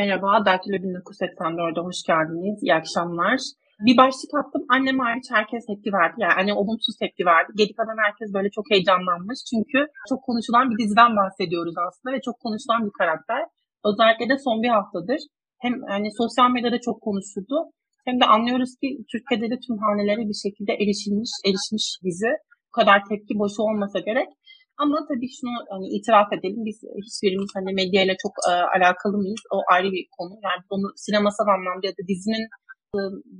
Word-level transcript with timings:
Merhaba, 0.00 0.30
Daktilo 0.46 0.76
1984'e 0.76 1.80
hoş 1.86 1.98
geldiniz. 2.10 2.56
İyi 2.62 2.74
akşamlar. 2.80 3.38
Bir 3.86 3.96
başlık 4.02 4.32
attım. 4.40 4.62
Annem 4.74 4.98
hariç 5.04 5.26
herkes 5.36 5.62
tepki 5.68 5.90
verdi. 5.98 6.16
Yani 6.24 6.34
anne 6.38 6.52
olumsuz 6.60 6.94
tepki 7.02 7.24
verdi. 7.32 7.50
Geri 7.60 7.72
kalan 7.78 7.98
herkes 8.06 8.28
böyle 8.36 8.50
çok 8.56 8.66
heyecanlanmış. 8.72 9.38
Çünkü 9.50 9.78
çok 10.10 10.20
konuşulan 10.28 10.64
bir 10.70 10.78
diziden 10.82 11.12
bahsediyoruz 11.20 11.76
aslında 11.86 12.10
ve 12.14 12.20
çok 12.26 12.36
konuşulan 12.44 12.80
bir 12.86 12.94
karakter. 13.00 13.42
Özellikle 13.88 14.26
de 14.32 14.36
son 14.46 14.56
bir 14.64 14.72
haftadır. 14.76 15.20
Hem 15.64 15.74
hani 15.92 16.08
sosyal 16.20 16.48
medyada 16.54 16.78
çok 16.88 16.98
konuşuldu. 17.06 17.56
Hem 18.06 18.16
de 18.20 18.24
anlıyoruz 18.34 18.72
ki 18.80 18.88
Türkiye'de 19.12 19.46
de 19.52 19.56
tüm 19.64 19.76
hanelere 19.84 20.22
bir 20.30 20.38
şekilde 20.44 20.72
erişilmiş, 20.82 21.32
erişmiş 21.48 21.86
dizi. 22.04 22.32
Bu 22.68 22.72
kadar 22.78 22.98
tepki 23.10 23.34
boşu 23.40 23.60
olmasa 23.68 23.98
gerek. 24.08 24.28
Ama 24.82 24.96
tabii 25.08 25.30
şunu 25.36 25.52
hani 25.70 25.86
itiraf 25.96 26.28
edelim 26.36 26.62
biz 26.68 26.78
hiçbirimiz 27.08 27.50
hani 27.56 27.70
medyayla 27.80 28.14
çok 28.24 28.34
e, 28.50 28.52
alakalı 28.76 29.16
mıyız? 29.22 29.42
O 29.54 29.56
ayrı 29.72 29.88
bir 29.96 30.06
konu. 30.16 30.34
Yani 30.46 30.60
onu 30.74 30.86
sinemasal 31.04 31.48
anlamda 31.54 31.86
ya 31.86 31.94
da 31.98 32.02
dizinin 32.12 32.46
e, 32.96 32.98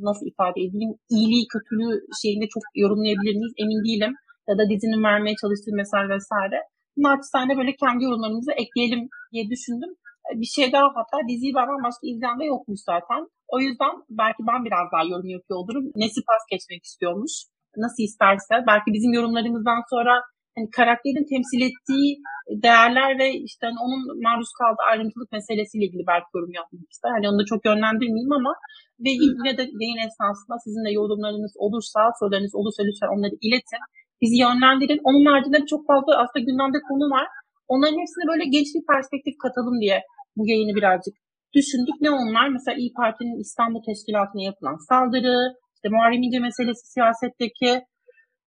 nasıl 0.08 0.27
ifade 0.32 0.58
edeyim 0.66 0.92
iyiliği 1.14 1.44
kötülüğü 1.54 1.94
şeyinde 2.22 2.46
çok 2.54 2.64
yorumlayabilir 2.82 3.34
miyiz 3.41 3.54
emin 3.62 3.80
değilim. 3.88 4.12
Ya 4.48 4.54
da 4.58 4.64
dizinin 4.72 5.02
vermeye 5.08 5.36
çalıştığı 5.42 5.74
mesaj 5.82 6.04
vesaire. 6.14 6.58
Naçizane 7.04 7.52
böyle 7.58 7.72
kendi 7.82 8.05
yorumlarımızı 8.05 8.52
ekleyelim 8.62 9.02
diye 9.32 9.44
düşündüm. 9.52 9.92
E, 10.28 10.30
bir 10.41 10.50
şey 10.56 10.66
daha 10.72 10.86
hatta 10.98 11.16
diziyi 11.28 11.52
benden 11.58 11.80
başka 11.86 12.05
izleyen 12.10 12.38
de 12.41 12.44
yokmuş 12.55 12.80
zaten. 12.92 13.20
O 13.55 13.56
yüzden 13.64 13.94
belki 14.20 14.41
ben 14.50 14.60
biraz 14.66 14.86
daha 14.92 15.05
yorum 15.12 15.30
yapıyor 15.36 15.58
olurum. 15.62 15.84
Nesi 16.02 16.20
pas 16.28 16.42
geçmek 16.52 16.83
istiyormuş. 16.89 17.33
Nasıl 17.84 18.02
isterse. 18.08 18.55
Belki 18.70 18.89
bizim 18.96 19.12
yorumlarımızdan 19.18 19.80
sonra 19.92 20.12
hani 20.56 20.68
karakterin 20.78 21.26
temsil 21.32 21.62
ettiği 21.68 22.08
değerler 22.66 23.10
ve 23.20 23.26
işte 23.48 23.62
hani 23.68 23.78
onun 23.84 24.00
maruz 24.26 24.50
kaldığı 24.60 24.84
ayrıntılık 24.90 25.30
meselesiyle 25.36 25.84
ilgili 25.86 26.04
belki 26.12 26.28
yorum 26.34 26.52
yapmak 26.60 26.90
ister. 26.94 27.10
Hani 27.16 27.26
onu 27.28 27.38
da 27.40 27.44
çok 27.52 27.60
yönlendirmeyeyim 27.70 28.32
ama 28.40 28.52
ve 29.04 29.10
yine 29.24 29.52
de 29.58 29.62
yayın 29.82 30.02
esnasında 30.06 30.56
sizin 30.64 30.82
de 30.86 30.90
yorumlarınız 31.00 31.54
olursa, 31.64 32.00
sorularınız 32.18 32.54
olursa 32.60 32.80
lütfen 32.88 33.10
onları 33.14 33.34
iletin. 33.46 33.82
Bizi 34.22 34.36
yönlendirin. 34.46 35.00
Onun 35.08 35.24
haricinde 35.30 35.60
çok 35.72 35.82
fazla 35.90 36.10
aslında 36.22 36.46
gündemde 36.48 36.80
konu 36.88 37.06
var. 37.16 37.27
Onların 37.72 38.00
hepsine 38.02 38.24
böyle 38.30 38.44
genç 38.54 38.68
bir 38.77 38.84
perspektif 38.92 39.34
katalım 39.44 39.77
diye 39.84 39.98
bu 40.36 40.42
yayını 40.50 40.74
birazcık 40.78 41.14
düşündük. 41.56 41.96
Ne 42.00 42.10
onlar? 42.20 42.46
Mesela 42.48 42.74
İyi 42.80 42.92
Parti'nin 43.00 43.40
İstanbul 43.44 43.82
Teşkilatı'na 43.88 44.42
yapılan 44.50 44.78
saldırı, 44.90 45.36
işte 45.77 45.88
Muharrem 45.92 46.22
İnce 46.27 46.40
meselesi 46.46 46.84
siyasetteki 46.94 47.70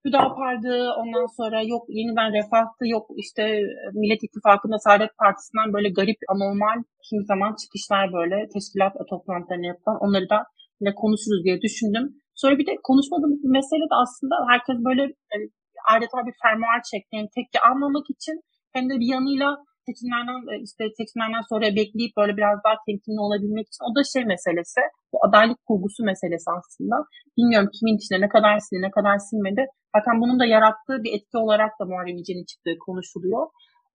Hüdapar'dı, 0.05 0.73
ondan 1.01 1.27
sonra 1.37 1.61
yok 1.73 1.83
yeniden 1.89 2.33
Refah'tı, 2.37 2.83
yok 2.95 3.05
işte 3.23 3.43
Millet 3.93 4.23
İttifakı'nda 4.23 4.77
Saadet 4.85 5.17
Partisi'nden 5.21 5.73
böyle 5.73 5.89
garip, 5.89 6.19
anormal 6.33 6.77
kimi 7.05 7.23
zaman 7.31 7.51
çıkışlar 7.61 8.13
böyle 8.17 8.37
teşkilat 8.53 8.93
toplantılarını 9.09 9.67
yapan 9.73 9.97
onları 10.05 10.29
da 10.29 10.39
yine 10.79 10.91
konuşuruz 11.01 11.41
diye 11.45 11.57
düşündüm. 11.65 12.05
Sonra 12.41 12.57
bir 12.59 12.67
de 12.69 12.73
konuşmadığımız 12.89 13.39
bir 13.43 13.53
mesele 13.59 13.85
de 13.91 13.95
aslında 14.03 14.35
herkes 14.51 14.77
böyle 14.87 15.01
yani, 15.31 15.45
adeta 15.93 16.17
bir 16.27 16.35
fermuar 16.43 16.79
çekti. 16.91 17.11
Yani 17.17 17.29
tepki 17.35 17.59
almamak 17.67 18.05
için 18.15 18.35
hem 18.75 18.83
de 18.89 18.93
bir 19.01 19.09
yanıyla 19.15 19.49
seçimlerden 19.89 20.39
e, 20.51 20.53
işte 20.67 20.83
seçimlerden 20.99 21.43
sonra 21.51 21.65
bekleyip 21.79 22.13
böyle 22.19 22.33
biraz 22.39 22.57
daha 22.65 22.75
temkinli 22.85 23.21
olabilmek 23.27 23.65
için 23.69 23.83
o 23.87 23.89
da 23.95 24.01
şey 24.13 24.23
meselesi. 24.33 24.81
Bu 25.11 25.17
adaylık 25.25 25.59
kurgusu 25.67 26.01
meselesi 26.11 26.47
aslında. 26.57 26.95
Bilmiyorum 27.37 27.69
kimin 27.75 27.97
içine 27.99 28.17
ne 28.25 28.29
kadar 28.35 28.53
sindi 28.65 28.81
ne 28.87 28.91
kadar 28.97 29.15
sinmedi. 29.29 29.63
Zaten 29.95 30.15
bunun 30.21 30.37
da 30.41 30.45
yarattığı 30.55 30.97
bir 31.03 31.11
etki 31.15 31.37
olarak 31.45 31.71
da 31.79 31.83
Muharrem 31.89 32.17
İnce'nin 32.19 32.45
çıktığı 32.51 32.75
konuşuluyor. 32.87 33.43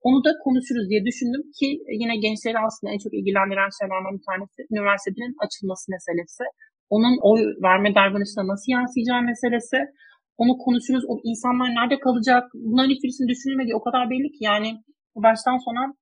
Onu 0.07 0.19
da 0.27 0.31
konuşuruz 0.45 0.87
diye 0.91 1.03
düşündüm 1.09 1.43
ki 1.59 1.67
yine 2.03 2.15
gençleri 2.25 2.59
aslında 2.67 2.89
en 2.95 3.01
çok 3.05 3.13
ilgilendiren 3.19 3.71
şeylerden 3.79 4.15
bir 4.19 4.27
tanesi 4.31 4.59
üniversitenin 4.73 5.35
açılması 5.45 5.85
meselesi. 5.95 6.45
Onun 6.95 7.15
oy 7.31 7.41
verme 7.67 7.91
davranışına 7.99 8.45
nasıl 8.53 8.69
yansıyacağı 8.77 9.23
meselesi. 9.31 9.79
Onu 10.43 10.53
konuşuruz. 10.65 11.05
O 11.11 11.15
insanlar 11.31 11.69
nerede 11.79 11.97
kalacak? 12.07 12.43
Bunların 12.55 12.91
hiçbirisini 12.95 13.29
düşünülmediği 13.33 13.75
o 13.77 13.83
kadar 13.87 14.11
belli 14.11 14.29
ki 14.35 14.41
yani 14.51 14.69
baştan 15.23 15.59
sona 15.65 15.95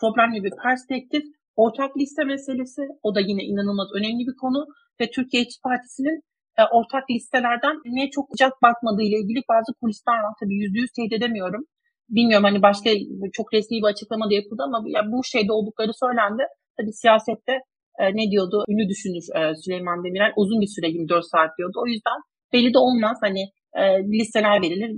problemli 0.00 0.44
bir 0.44 0.52
perspektif. 0.62 1.22
Ortak 1.56 1.96
liste 1.96 2.24
meselesi 2.24 2.82
o 3.02 3.14
da 3.14 3.20
yine 3.20 3.42
inanılmaz 3.44 3.88
önemli 3.98 4.22
bir 4.28 4.36
konu 4.42 4.66
ve 5.00 5.10
Türkiye 5.10 5.42
İşçi 5.42 5.60
Partisi'nin 5.64 6.16
e, 6.58 6.62
ortak 6.76 7.04
listelerden 7.10 7.76
niye 7.84 8.10
çok 8.10 8.24
sıcak 8.32 8.52
bakmadığı 8.62 9.02
ile 9.02 9.18
ilgili 9.22 9.40
bazı 9.52 9.70
kulisler 9.80 10.18
var. 10.24 10.34
Tabii 10.40 10.56
yüzde 10.62 10.78
yüz 10.78 10.92
teyit 10.96 11.12
edemiyorum. 11.12 11.62
Bilmiyorum 12.08 12.44
hani 12.44 12.62
başka 12.62 12.90
çok 13.32 13.46
resmi 13.54 13.76
bir 13.82 13.90
açıklama 13.92 14.30
da 14.30 14.34
yapıldı 14.34 14.62
ama 14.66 14.78
ya 14.86 15.02
bu 15.12 15.24
şeyde 15.24 15.52
oldukları 15.52 15.92
söylendi. 16.04 16.42
Tabii 16.76 16.92
siyasette 16.92 17.54
e, 18.00 18.04
ne 18.18 18.24
diyordu? 18.30 18.64
Ünlü 18.70 18.88
düşünür 18.92 19.24
e, 19.38 19.40
Süleyman 19.62 20.04
Demirel. 20.04 20.32
Uzun 20.36 20.60
bir 20.60 20.72
süre 20.74 20.88
24 20.88 21.24
saat 21.32 21.50
diyordu. 21.58 21.76
O 21.84 21.86
yüzden 21.86 22.18
belli 22.52 22.74
de 22.74 22.78
olmaz. 22.78 23.16
Hani 23.20 23.42
e, 23.80 23.82
listeler 24.18 24.56
verilir. 24.64 24.90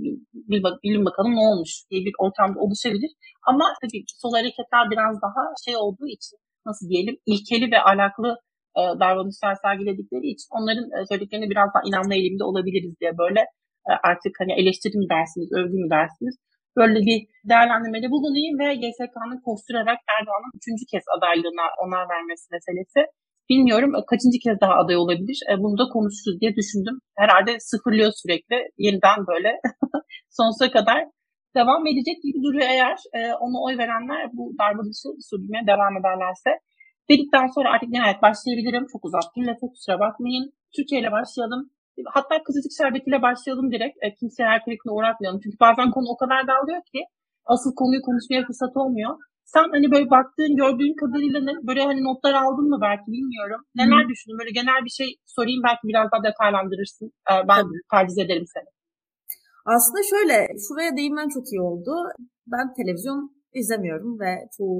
Bir, 0.49 0.63
bak, 0.63 0.75
bilin 0.83 1.05
bakalım 1.05 1.33
ne 1.35 1.43
olmuş 1.49 1.71
diye 1.89 2.01
bir 2.07 2.15
ortamda 2.23 2.59
oluşabilir. 2.59 3.11
Ama 3.49 3.65
tabii 3.81 4.03
sol 4.21 4.33
hareketler 4.37 4.83
biraz 4.93 5.13
daha 5.25 5.41
şey 5.65 5.75
olduğu 5.83 6.07
için 6.17 6.35
nasıl 6.67 6.85
diyelim 6.89 7.15
ilkeli 7.31 7.65
ve 7.73 7.79
alakalı 7.91 8.29
e, 8.79 8.81
davranışlar 9.03 9.55
sergiledikleri 9.65 10.27
için 10.33 10.49
onların 10.57 10.87
e, 10.95 10.97
söylediklerine 11.09 11.49
biraz 11.53 11.69
daha 11.73 11.83
inanma 11.89 12.13
eğilimde 12.15 12.43
olabiliriz 12.51 12.93
diye 13.01 13.11
böyle 13.23 13.41
e, 13.89 13.91
artık 14.09 14.33
hani 14.41 14.53
eleştiri 14.61 14.95
mi 15.01 15.07
dersiniz, 15.15 15.49
övgü 15.59 15.77
mü 15.83 15.89
dersiniz? 15.97 16.35
Böyle 16.79 16.99
bir 17.09 17.19
değerlendirmede 17.49 18.07
bulunayım 18.15 18.55
ve 18.61 18.67
GSK'nın 18.81 19.41
kosturarak 19.47 19.99
Erdoğan'ın 20.15 20.53
üçüncü 20.59 20.83
kez 20.91 21.05
adaylığına 21.15 21.65
onar 21.83 22.05
vermesi 22.13 22.45
meselesi. 22.55 23.01
Bilmiyorum 23.49 23.91
kaçıncı 24.09 24.37
kez 24.43 24.61
daha 24.61 24.73
aday 24.73 24.97
olabilir. 24.97 25.37
Bunu 25.63 25.77
da 25.77 25.85
konuşuruz 25.93 26.41
diye 26.41 26.55
düşündüm. 26.55 26.95
Herhalde 27.21 27.59
sıfırlıyor 27.59 28.11
sürekli. 28.21 28.55
Yeniden 28.77 29.19
böyle 29.31 29.49
sonsuza 30.37 30.71
kadar 30.71 30.99
devam 31.55 31.87
edecek 31.87 32.17
gibi 32.23 32.43
duruyor 32.43 32.67
eğer 32.73 32.97
ona 33.45 33.57
oy 33.65 33.77
verenler 33.77 34.29
bu 34.33 34.43
davranışı 34.61 35.07
sürdürmeye 35.27 35.67
devam 35.67 35.93
ederlerse. 35.99 36.51
Dedikten 37.09 37.47
sonra 37.55 37.67
artık 37.73 37.89
nihayet 37.89 38.21
başlayabilirim. 38.21 38.85
Çok 38.91 39.05
uzattım 39.05 39.47
lafı 39.47 39.65
kusura 39.73 39.99
bakmayın. 39.99 40.45
Türkiye 40.75 41.01
ile 41.01 41.11
başlayalım. 41.11 41.61
Hatta 42.15 42.43
kızılcık 42.43 42.71
şerbetiyle 42.79 43.21
başlayalım 43.21 43.71
direkt. 43.71 43.97
E, 44.03 44.13
kimseye 44.19 44.47
her 44.49 44.63
kırıklığına 44.65 44.95
uğratmayalım. 44.95 45.39
Çünkü 45.43 45.57
bazen 45.59 45.91
konu 45.91 46.07
o 46.13 46.17
kadar 46.17 46.47
dağılıyor 46.47 46.81
ki 46.91 47.01
asıl 47.53 47.71
konuyu 47.75 48.01
konuşmaya 48.01 48.41
fırsat 48.47 48.77
olmuyor. 48.77 49.13
Sen 49.55 49.67
hani 49.75 49.87
böyle 49.93 50.07
baktığın, 50.17 50.53
gördüğün 50.61 50.95
kadarıyla 51.01 51.39
ne, 51.47 51.53
böyle 51.67 51.81
hani 51.89 52.01
notlar 52.07 52.33
aldın 52.43 52.67
mı 52.71 52.77
belki 52.87 53.07
bilmiyorum. 53.15 53.61
Neler 53.79 54.01
hmm. 54.01 54.09
düşündün? 54.11 54.39
Böyle 54.41 54.53
genel 54.59 54.81
bir 54.85 54.95
şey 54.99 55.09
sorayım 55.35 55.61
belki 55.67 55.83
biraz 55.91 56.05
daha 56.11 56.21
detaylandırırsın. 56.29 57.07
Ee, 57.29 57.33
ben 57.49 57.61
Tabii. 57.63 57.81
taciz 57.93 58.17
ederim 58.23 58.47
seni. 58.53 58.69
Aslında 59.75 60.01
şöyle, 60.11 60.37
şuraya 60.65 60.91
değinmen 60.99 61.29
çok 61.35 61.45
iyi 61.51 61.61
oldu. 61.69 61.91
Ben 62.53 62.65
televizyon 62.79 63.19
izlemiyorum 63.59 64.11
ve 64.23 64.31
çoğu 64.55 64.79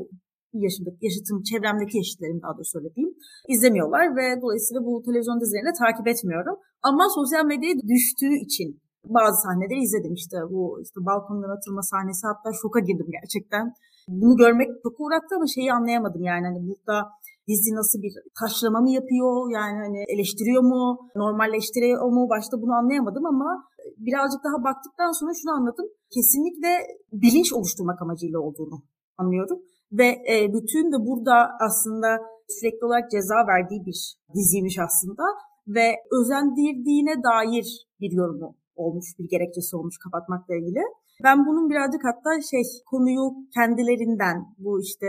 yaşındaki, 0.65 0.99
yaşıtım, 1.07 1.37
çevremdeki 1.49 1.95
yaşıtlarım 2.01 2.39
daha 2.43 2.53
da 2.59 2.63
söylediğim 2.73 3.11
izlemiyorlar 3.53 4.05
ve 4.17 4.25
dolayısıyla 4.43 4.81
bu 4.87 4.91
televizyon 5.07 5.39
dizilerini 5.41 5.73
takip 5.83 6.07
etmiyorum. 6.13 6.55
Ama 6.89 7.03
sosyal 7.17 7.45
medyaya 7.51 7.75
düştüğü 7.93 8.35
için 8.45 8.69
bazı 9.17 9.37
sahneleri 9.45 9.79
izledim 9.85 10.13
işte 10.21 10.37
bu 10.53 10.63
işte 10.85 10.99
balkondan 11.09 11.51
atılma 11.55 11.83
sahnesi 11.91 12.23
hatta 12.29 12.49
şoka 12.61 12.79
girdim 12.87 13.09
gerçekten. 13.17 13.65
Bunu 14.07 14.35
görmek 14.35 14.69
çok 14.83 14.95
uğrattı 14.99 15.35
ama 15.35 15.47
şeyi 15.55 15.73
anlayamadım 15.73 16.23
yani 16.23 16.45
hani 16.47 16.59
burada 16.67 17.09
dizi 17.47 17.71
nasıl 17.75 18.01
bir 18.01 18.13
taşlama 18.39 18.79
mı 18.81 18.91
yapıyor 18.99 19.51
yani 19.57 19.77
hani 19.85 19.99
eleştiriyor 20.13 20.63
mu 20.63 20.83
normalleştiriyor 21.15 22.11
mu 22.15 22.29
başta 22.29 22.61
bunu 22.61 22.73
anlayamadım 22.73 23.25
ama 23.25 23.49
birazcık 23.97 24.41
daha 24.47 24.63
baktıktan 24.63 25.11
sonra 25.19 25.31
şunu 25.41 25.51
anladım 25.57 25.87
kesinlikle 26.13 26.69
bilinç 27.13 27.53
oluşturmak 27.53 28.01
amacıyla 28.01 28.39
olduğunu 28.39 28.77
anlıyorum. 29.17 29.59
Ve 29.91 30.07
e, 30.33 30.53
bütün 30.53 30.91
de 30.91 30.97
burada 31.07 31.35
aslında 31.67 32.07
sürekli 32.49 32.85
olarak 32.85 33.11
ceza 33.11 33.35
verdiği 33.47 33.85
bir 33.85 33.99
diziymiş 34.35 34.79
aslında. 34.79 35.23
Ve 35.67 35.87
özendirdiğine 36.11 37.15
dair 37.23 37.67
bir 38.01 38.11
yorumu 38.11 38.55
olmuş, 38.75 39.05
bir 39.19 39.29
gerekçesi 39.29 39.75
olmuş 39.77 39.97
kapatmakla 40.03 40.55
ilgili. 40.55 40.81
Ben 41.23 41.45
bunun 41.45 41.69
birazcık 41.69 42.01
hatta 42.09 42.41
şey 42.51 42.61
konuyu 42.85 43.23
kendilerinden 43.53 44.37
bu 44.57 44.81
işte 44.81 45.07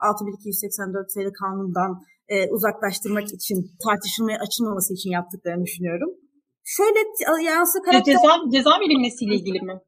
6284 0.00 1.12
sayılı 1.12 1.32
kanundan 1.32 2.02
e, 2.28 2.50
uzaklaştırmak 2.50 3.26
için 3.36 3.58
tartışılmaya 3.84 4.38
açılmaması 4.38 4.94
için 4.94 5.10
yaptıklarını 5.10 5.64
düşünüyorum. 5.64 6.10
Şöyle 6.64 6.98
yansı 7.44 7.82
karakter... 7.82 8.12
Ceza, 8.12 8.32
ceza 8.52 8.70
verilmesiyle 8.80 9.34
ilgili 9.34 9.60
mi? 9.60 9.80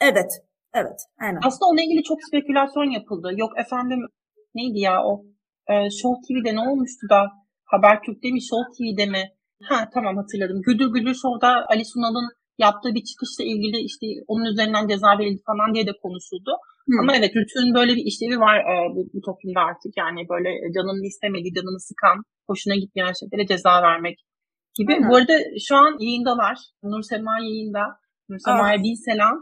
Evet, 0.00 0.30
Evet, 0.74 1.00
aynen. 1.20 1.40
Aslında 1.46 1.66
onunla 1.68 1.82
ilgili 1.82 2.02
çok 2.02 2.18
spekülasyon 2.28 2.90
yapıldı. 2.90 3.28
Yok 3.36 3.52
efendim 3.58 4.00
neydi 4.54 4.78
ya 4.78 5.04
o? 5.04 5.24
Ee, 5.70 5.90
Show 5.90 6.14
TV'de 6.24 6.54
ne 6.54 6.60
olmuştu 6.60 7.04
da? 7.10 7.20
Habertürk'te 7.64 8.30
mi, 8.30 8.40
Show 8.48 8.64
TV'de 8.74 9.06
mi? 9.06 9.22
Ha 9.62 9.90
tamam 9.94 10.16
hatırladım. 10.16 10.62
Güldür 10.62 10.88
Güldür 10.94 11.14
Show'da 11.14 11.66
Ali 11.68 11.84
Sunal'ın 11.84 12.28
yaptığı 12.64 12.94
bir 12.96 13.04
çıkışla 13.10 13.42
ilgili 13.52 13.78
işte 13.90 14.06
onun 14.26 14.44
üzerinden 14.52 14.88
ceza 14.88 15.10
verildi 15.18 15.42
falan 15.50 15.74
diye 15.74 15.86
de 15.86 15.94
konuşuldu. 16.02 16.52
Hı. 16.88 16.94
Ama 17.00 17.16
evet 17.18 17.32
rütünün 17.36 17.74
böyle 17.74 17.92
bir 17.96 18.04
işlevi 18.10 18.36
var 18.46 18.56
e, 18.70 18.74
bu, 18.94 19.00
bu 19.14 19.20
toplumda 19.28 19.60
artık. 19.70 19.92
Yani 20.02 20.20
böyle 20.32 20.50
canının 20.74 21.08
istemediği, 21.10 21.54
canını 21.54 21.80
sıkan, 21.88 22.18
hoşuna 22.48 22.76
gitmeyen 22.82 23.14
şeylere 23.20 23.46
ceza 23.46 23.82
vermek 23.82 24.16
gibi. 24.78 24.92
Aynen. 24.92 25.08
Bu 25.08 25.16
arada 25.16 25.36
şu 25.66 25.74
an 25.76 25.92
yayındalar. 26.04 26.56
Nur 26.82 27.02
Sema 27.02 27.34
yayında. 27.48 27.84
Nur 28.28 28.38
Sema'ya 28.38 28.78
bin 28.82 28.96
selam. 29.08 29.36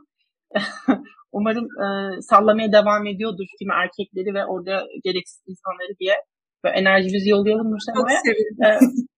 Umarım 1.32 1.66
e, 1.84 1.86
sallamaya 2.20 2.72
devam 2.72 3.06
ediyordur 3.06 3.46
kimi 3.58 3.72
erkekleri 3.82 4.34
ve 4.34 4.46
orada 4.46 4.74
gereksiz 5.04 5.42
insanları 5.52 5.92
diye. 6.00 6.14
Böyle 6.64 6.76
enerjimizi 6.76 7.28
yollayalım 7.30 7.70
Nur 7.70 7.82
Sema'ya. 7.86 8.16
Çok 8.16 8.26
sevindim. 8.26 9.06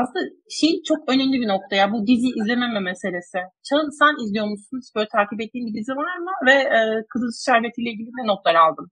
aslında 0.00 0.22
şey 0.58 0.72
çok 0.88 1.00
önemli 1.12 1.36
bir 1.42 1.48
nokta 1.54 1.74
ya 1.82 1.86
bu 1.92 1.98
dizi 2.10 2.28
izlememe 2.38 2.80
meselesi. 2.90 3.38
Çağın 3.66 3.90
sen 4.00 4.14
izliyor 4.24 4.46
musun? 4.52 4.78
Böyle 4.96 5.08
takip 5.16 5.38
ettiğin 5.44 5.66
bir 5.66 5.74
dizi 5.78 5.92
var 6.02 6.16
mı? 6.26 6.32
Ve 6.48 6.56
e, 6.76 6.80
Kızılcık 7.10 7.42
Şerbeti 7.48 7.78
ile 7.82 7.90
ilgili 7.92 8.10
ne 8.18 8.24
notlar 8.30 8.56
aldın? 8.64 8.86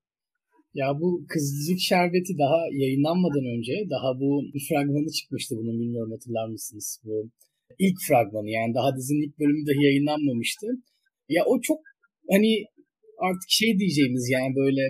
Ya 0.80 0.88
bu 1.00 1.08
Kızılcık 1.32 1.80
Şerbeti 1.90 2.32
daha 2.44 2.60
yayınlanmadan 2.82 3.46
önce 3.54 3.74
daha 3.94 4.08
bu 4.20 4.28
bir 4.54 4.62
fragmanı 4.68 5.10
çıkmıştı 5.18 5.52
bunun 5.60 5.76
bilmiyorum 5.80 6.12
hatırlar 6.16 6.46
mısınız? 6.54 6.88
Bu 7.04 7.14
ilk 7.84 7.98
fragmanı 8.06 8.50
yani 8.58 8.72
daha 8.78 8.90
dizinin 8.96 9.24
ilk 9.26 9.38
bölümü 9.40 9.62
dahi 9.68 9.80
yayınlanmamıştı. 9.88 10.66
Ya 11.36 11.42
o 11.50 11.54
çok 11.68 11.80
hani 12.32 12.50
artık 13.26 13.50
şey 13.60 13.70
diyeceğimiz 13.80 14.24
yani 14.36 14.50
böyle 14.62 14.82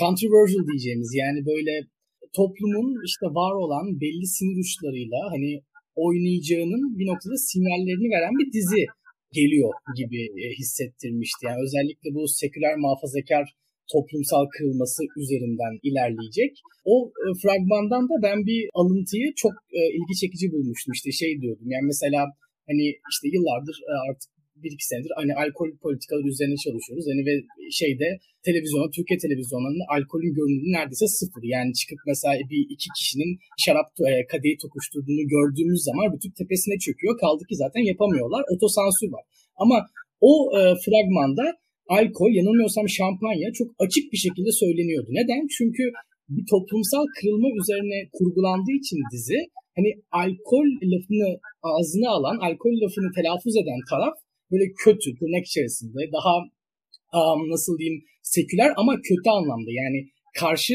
controversial 0.00 0.64
diyeceğimiz 0.70 1.10
yani 1.22 1.40
böyle 1.52 1.74
toplumun 2.36 2.88
işte 3.08 3.26
var 3.40 3.54
olan 3.64 3.86
belli 4.02 4.26
sinir 4.36 4.56
uçlarıyla 4.62 5.20
hani 5.34 5.52
oynayacağının 6.04 6.84
bir 6.98 7.06
noktada 7.10 7.36
sinyallerini 7.50 8.08
veren 8.14 8.34
bir 8.40 8.48
dizi 8.56 8.82
geliyor 9.38 9.72
gibi 9.98 10.20
e, 10.42 10.46
hissettirmişti. 10.60 11.40
Yani 11.48 11.60
özellikle 11.66 12.08
bu 12.16 12.22
seküler 12.42 12.74
muhafazakar 12.82 13.44
toplumsal 13.94 14.44
kırılması 14.54 15.00
üzerinden 15.20 15.74
ilerleyecek. 15.88 16.52
O 16.92 16.94
e, 17.24 17.26
fragmandan 17.42 18.04
da 18.10 18.16
ben 18.26 18.38
bir 18.48 18.60
alıntıyı 18.80 19.28
çok 19.42 19.54
e, 19.78 19.80
ilgi 19.96 20.14
çekici 20.22 20.46
bulmuştum. 20.52 20.92
İşte 20.96 21.10
şey 21.22 21.32
diyordum 21.40 21.68
yani 21.74 21.86
mesela 21.92 22.20
hani 22.68 22.84
işte 23.12 23.26
yıllardır 23.34 23.76
artık 24.08 24.30
bir 24.62 24.72
iki 24.76 24.86
senedir 24.90 25.12
hani 25.20 25.32
alkol 25.42 25.70
politikaları 25.86 26.28
üzerine 26.34 26.58
çalışıyoruz. 26.64 27.06
Hani 27.10 27.22
ve 27.28 27.34
şeyde 27.80 28.08
televizyona, 28.48 28.86
Türkiye 28.96 29.18
televizyonlarında 29.24 29.84
alkolün 29.96 30.32
görünümü 30.38 30.68
neredeyse 30.76 31.06
sıfır. 31.18 31.42
Yani 31.54 31.70
çıkıp 31.80 32.00
mesela 32.10 32.32
bir 32.52 32.62
iki 32.74 32.88
kişinin 32.98 33.30
şarap 33.64 33.88
e, 34.08 34.10
kadehi 34.32 34.56
tokuşturduğunu 34.64 35.24
gördüğümüz 35.34 35.80
zaman 35.88 36.06
bütün 36.14 36.32
tepesine 36.40 36.76
çöküyor. 36.84 37.14
Kaldı 37.22 37.42
ki 37.50 37.56
zaten 37.64 37.82
yapamıyorlar. 37.92 38.42
Otosansür 38.52 39.08
var. 39.16 39.24
Ama 39.62 39.76
o 40.30 40.32
e, 40.58 40.60
fragmanda 40.84 41.44
alkol, 41.98 42.30
yanılmıyorsam 42.40 42.88
şampanya 42.98 43.48
çok 43.58 43.68
açık 43.84 44.04
bir 44.12 44.20
şekilde 44.24 44.52
söyleniyordu. 44.62 45.10
Neden? 45.20 45.42
Çünkü 45.56 45.84
bir 46.34 46.44
toplumsal 46.52 47.04
kırılma 47.16 47.48
üzerine 47.60 47.98
kurgulandığı 48.16 48.76
için 48.82 48.98
dizi 49.12 49.40
hani 49.76 49.90
alkol 50.22 50.68
lafını 50.92 51.30
ağzına 51.70 52.08
alan, 52.16 52.36
alkol 52.48 52.74
lafını 52.82 53.08
telaffuz 53.16 53.56
eden 53.62 53.80
taraf 53.90 54.14
böyle 54.50 54.66
kötü, 54.84 55.08
tırnak 55.18 55.46
içerisinde 55.46 56.00
daha 56.16 56.34
um, 57.18 57.40
nasıl 57.50 57.78
diyeyim 57.78 58.02
seküler 58.22 58.70
ama 58.76 58.92
kötü 59.08 59.30
anlamda 59.30 59.70
yani 59.82 59.98
karşı 60.40 60.74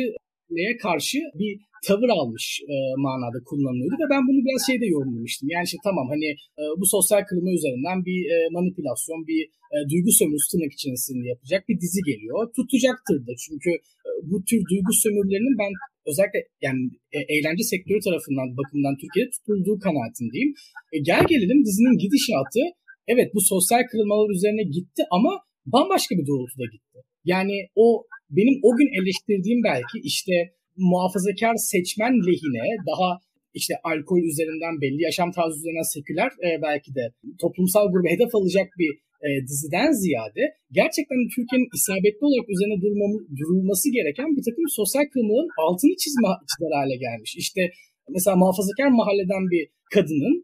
neye 0.49 0.77
karşı 0.77 1.17
bir 1.39 1.51
tavır 1.87 2.09
almış 2.19 2.45
e, 2.73 2.75
manada 3.05 3.39
kullanılıyordu 3.49 3.95
ve 4.03 4.07
ben 4.13 4.23
bunu 4.27 4.39
biraz 4.45 4.61
şeyde 4.69 4.87
yorumlamıştım. 4.95 5.47
Yani 5.53 5.65
işte 5.67 5.79
tamam 5.87 6.07
hani 6.13 6.27
e, 6.61 6.63
bu 6.79 6.85
sosyal 6.95 7.21
kırılma 7.27 7.51
üzerinden 7.59 7.99
bir 8.07 8.19
e, 8.33 8.35
manipülasyon, 8.55 9.21
bir 9.31 9.41
e, 9.73 9.77
duygu 9.91 10.11
sömürüsü 10.19 10.47
tırnak 10.51 10.73
içerisinde 10.77 11.23
yapacak 11.33 11.61
bir 11.69 11.77
dizi 11.83 12.01
geliyor. 12.11 12.39
Tutacaktır 12.55 13.17
da 13.27 13.33
çünkü 13.45 13.71
e, 14.07 14.09
bu 14.29 14.37
tür 14.47 14.61
duygu 14.69 14.93
sömürülerinin 15.03 15.57
ben 15.61 15.71
özellikle 16.09 16.41
yani 16.65 16.81
e, 17.15 17.17
eğlence 17.33 17.63
sektörü 17.73 17.99
tarafından 18.07 18.47
bakımından 18.59 18.95
Türkiye'de 19.01 19.29
tutulduğu 19.35 19.77
kanaatindeyim. 19.85 20.51
E, 20.93 20.97
gel 21.09 21.23
gelelim 21.31 21.59
dizinin 21.67 21.95
gidişatı 22.03 22.61
evet 23.07 23.29
bu 23.35 23.41
sosyal 23.41 23.83
kırılmalar 23.91 24.29
üzerine 24.29 24.63
gitti 24.63 25.03
ama 25.11 25.31
bambaşka 25.65 26.15
bir 26.15 26.27
doğrultuda 26.27 26.65
gitti. 26.73 26.97
Yani 27.25 27.67
o 27.75 28.03
benim 28.29 28.59
o 28.63 28.77
gün 28.77 28.89
eleştirdiğim 29.01 29.63
belki 29.63 29.97
işte 30.03 30.33
muhafazakar 30.77 31.55
seçmen 31.55 32.13
lehine 32.27 32.67
daha 32.89 33.19
işte 33.53 33.73
alkol 33.83 34.23
üzerinden 34.31 34.81
belli 34.81 35.01
yaşam 35.09 35.31
tarzı 35.31 35.59
üzerinden 35.59 35.89
seküler 35.95 36.31
e, 36.45 36.61
belki 36.61 36.95
de 36.95 37.03
toplumsal 37.41 37.85
grubu 37.91 38.07
hedef 38.13 38.35
alacak 38.35 38.67
bir 38.81 38.91
e, 39.25 39.29
diziden 39.49 39.91
ziyade 40.03 40.43
gerçekten 40.79 41.19
Türkiye'nin 41.35 41.69
isabetli 41.77 42.23
olarak 42.27 42.47
üzerine 42.53 42.77
durmamı, 42.83 43.17
durulması 43.39 43.87
gereken 43.97 44.29
bir 44.37 44.43
takım 44.47 44.65
sosyal 44.79 45.05
kırılmaların 45.11 45.53
altını 45.65 45.93
çizme 46.03 46.27
çizer 46.49 46.73
hale 46.77 46.97
gelmiş. 47.05 47.31
İşte 47.43 47.61
mesela 48.15 48.35
muhafazakar 48.41 48.89
mahalleden 48.99 49.43
bir 49.53 49.63
kadının 49.95 50.35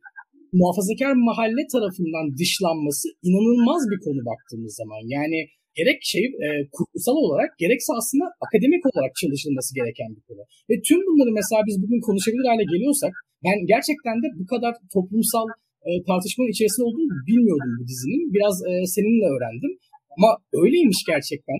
muhafazakar 0.59 1.13
mahalle 1.29 1.63
tarafından 1.73 2.25
dışlanması 2.41 3.05
inanılmaz 3.27 3.81
bir 3.91 3.99
konu 4.05 4.21
baktığımız 4.31 4.73
zaman. 4.81 5.01
Yani 5.17 5.39
gerek 5.79 5.99
şey 6.13 6.25
e, 6.45 6.47
kurgusal 6.75 7.17
olarak 7.25 7.51
gerekse 7.63 7.91
aslında 7.99 8.25
akademik 8.45 8.83
olarak 8.89 9.13
çalışılması 9.21 9.69
gereken 9.79 10.09
bir 10.15 10.23
konu. 10.27 10.41
Ve 10.69 10.75
tüm 10.87 10.99
bunları 11.07 11.31
mesela 11.39 11.61
biz 11.67 11.75
bugün 11.83 12.01
konuşabilir 12.07 12.45
hale 12.51 12.65
geliyorsak 12.73 13.13
ben 13.45 13.57
gerçekten 13.73 14.17
de 14.23 14.27
bu 14.39 14.45
kadar 14.53 14.73
toplumsal 14.95 15.47
e, 15.87 15.89
tartışmanın 16.09 16.53
içerisinde 16.55 16.85
olduğunu 16.89 17.13
bilmiyordum 17.29 17.71
bu 17.79 17.83
dizinin. 17.91 18.23
Biraz 18.35 18.55
e, 18.69 18.71
seninle 18.95 19.27
öğrendim. 19.33 19.73
Ama 20.15 20.29
öyleymiş 20.61 20.99
gerçekten. 21.13 21.57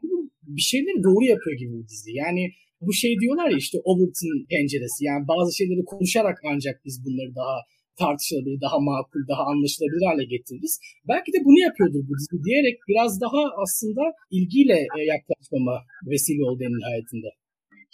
Bir 0.56 0.66
şeyleri 0.72 1.00
doğru 1.08 1.24
yapıyor 1.34 1.56
gibi 1.62 1.72
bu 1.80 1.84
dizi. 1.92 2.12
Yani 2.24 2.44
bu 2.86 2.92
şey 2.94 3.14
diyorlar 3.22 3.50
ya 3.50 3.58
işte 3.66 3.78
Overton 3.90 4.46
penceresi. 4.52 5.00
Yani 5.10 5.24
bazı 5.34 5.50
şeyleri 5.60 5.84
konuşarak 5.92 6.38
ancak 6.52 6.76
biz 6.86 6.96
bunları 7.06 7.32
daha 7.42 7.56
tartışılabilir, 8.04 8.60
daha 8.68 8.78
makul, 8.90 9.24
daha 9.32 9.44
anlaşılabilir 9.52 10.06
hale 10.10 10.26
getiririz. 10.34 10.74
Belki 11.12 11.30
de 11.36 11.40
bunu 11.48 11.60
yapıyordur 11.68 12.04
bu 12.08 12.14
dizi 12.20 12.38
diyerek 12.46 12.78
biraz 12.92 13.12
daha 13.26 13.42
aslında 13.64 14.04
ilgiyle 14.38 14.78
e, 14.98 15.00
yaklaşmama 15.14 15.76
vesile 16.10 16.44
oldu 16.50 16.62
en 16.68 16.74
nihayetinde. 16.80 17.30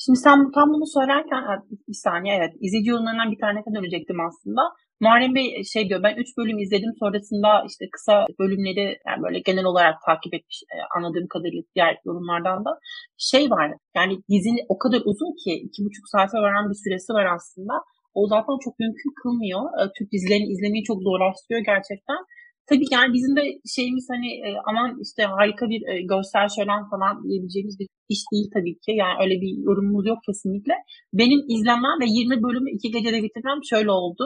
Şimdi 0.04 0.20
sen 0.26 0.38
tam 0.58 0.68
bunu 0.74 0.88
söylerken 0.98 1.42
bir 1.90 2.00
saniye 2.08 2.34
evet 2.40 2.54
izleyici 2.66 2.90
yorumlarından 2.90 3.32
bir 3.34 3.40
taneye 3.44 3.76
dönecektim 3.78 4.20
aslında. 4.28 4.62
Muharrem 5.04 5.36
Bey 5.36 5.48
e, 5.58 5.64
şey 5.74 5.90
diyor 5.90 6.04
ben 6.04 6.16
3 6.16 6.38
bölüm 6.38 6.60
izledim 6.60 6.94
sonrasında 7.00 7.50
işte 7.70 7.86
kısa 7.94 8.16
bölümleri 8.40 8.86
yani 9.08 9.24
böyle 9.24 9.40
genel 9.40 9.66
olarak 9.72 9.96
takip 10.08 10.34
etmiş 10.34 10.58
e, 10.74 10.76
anladığım 10.96 11.28
kadarıyla 11.34 11.64
diğer 11.76 11.94
yorumlardan 12.06 12.66
da 12.66 12.72
şey 13.18 13.44
var 13.50 13.72
yani 13.96 14.14
dizinin 14.32 14.66
o 14.74 14.78
kadar 14.78 15.02
uzun 15.10 15.32
ki 15.42 15.52
iki 15.68 15.80
buçuk 15.86 16.06
saate 16.14 16.38
varan 16.44 16.70
bir 16.70 16.80
süresi 16.84 17.12
var 17.18 17.28
aslında 17.36 17.74
o 18.20 18.28
zaten 18.34 18.56
çok 18.66 18.80
mümkün 18.80 19.12
kılmıyor. 19.22 19.62
E, 19.80 19.82
Türk 19.96 20.10
dizilerini 20.14 20.48
izlemeyi 20.54 20.84
çok 20.90 21.00
zorlaştırıyor 21.08 21.64
gerçekten. 21.72 22.22
Tabii 22.70 22.88
yani 22.96 23.10
bizim 23.18 23.34
de 23.40 23.44
şeyimiz 23.76 24.06
hani 24.14 24.30
e, 24.46 24.50
aman 24.70 24.90
işte 25.06 25.22
harika 25.24 25.66
bir 25.74 25.82
e, 25.92 25.94
görsel 26.12 26.48
şölen 26.56 26.84
falan 26.92 27.14
diyebileceğimiz 27.24 27.76
bir 27.80 27.88
iş 28.14 28.22
değil 28.32 28.48
tabii 28.56 28.76
ki. 28.84 28.92
Yani 29.02 29.16
öyle 29.24 29.36
bir 29.44 29.52
yorumumuz 29.68 30.06
yok 30.12 30.20
kesinlikle. 30.28 30.76
Benim 31.20 31.40
izlemem 31.54 31.98
ve 32.02 32.08
20 32.08 32.44
bölümü 32.46 32.70
iki 32.78 32.88
gecede 32.96 33.20
bitirmem 33.26 33.60
şöyle 33.72 33.92
oldu. 33.92 34.26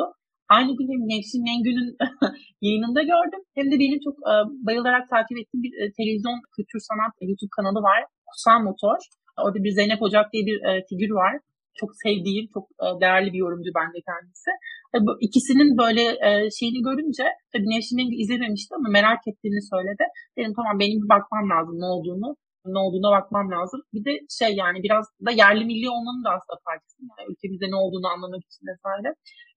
Aynı 0.56 0.72
gün 0.78 0.88
hem 0.94 1.02
Nevşin 1.12 1.44
Mengü'nün 1.48 1.90
yayınında 2.66 3.02
gördüm. 3.14 3.42
Hem 3.58 3.66
de 3.72 3.76
benim 3.84 4.00
çok 4.08 4.16
e, 4.32 4.34
bayılarak 4.68 5.04
takip 5.14 5.38
ettiğim 5.40 5.62
bir 5.66 5.74
televizyon 5.98 6.38
kültür 6.56 6.82
sanat 6.90 7.14
YouTube 7.30 7.54
kanalı 7.58 7.80
var. 7.90 8.00
Kutsal 8.30 8.60
Motor. 8.68 9.00
Orada 9.44 9.60
bir 9.64 9.72
Zeynep 9.80 10.02
Ocak 10.02 10.26
diye 10.34 10.44
bir 10.50 10.58
figür 10.90 11.12
var 11.22 11.34
çok 11.82 11.92
sevdiğim, 12.04 12.46
çok 12.56 12.66
e, 12.84 12.86
değerli 13.02 13.30
bir 13.34 13.42
yorumcu 13.46 13.72
bence 13.80 14.00
kendisi. 14.10 14.52
E, 14.96 14.98
ikisinin 15.28 15.70
böyle 15.84 16.04
e, 16.28 16.30
şeyini 16.58 16.80
görünce, 16.90 17.26
tabii 17.52 17.70
Nevşin'i 17.74 18.04
izlememişti 18.24 18.72
ama 18.78 18.90
merak 18.98 19.22
ettiğini 19.30 19.62
söyledi. 19.74 20.04
Dedim 20.36 20.54
tamam 20.60 20.76
benim 20.82 20.98
bir 21.04 21.10
bakmam 21.16 21.46
lazım 21.54 21.76
ne 21.84 21.90
olduğunu 21.96 22.30
ne 22.76 22.80
olduğuna 22.86 23.10
bakmam 23.18 23.48
lazım. 23.56 23.80
Bir 23.94 24.04
de 24.08 24.12
şey 24.40 24.52
yani 24.62 24.78
biraz 24.86 25.06
da 25.26 25.32
yerli 25.42 25.64
milli 25.72 25.88
olmanın 25.96 26.24
da 26.26 26.30
aslında 26.36 26.58
parçası. 26.68 26.98
Yani 27.10 27.28
ülkemizde 27.32 27.68
ne 27.74 27.78
olduğunu 27.84 28.08
anlamak 28.14 28.44
için 28.50 28.64
vesaire. 28.72 29.10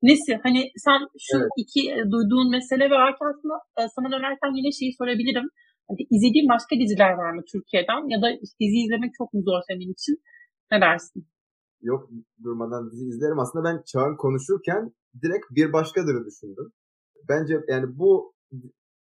Nesi 0.08 0.32
hani 0.44 0.60
sen 0.86 1.00
şu 1.26 1.36
evet. 1.38 1.52
iki 1.62 1.82
duyduğun 2.12 2.48
mesele 2.56 2.86
ve 2.92 2.96
aslında 3.28 3.56
sana 3.96 4.08
dönerken 4.14 4.52
yine 4.58 4.70
şeyi 4.78 4.92
sorabilirim. 5.00 5.46
Hani 5.88 6.00
izlediğin 6.14 6.48
başka 6.54 6.72
diziler 6.82 7.12
var 7.22 7.30
mı 7.36 7.42
Türkiye'den 7.52 8.00
ya 8.14 8.18
da 8.22 8.28
dizi 8.60 8.78
izlemek 8.84 9.12
çok 9.18 9.28
mu 9.34 9.40
zor 9.48 9.60
senin 9.68 9.92
için? 9.96 10.14
Ne 10.72 10.78
dersin? 10.80 11.20
Yok 11.82 12.10
durmadan 12.44 12.90
dizi 12.90 13.04
izlerim. 13.04 13.38
Aslında 13.38 13.64
ben 13.64 13.82
Çağın 13.86 14.16
konuşurken 14.16 14.92
direkt 15.22 15.46
bir 15.50 15.72
başkadırı 15.72 16.24
düşündüm. 16.26 16.72
Bence 17.28 17.64
yani 17.68 17.98
bu 17.98 18.34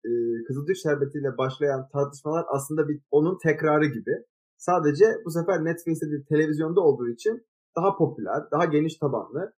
e, 0.05 0.09
Kızılcık 0.47 0.77
Şerbeti'yle 0.77 1.37
başlayan 1.37 1.89
tartışmalar 1.93 2.45
aslında 2.47 2.87
bir 2.87 3.01
onun 3.11 3.37
tekrarı 3.43 3.85
gibi. 3.85 4.11
Sadece 4.57 5.05
bu 5.25 5.31
sefer 5.31 5.65
Netflix'te 5.65 6.05
değil 6.11 6.25
televizyonda 6.29 6.81
olduğu 6.81 7.09
için 7.09 7.45
daha 7.75 7.97
popüler, 7.97 8.43
daha 8.51 8.65
geniş 8.65 8.97
tabanlı, 8.97 9.53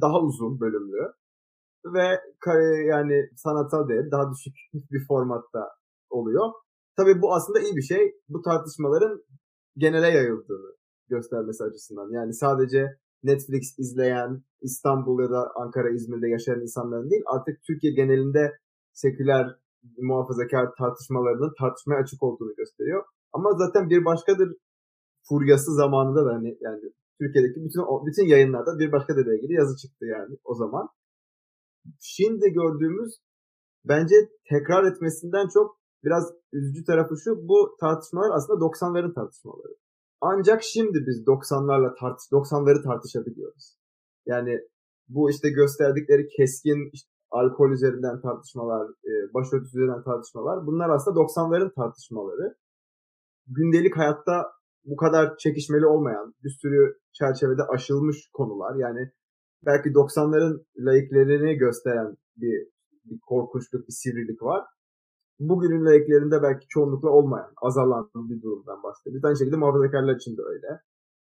daha 0.00 0.20
uzun 0.20 0.60
bölümlü 0.60 1.12
ve 1.94 2.20
yani 2.86 3.30
sanatsal 3.36 3.88
değer 3.88 4.10
daha 4.10 4.30
düşük 4.32 4.54
bir 4.92 5.06
formatta 5.08 5.68
oluyor. 6.10 6.52
Tabii 6.96 7.22
bu 7.22 7.34
aslında 7.34 7.60
iyi 7.60 7.76
bir 7.76 7.82
şey. 7.82 8.14
Bu 8.28 8.42
tartışmaların 8.42 9.24
genele 9.76 10.08
yayıldığını 10.08 10.75
göstermesi 11.08 11.64
açısından. 11.64 12.10
Yani 12.10 12.34
sadece 12.34 12.96
Netflix 13.22 13.78
izleyen, 13.78 14.42
İstanbul 14.60 15.22
ya 15.22 15.30
da 15.30 15.52
Ankara, 15.54 15.90
İzmir'de 15.90 16.28
yaşayan 16.28 16.60
insanların 16.60 17.10
değil, 17.10 17.22
artık 17.26 17.62
Türkiye 17.66 17.92
genelinde 17.92 18.52
seküler 18.92 19.56
muhafazakar 19.98 20.66
tartışmalarının 20.78 21.52
tartışmaya 21.58 22.00
açık 22.02 22.22
olduğunu 22.22 22.54
gösteriyor. 22.56 23.04
Ama 23.32 23.50
zaten 23.52 23.90
bir 23.90 24.04
başkadır 24.04 24.48
furyası 25.28 25.74
zamanında 25.74 26.26
da 26.26 26.34
hani 26.34 26.58
yani 26.60 26.80
Türkiye'deki 27.20 27.64
bütün 27.64 27.82
bütün 28.06 28.26
yayınlarda 28.26 28.78
bir 28.78 28.92
başka 28.92 29.12
ile 29.12 29.36
ilgili 29.36 29.52
yazı 29.52 29.76
çıktı 29.76 30.04
yani 30.06 30.36
o 30.44 30.54
zaman. 30.54 30.88
Şimdi 32.00 32.52
gördüğümüz 32.52 33.12
bence 33.84 34.14
tekrar 34.50 34.84
etmesinden 34.84 35.48
çok 35.48 35.80
biraz 36.04 36.32
üzücü 36.52 36.84
tarafı 36.84 37.14
şu 37.24 37.48
bu 37.48 37.76
tartışmalar 37.80 38.30
aslında 38.36 38.64
90'ların 38.64 39.14
tartışmaları. 39.14 39.74
Ancak 40.20 40.62
şimdi 40.62 40.98
biz 41.06 41.26
90'larla 41.26 41.98
tartış 42.00 42.26
90'ları 42.32 42.82
tartışabiliyoruz. 42.82 43.76
Yani 44.26 44.60
bu 45.08 45.30
işte 45.30 45.50
gösterdikleri 45.50 46.28
keskin 46.36 46.90
işte 46.92 47.10
alkol 47.30 47.70
üzerinden 47.70 48.20
tartışmalar, 48.20 48.88
e, 48.88 49.34
başörtüsü 49.34 49.78
üzerinden 49.78 50.02
tartışmalar 50.02 50.66
bunlar 50.66 50.90
aslında 50.90 51.20
90'ların 51.20 51.74
tartışmaları. 51.74 52.54
Gündelik 53.46 53.96
hayatta 53.96 54.52
bu 54.84 54.96
kadar 54.96 55.36
çekişmeli 55.36 55.86
olmayan, 55.86 56.34
bir 56.44 56.50
sürü 56.50 56.94
çerçevede 57.12 57.62
aşılmış 57.62 58.16
konular. 58.32 58.74
Yani 58.76 59.10
belki 59.66 59.88
90'ların 59.88 60.64
laiklerini 60.78 61.54
gösteren 61.54 62.16
bir, 62.36 62.68
bir 63.04 63.18
korkunçluk, 63.28 63.88
bir 63.88 63.92
sivrilik 63.92 64.42
var. 64.42 64.64
Bugünün 65.38 65.84
laiklerinde 65.86 66.42
belki 66.42 66.66
çoğunlukla 66.68 67.10
olmayan, 67.10 67.52
azalan 67.62 68.10
bir 68.14 68.42
durumdan 68.42 68.82
bahsediyoruz. 68.82 69.24
Aynı 69.24 69.38
şekilde 69.38 69.56
muhafazakarlar 69.56 70.16
için 70.16 70.36
de 70.36 70.42
öyle. 70.42 70.80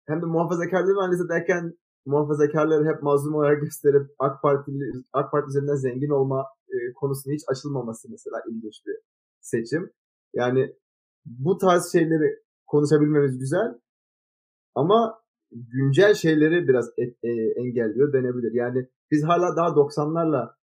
Hem 0.06 0.22
de 0.22 0.26
muhafazakarların 0.26 0.96
analiz 0.96 1.20
ederken 1.20 1.74
muhafazakarları 2.06 2.84
hep 2.84 3.02
mazlum 3.02 3.34
olarak 3.34 3.62
gösterip 3.62 4.10
AK 4.18 4.42
Parti 4.42 4.72
AK 5.12 5.32
Parti 5.32 5.48
üzerinden 5.48 5.74
zengin 5.74 6.10
olma 6.10 6.46
e, 6.68 6.92
konusunu 6.92 7.34
hiç 7.34 7.42
açılmaması 7.48 8.08
mesela 8.10 8.42
ilginç 8.48 8.82
bir 8.86 8.96
seçim. 9.40 9.90
Yani 10.34 10.76
bu 11.24 11.58
tarz 11.58 11.92
şeyleri 11.92 12.38
konuşabilmemiz 12.66 13.38
güzel 13.38 13.80
ama 14.74 15.18
güncel 15.50 16.14
şeyleri 16.14 16.68
biraz 16.68 16.90
et, 16.98 17.16
e, 17.22 17.28
engelliyor 17.60 18.12
denebilir. 18.12 18.52
Yani 18.52 18.88
biz 19.10 19.24
hala 19.24 19.56
daha 19.56 19.68
90'larla 19.68 20.54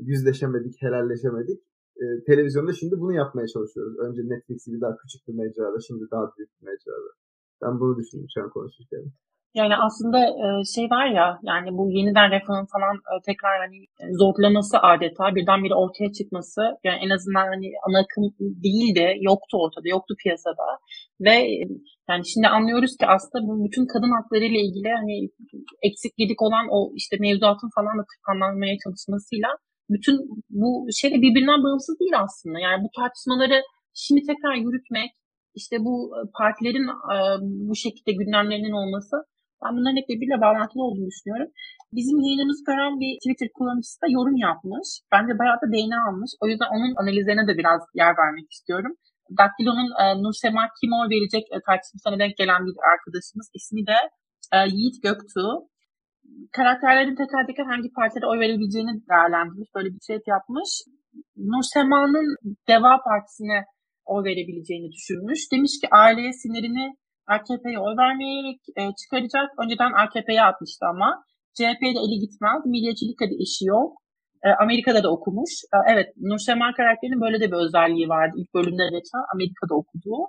yüzleşemedik, 0.00 0.82
helalleşemedik. 0.82 1.62
E, 2.02 2.04
televizyonda 2.28 2.72
şimdi 2.80 2.94
bunu 3.02 3.12
yapmaya 3.22 3.48
çalışıyoruz. 3.54 3.94
Önce 3.98 4.20
Netflix 4.22 4.66
gibi 4.66 4.80
daha 4.80 4.96
küçük 4.96 5.28
bir 5.28 5.34
mecrada, 5.34 5.78
şimdi 5.88 6.04
daha 6.14 6.24
büyük 6.34 6.50
bir 6.56 6.66
mecrada. 6.70 7.10
Ben 7.62 7.80
bunu 7.80 7.98
düşündüm 7.98 8.28
şu 8.34 8.42
an 8.42 8.50
konuşurken. 8.50 9.04
Yani 9.54 9.74
aslında 9.86 10.18
şey 10.74 10.84
var 10.96 11.06
ya 11.18 11.26
yani 11.42 11.68
bu 11.78 11.90
yeniden 11.90 12.30
refahın 12.30 12.66
falan 12.74 12.96
tekrar 13.28 13.54
hani 13.64 13.78
zorlaması 14.22 14.76
adeta 14.92 15.34
birdenbire 15.34 15.74
ortaya 15.74 16.12
çıkması 16.18 16.62
yani 16.84 16.98
en 17.04 17.10
azından 17.16 17.46
hani 17.52 17.68
ana 17.86 17.98
akım 18.04 18.24
değildi 18.64 19.06
yoktu 19.30 19.54
ortada 19.64 19.88
yoktu 19.88 20.14
piyasada 20.22 20.68
ve 21.26 21.36
yani 22.10 22.22
şimdi 22.32 22.48
anlıyoruz 22.48 22.92
ki 23.00 23.06
aslında 23.14 23.40
bu 23.48 23.64
bütün 23.64 23.86
kadın 23.92 24.12
hakları 24.16 24.44
ile 24.44 24.60
ilgili 24.66 24.90
hani 25.00 25.14
eksik 25.88 26.12
gedik 26.16 26.42
olan 26.42 26.66
o 26.70 26.78
işte 27.00 27.16
mevzuatın 27.20 27.70
falan 27.76 27.94
da 27.98 28.04
tıkanlanmaya 28.12 28.76
çalışmasıyla 28.84 29.50
bütün 29.94 30.16
bu 30.50 30.86
şey 31.00 31.10
de 31.10 31.18
birbirinden 31.24 31.62
bağımsız 31.64 32.00
değil 32.00 32.16
aslında. 32.24 32.58
Yani 32.58 32.84
bu 32.84 32.88
tartışmaları 32.98 33.58
şimdi 33.94 34.20
tekrar 34.30 34.54
yürütmek 34.54 35.10
işte 35.54 35.76
bu 35.86 35.94
partilerin 36.38 36.86
bu 37.68 37.74
şekilde 37.84 38.12
gündemlerinin 38.12 38.76
olması 38.82 39.16
ben 39.62 39.72
bunların 39.76 39.98
hep 40.00 40.06
birbiriyle 40.08 40.40
bağlantılı 40.46 40.82
olduğunu 40.86 41.08
düşünüyorum. 41.10 41.48
Bizim 41.96 42.16
yayınımızı 42.26 42.62
gören 42.68 42.94
bir 43.02 43.12
Twitter 43.22 43.50
kullanıcısı 43.56 43.96
da 44.02 44.06
yorum 44.16 44.36
yapmış. 44.48 44.88
Bence 45.12 45.32
bayağı 45.40 45.58
da 45.62 45.66
değine 45.74 45.98
almış. 46.06 46.30
O 46.42 46.44
yüzden 46.50 46.70
onun 46.74 46.92
analizlerine 47.00 47.46
de 47.48 47.54
biraz 47.60 47.80
yer 48.00 48.12
vermek 48.20 48.48
istiyorum. 48.56 48.92
Daktilo'nun 49.40 49.90
e, 50.02 50.04
Nursema 50.22 50.62
kim 50.78 50.90
oy 50.98 51.06
verecek 51.14 51.44
e, 51.54 51.56
tartışmasına 51.66 52.16
denk 52.22 52.34
gelen 52.42 52.60
bir 52.66 52.74
arkadaşımız. 52.92 53.46
İsmi 53.58 53.82
de 53.90 53.98
e, 54.54 54.58
Yiğit 54.76 54.96
Göktuğ. 55.06 55.52
Karakterlerin 56.56 57.16
teker 57.20 57.46
teker 57.46 57.66
hangi 57.72 57.88
partilere 57.98 58.26
oy 58.26 58.38
verebileceğini 58.44 58.92
değerlendirmiş. 59.10 59.68
Böyle 59.76 59.88
bir 59.94 60.02
şey 60.06 60.18
yapmış. 60.26 60.70
Nursema'nın 61.36 62.28
Deva 62.68 62.92
Partisi'ne 63.06 63.58
oy 64.04 64.24
verebileceğini 64.24 64.88
düşünmüş. 64.96 65.40
Demiş 65.52 65.72
ki 65.80 65.86
aileye 65.90 66.32
sinirini 66.32 66.86
AKP'ye 67.34 67.78
oy 67.86 67.94
vermeyerek 68.02 68.60
e, 68.78 68.80
çıkaracak. 69.00 69.48
Önceden 69.62 69.92
AKP'ye 70.02 70.42
atmıştı 70.42 70.86
ama. 70.92 71.08
CHP'de 71.56 72.00
eli 72.04 72.16
gitmez. 72.24 72.60
Milliyetçilikle 72.66 73.26
de 73.30 73.36
işi 73.46 73.64
yok. 73.74 73.90
E, 74.46 74.48
Amerika'da 74.64 75.02
da 75.02 75.10
okumuş. 75.16 75.52
E, 75.74 75.76
evet 75.92 76.08
Nursema 76.16 76.74
karakterinin 76.78 77.20
böyle 77.20 77.40
de 77.40 77.46
bir 77.52 77.58
özelliği 77.66 78.08
vardı. 78.08 78.34
İlk 78.40 78.54
bölümde 78.54 78.84
geçen 78.96 79.22
Amerika'da 79.34 79.74
okuduğu. 79.80 80.22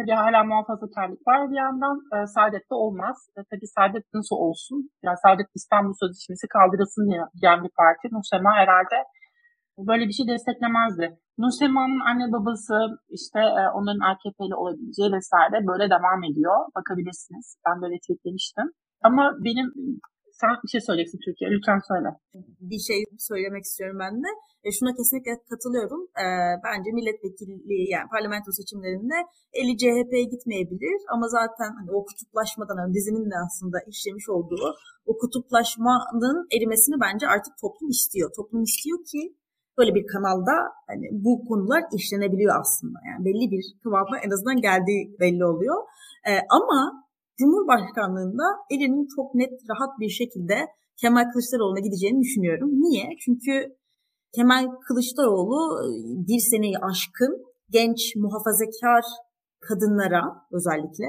Tabii 0.00 0.16
hala 0.24 0.44
muhafazakarlık 0.44 1.26
var 1.28 1.50
bir 1.50 1.56
yandan. 1.56 1.96
E, 2.14 2.26
Saadet 2.26 2.70
de 2.70 2.74
olmaz. 2.84 3.16
E, 3.36 3.40
tabii 3.50 3.66
Saadet 3.76 4.04
nasıl 4.14 4.36
olsun? 4.36 4.90
Yani 5.02 5.16
Saadet 5.24 5.46
İstanbul 5.54 5.94
Sözleşmesi 6.00 6.46
kaldırılsın 6.48 7.04
diyen 7.40 7.64
bir 7.64 7.72
parti. 7.80 8.04
Nursema 8.12 8.52
herhalde 8.60 8.96
böyle 9.88 10.04
bir 10.08 10.12
şey 10.12 10.26
desteklemezdi. 10.28 11.06
Nursema'nın 11.38 12.00
anne 12.08 12.32
babası 12.32 12.76
işte 13.18 13.40
e, 13.60 13.62
onların 13.76 14.04
AKP'li 14.10 14.54
olabileceği 14.62 15.12
vesaire 15.12 15.66
böyle 15.70 15.90
devam 15.96 16.20
ediyor. 16.28 16.56
Bakabilirsiniz. 16.76 17.46
Ben 17.66 17.76
böyle 17.82 17.96
tweetlemiştim. 18.04 18.66
Ama 19.02 19.22
benim 19.44 19.66
sen 20.40 20.52
bir 20.62 20.70
şey 20.74 20.80
söyleyeceksin 20.88 21.20
Türkiye. 21.26 21.48
Lütfen 21.54 21.80
söyle. 21.90 22.08
Bir 22.70 22.80
şey 22.88 23.00
söylemek 23.30 23.64
istiyorum 23.68 23.98
ben 24.04 24.14
de. 24.24 24.30
E, 24.64 24.68
şuna 24.76 24.90
kesinlikle 24.98 25.32
katılıyorum. 25.50 26.02
E, 26.24 26.26
bence 26.66 26.88
milletvekilliği 26.98 27.84
yani 27.94 28.06
parlamento 28.14 28.50
seçimlerinde 28.58 29.16
eli 29.60 29.72
CHP'ye 29.82 30.24
gitmeyebilir. 30.34 30.98
Ama 31.14 31.26
zaten 31.38 31.70
hani 31.78 31.90
o 31.96 31.98
kutuplaşmadan 32.08 32.76
hani 32.82 32.92
dizinin 32.98 33.26
de 33.32 33.36
aslında 33.46 33.78
işlemiş 33.92 34.26
olduğu 34.34 34.66
o 35.10 35.12
kutuplaşmanın 35.22 36.38
erimesini 36.56 36.96
bence 37.06 37.24
artık 37.34 37.52
toplum 37.62 37.88
istiyor. 37.96 38.30
Toplum 38.36 38.62
istiyor 38.62 38.98
ki 39.10 39.22
böyle 39.78 39.94
bir 39.94 40.06
kanalda 40.14 40.54
hani 40.90 41.06
bu 41.12 41.32
konular 41.48 41.82
işlenebiliyor 41.98 42.60
aslında. 42.60 42.98
Yani 43.08 43.24
belli 43.24 43.50
bir 43.50 43.64
kıvama 43.82 44.16
en 44.24 44.30
azından 44.30 44.58
geldiği 44.60 45.16
belli 45.20 45.44
oluyor. 45.44 45.76
E, 46.30 46.32
ama 46.58 46.80
Cumhurbaşkanlığında 47.40 48.46
elinin 48.70 49.06
çok 49.16 49.34
net, 49.34 49.52
rahat 49.70 49.92
bir 50.00 50.08
şekilde 50.08 50.56
Kemal 51.00 51.24
Kılıçdaroğlu'na 51.32 51.80
gideceğini 51.80 52.20
düşünüyorum. 52.20 52.70
Niye? 52.82 53.06
Çünkü 53.24 53.52
Kemal 54.36 54.64
Kılıçdaroğlu 54.86 55.60
e, 55.84 55.88
bir 56.28 56.40
seneyi 56.50 56.78
aşkın 56.90 57.32
genç 57.70 58.00
muhafazakar 58.16 59.04
kadınlara 59.60 60.22
özellikle 60.52 61.08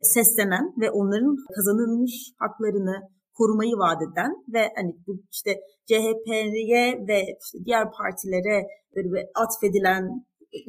seslenen 0.00 0.64
ve 0.80 0.90
onların 0.90 1.36
kazanılmış 1.54 2.14
haklarını 2.38 2.96
korumayı 3.34 3.74
vaat 3.82 4.02
eden 4.02 4.32
ve 4.54 4.62
hani 4.76 4.92
işte 5.32 5.50
CHP'ye 5.88 6.84
ve 7.08 7.18
işte 7.44 7.58
diğer 7.64 7.86
partilere 7.98 8.66
böyle 8.96 9.30
atfedilen 9.34 10.04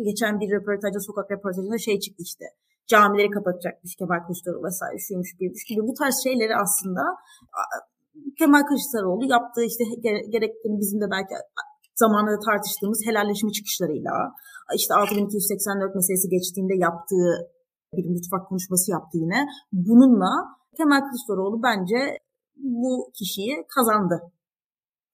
geçen 0.04 0.40
bir 0.40 0.50
röportajda 0.52 1.00
sokak 1.00 1.32
röportajında 1.32 1.78
şey 1.78 2.00
çıktı 2.00 2.24
işte 2.24 2.46
camileri 2.88 3.30
kapatacakmış 3.30 3.96
Kemal 4.00 4.20
Kılıçdaroğlu 4.26 4.68
vesaire 4.68 4.98
şuymuş 5.08 5.30
buymuş 5.40 5.64
gibi 5.70 5.82
bu 5.90 5.94
tarz 6.00 6.16
şeyleri 6.24 6.56
aslında 6.64 7.04
Kemal 8.40 8.64
Kılıçdaroğlu 8.70 9.26
yaptığı 9.36 9.64
işte 9.72 9.84
gerektiğini 10.36 10.78
bizim 10.84 11.02
de 11.02 11.08
belki 11.12 11.34
zamanında 11.96 12.40
tartıştığımız 12.40 13.00
helalleşme 13.08 13.52
çıkışlarıyla 13.52 14.14
işte 14.76 14.94
6284 14.94 15.96
meselesi 15.96 16.30
geçtiğinde 16.30 16.76
yaptığı 16.88 17.30
bir 17.98 18.06
mutfak 18.10 18.50
konuşması 18.50 18.92
yaptı 18.92 19.18
yine. 19.18 19.40
Bununla 19.72 20.32
Kemal 20.78 21.02
Kılıçdaroğlu 21.08 21.64
bence 21.64 22.20
bu 22.56 23.12
kişiyi 23.18 23.66
kazandı. 23.76 24.32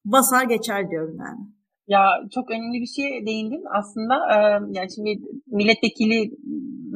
Basar 0.05 0.43
geçer 0.43 0.89
diyorum 0.91 1.17
yani. 1.19 1.59
Ya 1.93 2.01
çok 2.36 2.51
önemli 2.51 2.77
bir 2.84 2.91
şey 2.98 3.25
değindin 3.27 3.63
aslında. 3.79 4.15
E, 4.34 4.36
yani 4.77 4.89
şimdi 4.96 5.12
milletvekili 5.60 6.17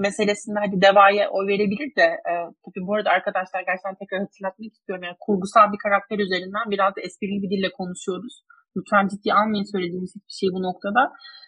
meselesinde 0.06 0.60
hadi 0.66 0.82
devaya 0.88 1.24
oy 1.36 1.46
verebilir 1.48 1.90
de 2.00 2.08
e, 2.32 2.34
tabii 2.64 2.84
bu 2.88 2.92
arada 2.96 3.10
arkadaşlar 3.18 3.60
gerçekten 3.70 3.96
tekrar 4.02 4.20
hatırlatmak 4.26 4.74
istiyorum. 4.78 5.04
Yani 5.08 5.18
kurgusal 5.26 5.68
bir 5.74 5.82
karakter 5.86 6.18
üzerinden 6.26 6.66
biraz 6.74 6.92
da 6.96 7.00
esprili 7.08 7.38
bir 7.44 7.52
dille 7.54 7.70
konuşuyoruz. 7.80 8.36
Lütfen 8.76 9.06
ciddi 9.12 9.30
almayın 9.40 9.68
söylediğimiz 9.74 10.12
hiçbir 10.18 10.38
şey 10.42 10.50
bu 10.56 10.60
noktada. 10.68 11.02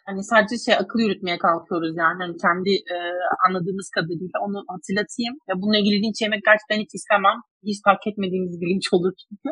Hani 0.07 0.21
sadece 0.31 0.55
şey 0.65 0.75
akıl 0.83 0.99
yürütmeye 1.05 1.37
kalkıyoruz 1.45 1.93
yani. 2.03 2.19
Hani 2.23 2.35
kendi 2.45 2.71
e, 2.93 2.97
anladığımız 3.45 3.87
kadarıyla 3.95 4.37
onu 4.45 4.57
hatırlatayım. 4.73 5.35
Ya 5.49 5.53
bununla 5.59 5.77
ilgili 5.81 5.97
linç 6.03 6.17
yemek 6.25 6.41
gerçekten 6.49 6.79
hiç 6.83 6.91
istemem. 6.99 7.37
Hiç 7.69 7.77
fark 7.87 8.03
etmediğimiz 8.09 8.53
bir 8.61 8.67
linç 8.71 8.87
olur 8.95 9.13
çünkü. 9.21 9.49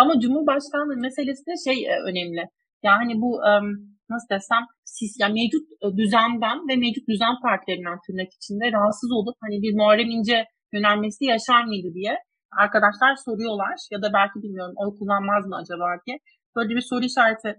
Ama 0.00 0.12
Cumhurbaşkanlığı 0.22 0.98
meselesi 1.06 1.42
de 1.50 1.54
şey 1.66 1.78
e, 1.92 1.94
önemli. 2.10 2.42
Yani 2.82 3.20
bu 3.20 3.40
nasıl 4.10 4.28
desem 4.34 4.64
siz 4.96 5.10
yani 5.20 5.34
mevcut 5.40 5.64
e, 5.84 5.86
düzenden 6.00 6.58
ve 6.68 6.74
mevcut 6.84 7.06
düzen 7.12 7.36
partilerinden 7.44 7.98
tırnak 8.04 8.30
içinde 8.38 8.64
rahatsız 8.76 9.10
olup 9.18 9.36
hani 9.44 9.56
bir 9.62 9.72
Muharrem 9.78 10.10
İnce 10.16 10.38
yönelmesi 10.74 11.24
yaşar 11.34 11.62
mıydı 11.70 11.88
diye 11.98 12.14
arkadaşlar 12.64 13.12
soruyorlar 13.26 13.76
ya 13.94 13.98
da 14.04 14.08
belki 14.18 14.36
bilmiyorum 14.42 14.74
oy 14.82 14.90
kullanmaz 14.98 15.42
mı 15.50 15.56
acaba 15.62 15.86
diye 16.06 16.16
böyle 16.56 16.72
bir 16.76 16.84
soru 16.90 17.04
işareti 17.10 17.50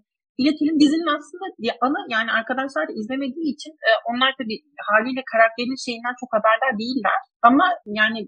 iletelim. 0.42 0.80
Dizinin 0.84 1.14
aslında 1.18 1.46
ana 1.86 2.00
yani 2.16 2.30
arkadaşlar 2.40 2.84
da 2.88 2.94
izlemediği 3.00 3.48
için 3.56 3.74
e, 3.88 3.90
onlar 4.10 4.32
tabii 4.40 4.58
haliyle 4.90 5.24
karakterin 5.32 5.84
şeyinden 5.86 6.16
çok 6.22 6.30
haberdar 6.36 6.74
değiller. 6.82 7.20
Ama 7.50 7.66
yani 8.00 8.20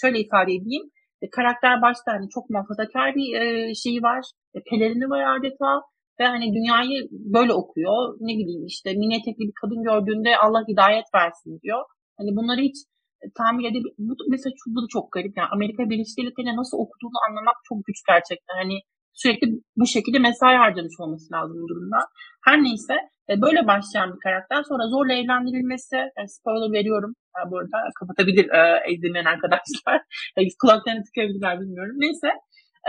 şöyle 0.00 0.18
ifade 0.24 0.52
edeyim. 0.58 0.84
E, 1.22 1.24
karakter 1.36 1.82
başta 1.82 2.08
hani 2.16 2.26
çok 2.34 2.44
muhafazakar 2.50 3.08
bir 3.18 3.28
e, 3.40 3.74
şeyi 3.82 4.00
var. 4.02 4.22
Pelerini 4.70 5.06
var 5.12 5.22
adeta. 5.36 5.70
Ve 6.20 6.24
hani 6.24 6.46
dünyayı 6.56 7.08
böyle 7.10 7.52
okuyor. 7.52 8.16
Ne 8.20 8.32
bileyim 8.38 8.66
işte 8.66 8.94
mini 8.94 9.14
etekli 9.14 9.44
bir 9.48 9.58
kadın 9.62 9.82
gördüğünde 9.82 10.30
Allah 10.44 10.62
hidayet 10.68 11.08
versin 11.14 11.60
diyor. 11.62 11.82
Hani 12.18 12.30
bunları 12.36 12.60
hiç 12.60 12.76
e, 13.22 13.26
tahmin 13.38 13.64
edip 13.70 13.84
bu 13.98 14.12
mesela 14.30 14.52
bu 14.74 14.82
da 14.82 14.86
çok 14.96 15.12
garip. 15.12 15.32
Yani 15.36 15.48
Amerika 15.56 15.82
Birleşik 15.90 16.18
Devletleri'ne 16.18 16.56
nasıl 16.56 16.76
okuduğunu 16.84 17.18
anlamak 17.28 17.56
çok 17.68 17.78
güç 17.86 17.98
gerçekten. 18.08 18.56
Hani 18.62 18.76
sürekli 19.12 19.46
bu 19.76 19.86
şekilde 19.86 20.18
mesai 20.18 20.56
harcamış 20.56 20.96
olması 21.00 21.34
lazım 21.34 21.56
bu 21.62 21.68
durumda. 21.68 21.98
Her 22.46 22.58
neyse 22.62 22.94
e, 23.30 23.32
böyle 23.42 23.66
başlayan 23.66 24.14
bir 24.14 24.20
karakter 24.20 24.62
sonra 24.62 24.84
zorla 24.88 25.12
evlendirilmesi 25.12 25.96
yani 26.16 26.28
spoiler 26.36 26.72
veriyorum 26.78 27.12
e, 27.36 27.50
bu 27.50 27.58
arada 27.58 27.78
kapatabilir 28.00 28.46
e, 28.58 28.92
izlemeyen 28.92 29.24
arkadaşlar 29.24 29.96
kulaklarını 30.60 31.04
tıkayabilirler 31.04 31.60
bilmiyorum 31.60 31.96
neyse 31.98 32.28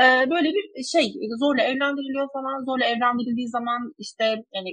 e, 0.01 0.03
böyle 0.33 0.49
bir 0.55 0.83
şey 0.93 1.05
zorla 1.39 1.63
evlendiriliyor 1.63 2.27
falan 2.33 2.65
zorla 2.65 2.85
evlendirildiği 2.85 3.49
zaman 3.49 3.93
işte 3.97 4.25
yani 4.55 4.71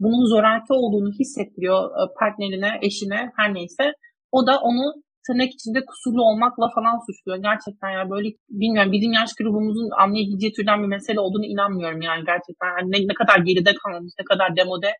bunun 0.00 0.24
zoraki 0.34 0.72
olduğunu 0.72 1.10
hissettiriyor 1.20 1.80
e, 1.98 2.02
partnerine 2.20 2.70
eşine 2.82 3.20
her 3.36 3.54
neyse 3.54 3.84
o 4.32 4.46
da 4.46 4.60
onu 4.60 4.84
tırnak 5.26 5.50
içinde 5.56 5.80
kusurlu 5.90 6.22
olmakla 6.28 6.66
falan 6.76 6.96
suçluyor. 7.06 7.38
Gerçekten 7.48 7.90
yani 7.96 8.10
böyle 8.10 8.28
bilmiyorum 8.60 8.92
bizim 8.92 9.12
yaş 9.12 9.30
grubumuzun 9.38 9.90
anlayabileceği 10.02 10.52
türden 10.52 10.82
bir 10.82 10.90
mesele 10.96 11.20
olduğunu 11.20 11.46
inanmıyorum 11.54 12.00
yani 12.00 12.22
gerçekten. 12.32 12.68
Yani 12.76 12.88
ne, 12.92 12.98
ne 13.10 13.14
kadar 13.20 13.38
geride 13.48 13.72
kalmış, 13.82 14.12
ne 14.20 14.24
kadar 14.24 14.56
demode 14.56 14.90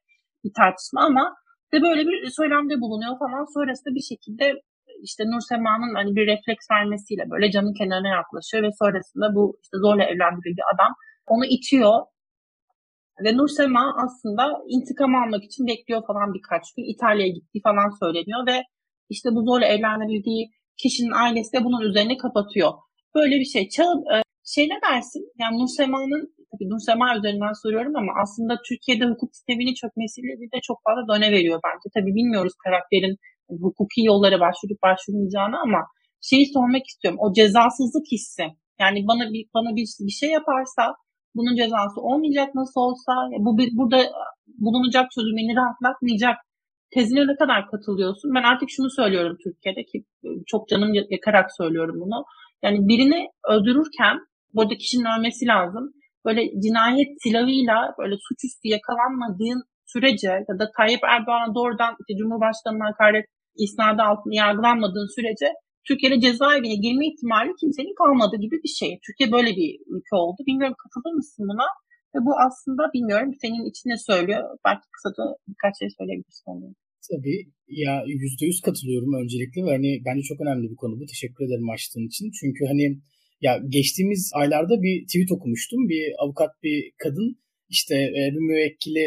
bir 0.44 0.52
tartışma 0.60 1.00
ama 1.10 1.24
de 1.72 1.82
böyle 1.82 2.02
bir 2.08 2.30
söylemde 2.38 2.74
bulunuyor 2.82 3.18
falan. 3.22 3.44
Sonrasında 3.54 3.94
bir 3.98 4.06
şekilde 4.10 4.44
işte 5.02 5.22
Nur 5.30 5.42
Sema'nın 5.48 5.94
hani 5.94 6.10
bir 6.16 6.26
refleks 6.32 6.64
vermesiyle 6.70 7.24
böyle 7.30 7.50
camın 7.50 7.74
kenarına 7.80 8.08
yaklaşıyor 8.08 8.62
ve 8.62 8.70
sonrasında 8.80 9.26
bu 9.36 9.58
işte 9.62 9.76
zorla 9.84 10.04
evlendirildiği 10.04 10.66
adam 10.74 10.92
onu 11.26 11.44
itiyor 11.56 11.94
ve 13.24 13.36
Nur 13.36 13.48
Sema 13.48 13.84
aslında 14.04 14.42
intikam 14.68 15.14
almak 15.14 15.44
için 15.44 15.66
bekliyor 15.66 16.02
falan 16.06 16.34
birkaç 16.34 16.64
gün. 16.74 16.84
İtalya'ya 16.94 17.32
gittiği 17.32 17.60
falan 17.68 17.90
söyleniyor 18.02 18.46
ve 18.46 18.56
işte 19.08 19.28
bu 19.34 19.40
zorla 19.48 19.66
evlendirildiği 19.66 20.50
kişinin 20.82 21.12
ailesi 21.22 21.52
de 21.52 21.64
bunun 21.64 21.80
üzerine 21.88 22.16
kapatıyor. 22.16 22.72
Böyle 23.14 23.34
bir 23.40 23.44
şey. 23.54 23.68
Çağ, 23.68 23.88
e, 24.14 24.16
şey 24.54 24.64
ne 24.68 24.78
dersin? 24.86 25.24
Yani 25.40 25.54
Nursema'nın, 25.58 26.22
tabii 26.50 26.70
Nursema 26.70 27.16
üzerinden 27.18 27.54
soruyorum 27.62 27.96
ama 27.96 28.12
aslında 28.22 28.54
Türkiye'de 28.68 29.04
hukuk 29.10 29.30
sisteminin 29.36 29.74
çökmesiyle 29.82 30.32
de 30.54 30.58
çok 30.68 30.78
fazla 30.86 31.02
döne 31.10 31.28
veriyor 31.36 31.60
bence. 31.66 31.86
Tabii 31.96 32.14
bilmiyoruz 32.18 32.54
karakterin 32.64 33.16
hukuki 33.60 34.00
yollara 34.10 34.40
başvurup 34.40 34.82
başvurmayacağını 34.82 35.56
ama 35.66 35.80
şeyi 36.20 36.46
sormak 36.54 36.86
istiyorum. 36.86 37.20
O 37.22 37.32
cezasızlık 37.32 38.06
hissi. 38.12 38.44
Yani 38.80 38.98
bana 39.08 39.24
bir 39.32 39.44
bana 39.54 39.76
bir, 39.76 39.86
bir 40.06 40.16
şey 40.20 40.30
yaparsa 40.30 40.94
bunun 41.34 41.56
cezası 41.56 42.00
olmayacak 42.00 42.48
nasıl 42.54 42.80
olsa 42.80 43.12
bu 43.38 43.58
bir, 43.58 43.68
burada 43.78 43.98
bulunacak 44.58 45.10
çözüm 45.14 45.36
beni 45.36 45.56
rahatlatmayacak 45.56 46.36
tezine 46.94 47.26
ne 47.26 47.36
kadar 47.36 47.70
katılıyorsun? 47.70 48.34
Ben 48.34 48.42
artık 48.42 48.68
şunu 48.70 48.90
söylüyorum 48.90 49.36
Türkiye'de 49.44 49.82
ki 49.90 49.98
e, 50.24 50.28
çok 50.46 50.68
canım 50.68 50.90
yakarak 51.10 51.48
söylüyorum 51.58 51.96
bunu. 52.00 52.24
Yani 52.62 52.78
birini 52.88 53.28
öldürürken 53.48 54.16
burada 54.54 54.74
kişinin 54.74 55.18
ölmesi 55.18 55.46
lazım. 55.46 55.92
Böyle 56.24 56.42
cinayet 56.64 57.08
silahıyla 57.22 57.94
böyle 57.98 58.16
suçüstü 58.26 58.68
yakalanmadığın 58.68 59.62
sürece 59.92 60.32
ya 60.48 60.54
da 60.58 60.70
Tayyip 60.76 61.04
Erdoğan'a 61.14 61.54
doğrudan 61.54 61.92
işte 62.00 62.18
Cumhurbaşkanı'na 62.18 62.86
hakaret 62.90 63.26
isnadı 63.64 64.02
altında 64.02 64.34
yargılanmadığın 64.34 65.14
sürece 65.16 65.48
Türkiye'de 65.88 66.20
cezaevine 66.26 66.76
girme 66.84 67.04
ihtimali 67.10 67.52
kimsenin 67.60 67.94
kalmadığı 68.02 68.40
gibi 68.44 68.56
bir 68.64 68.74
şey. 68.80 68.90
Türkiye 69.06 69.28
böyle 69.36 69.50
bir 69.58 69.70
ülke 69.94 70.14
oldu. 70.22 70.38
Bilmiyorum 70.48 70.76
katılır 70.82 71.14
mısın 71.20 71.44
buna? 71.50 71.68
Ve 72.14 72.18
bu 72.26 72.32
aslında 72.46 72.82
bilmiyorum 72.94 73.30
senin 73.42 73.64
içine 73.70 73.96
söylüyor. 74.08 74.42
Belki 74.66 74.86
kısaca 74.94 75.24
birkaç 75.50 75.74
şey 75.80 75.88
söyleyebilirsin. 75.98 76.76
Tabii 77.10 77.38
ya 77.84 77.94
yüzde 78.22 78.44
yüz 78.50 78.60
katılıyorum 78.66 79.12
öncelikle 79.22 79.58
ve 79.64 79.70
hani 79.76 79.90
bence 80.06 80.22
çok 80.30 80.40
önemli 80.44 80.66
bir 80.70 80.76
konu 80.82 80.94
bu. 81.00 81.04
Teşekkür 81.06 81.44
ederim 81.46 81.70
açtığın 81.70 82.06
için. 82.10 82.26
Çünkü 82.40 82.62
hani 82.72 82.86
ya 83.40 83.52
geçtiğimiz 83.76 84.30
aylarda 84.34 84.82
bir 84.84 85.06
tweet 85.06 85.32
okumuştum. 85.36 85.88
Bir 85.88 86.04
avukat 86.22 86.52
bir 86.62 86.92
kadın 87.04 87.28
işte 87.68 87.94
e, 87.94 88.22
bir 88.34 88.44
müvekkili 88.50 89.06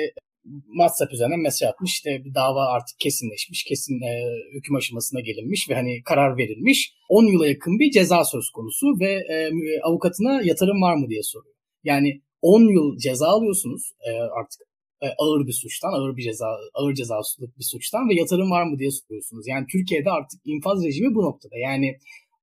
WhatsApp 0.78 1.14
üzerinden 1.14 1.40
mesaj 1.40 1.70
atmış. 1.70 1.92
İşte 1.92 2.22
bir 2.26 2.34
dava 2.34 2.66
artık 2.66 3.00
kesinleşmiş. 3.00 3.64
Kesin 3.64 4.02
e, 4.02 4.12
hüküm 4.54 4.76
aşamasına 4.76 5.20
gelinmiş 5.22 5.70
ve 5.70 5.76
hani 5.76 6.04
karar 6.04 6.38
verilmiş. 6.38 6.94
10 7.10 7.24
yıla 7.24 7.48
yakın 7.48 7.80
bir 7.80 7.92
ceza 7.92 8.24
söz 8.24 8.50
konusu 8.50 8.86
ve 9.00 9.12
e, 9.12 9.50
avukatına 9.84 10.42
yatırım 10.44 10.82
var 10.82 10.96
mı 10.96 11.10
diye 11.10 11.24
soruyor. 11.24 11.56
Yani 11.84 12.22
10 12.42 12.62
yıl 12.62 12.98
ceza 12.98 13.28
alıyorsunuz 13.28 13.92
e, 14.08 14.12
artık 14.12 14.62
e, 15.02 15.08
ağır 15.18 15.48
bir 15.48 15.54
suçtan, 15.54 15.94
ağır 15.94 16.18
bir 16.18 16.24
ceza, 16.24 16.48
ağır 16.74 16.94
cezasızlık 16.94 17.58
bir 17.58 17.64
suçtan 17.64 18.10
ve 18.10 18.16
yatırım 18.16 18.52
var 18.52 18.64
mı 18.64 18.80
diye 18.80 18.92
soruyorsunuz. 18.92 19.48
Yani 19.48 19.66
Türkiye'de 19.72 20.12
artık 20.12 20.40
infaz 20.46 20.86
rejimi 20.86 21.16
bu 21.16 21.22
noktada. 21.22 21.58
Yani 21.58 21.98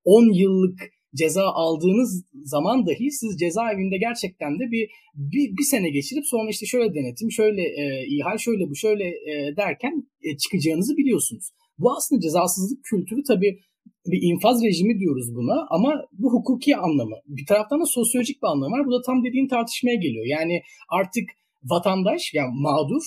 10 0.04 0.32
yıllık 0.32 0.80
ceza 1.14 1.44
aldığınız 1.44 2.25
zaman 2.44 2.87
dahi 2.87 3.11
siz 3.11 3.38
cezaevinde 3.38 3.98
gerçekten 3.98 4.59
de 4.59 4.70
bir, 4.70 4.90
bir 5.14 5.57
bir 5.59 5.62
sene 5.62 5.90
geçirip 5.90 6.27
sonra 6.27 6.51
işte 6.51 6.66
şöyle 6.66 6.94
denetim, 6.94 7.31
şöyle 7.31 7.62
e, 7.62 8.07
ihal, 8.07 8.38
şöyle 8.38 8.70
bu, 8.70 8.77
şöyle 8.77 9.05
e, 9.05 9.57
derken 9.57 9.92
e, 10.22 10.37
çıkacağınızı 10.37 10.96
biliyorsunuz. 10.96 11.51
Bu 11.79 11.96
aslında 11.96 12.20
cezasızlık 12.20 12.85
kültürü 12.85 13.22
tabii 13.22 13.59
bir 14.07 14.20
infaz 14.22 14.64
rejimi 14.64 14.98
diyoruz 14.98 15.35
buna 15.35 15.66
ama 15.70 16.05
bu 16.12 16.33
hukuki 16.33 16.77
anlamı. 16.77 17.16
Bir 17.27 17.46
taraftan 17.46 17.81
da 17.81 17.87
sosyolojik 17.87 18.42
bir 18.42 18.48
anlamı 18.48 18.77
var. 18.77 18.87
Bu 18.87 18.92
da 18.92 19.03
tam 19.07 19.25
dediğin 19.25 19.48
tartışmaya 19.48 19.94
geliyor. 19.94 20.27
Yani 20.27 20.62
artık 20.88 21.25
vatandaş 21.64 22.35
yani 22.35 22.51
mağdur 22.55 23.03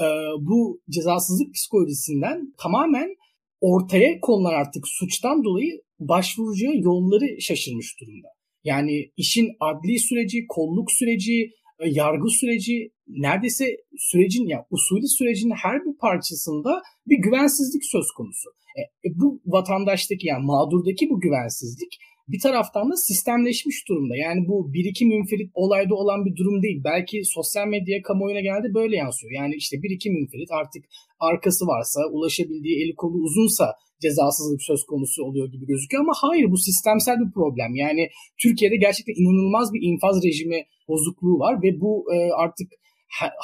e, 0.00 0.06
bu 0.40 0.80
cezasızlık 0.90 1.54
psikolojisinden 1.54 2.54
tamamen 2.58 3.16
ortaya 3.60 4.20
konulan 4.20 4.54
artık 4.54 4.88
suçtan 4.88 5.44
dolayı 5.44 5.82
başvuracağı 6.00 6.76
yolları 6.76 7.40
şaşırmış 7.40 8.00
durumda. 8.00 8.28
Yani 8.64 9.10
işin 9.16 9.48
adli 9.60 9.98
süreci, 9.98 10.46
kolluk 10.48 10.92
süreci, 10.92 11.50
e, 11.80 11.88
yargı 11.88 12.28
süreci 12.28 12.90
neredeyse 13.08 13.64
sürecin 13.98 14.46
ya 14.46 14.56
yani 14.56 14.64
usulü 14.70 15.08
sürecin 15.08 15.50
her 15.62 15.80
bir 15.84 15.98
parçasında 16.00 16.82
bir 17.06 17.18
güvensizlik 17.22 17.84
söz 17.84 18.06
konusu. 18.16 18.48
E, 18.78 18.80
e, 18.80 19.08
bu 19.14 19.40
vatandaştaki 19.46 20.26
yani 20.26 20.44
mağdurdaki 20.44 21.10
bu 21.10 21.20
güvensizlik 21.20 21.98
bir 22.28 22.40
taraftan 22.40 22.90
da 22.90 22.96
sistemleşmiş 22.96 23.88
durumda. 23.88 24.16
Yani 24.16 24.40
bu 24.48 24.72
bir 24.74 24.84
iki 24.84 25.06
münferit 25.06 25.50
olayda 25.54 25.94
olan 25.94 26.24
bir 26.26 26.36
durum 26.36 26.62
değil. 26.62 26.80
Belki 26.84 27.24
sosyal 27.24 27.66
medyaya, 27.66 28.02
kamuoyuna 28.02 28.40
geldi 28.40 28.68
böyle 28.74 28.96
yansıyor. 28.96 29.32
Yani 29.32 29.54
işte 29.54 29.76
bir 29.82 29.90
iki 29.90 30.10
münferit 30.10 30.50
artık 30.50 30.84
arkası 31.20 31.66
varsa, 31.66 32.00
ulaşabildiği 32.12 32.76
eli 32.84 32.94
kolu 32.94 33.16
uzunsa 33.26 33.66
cezasızlık 34.02 34.62
söz 34.62 34.84
konusu 34.84 35.22
oluyor 35.24 35.48
gibi 35.52 35.66
gözüküyor 35.66 36.02
ama 36.02 36.12
hayır 36.16 36.50
bu 36.50 36.58
sistemsel 36.58 37.16
bir 37.20 37.32
problem. 37.32 37.74
Yani 37.74 38.08
Türkiye'de 38.42 38.76
gerçekten 38.76 39.14
inanılmaz 39.22 39.72
bir 39.74 39.82
infaz 39.82 40.24
rejimi 40.24 40.60
bozukluğu 40.88 41.38
var 41.38 41.62
ve 41.62 41.80
bu 41.80 41.92
e, 42.14 42.16
artık 42.44 42.68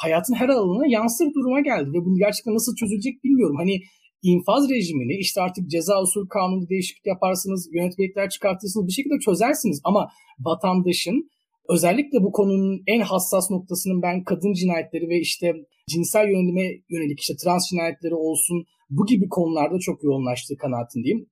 hayatın 0.03 0.33
her 0.33 0.49
alanına 0.49 0.87
yansır 0.87 1.25
duruma 1.33 1.61
geldi 1.61 1.89
ve 1.93 2.05
bunu 2.05 2.17
gerçekten 2.17 2.53
nasıl 2.53 2.75
çözülecek 2.75 3.23
bilmiyorum. 3.23 3.55
Hani 3.59 3.75
infaz 4.31 4.69
rejimini 4.69 5.15
işte 5.25 5.41
artık 5.41 5.69
ceza 5.69 6.01
usul 6.01 6.27
kanunu 6.27 6.69
değişiklik 6.69 7.05
yaparsınız, 7.05 7.69
yönetmelikler 7.73 8.29
çıkartırsınız 8.29 8.87
bir 8.87 8.91
şekilde 8.91 9.19
çözersiniz. 9.25 9.81
Ama 9.83 10.09
vatandaşın 10.39 11.29
özellikle 11.69 12.23
bu 12.23 12.31
konunun 12.31 12.83
en 12.87 13.01
hassas 13.01 13.51
noktasının 13.51 14.01
ben 14.01 14.23
kadın 14.23 14.53
cinayetleri 14.53 15.09
ve 15.09 15.19
işte 15.19 15.53
cinsel 15.89 16.27
yönelime 16.29 16.65
yönelik 16.89 17.19
işte 17.19 17.33
trans 17.43 17.69
cinayetleri 17.69 18.15
olsun 18.15 18.65
bu 18.89 19.05
gibi 19.05 19.29
konularda 19.29 19.79
çok 19.79 20.03
yoğunlaştığı 20.03 20.57
kanaatindeyim. 20.57 21.25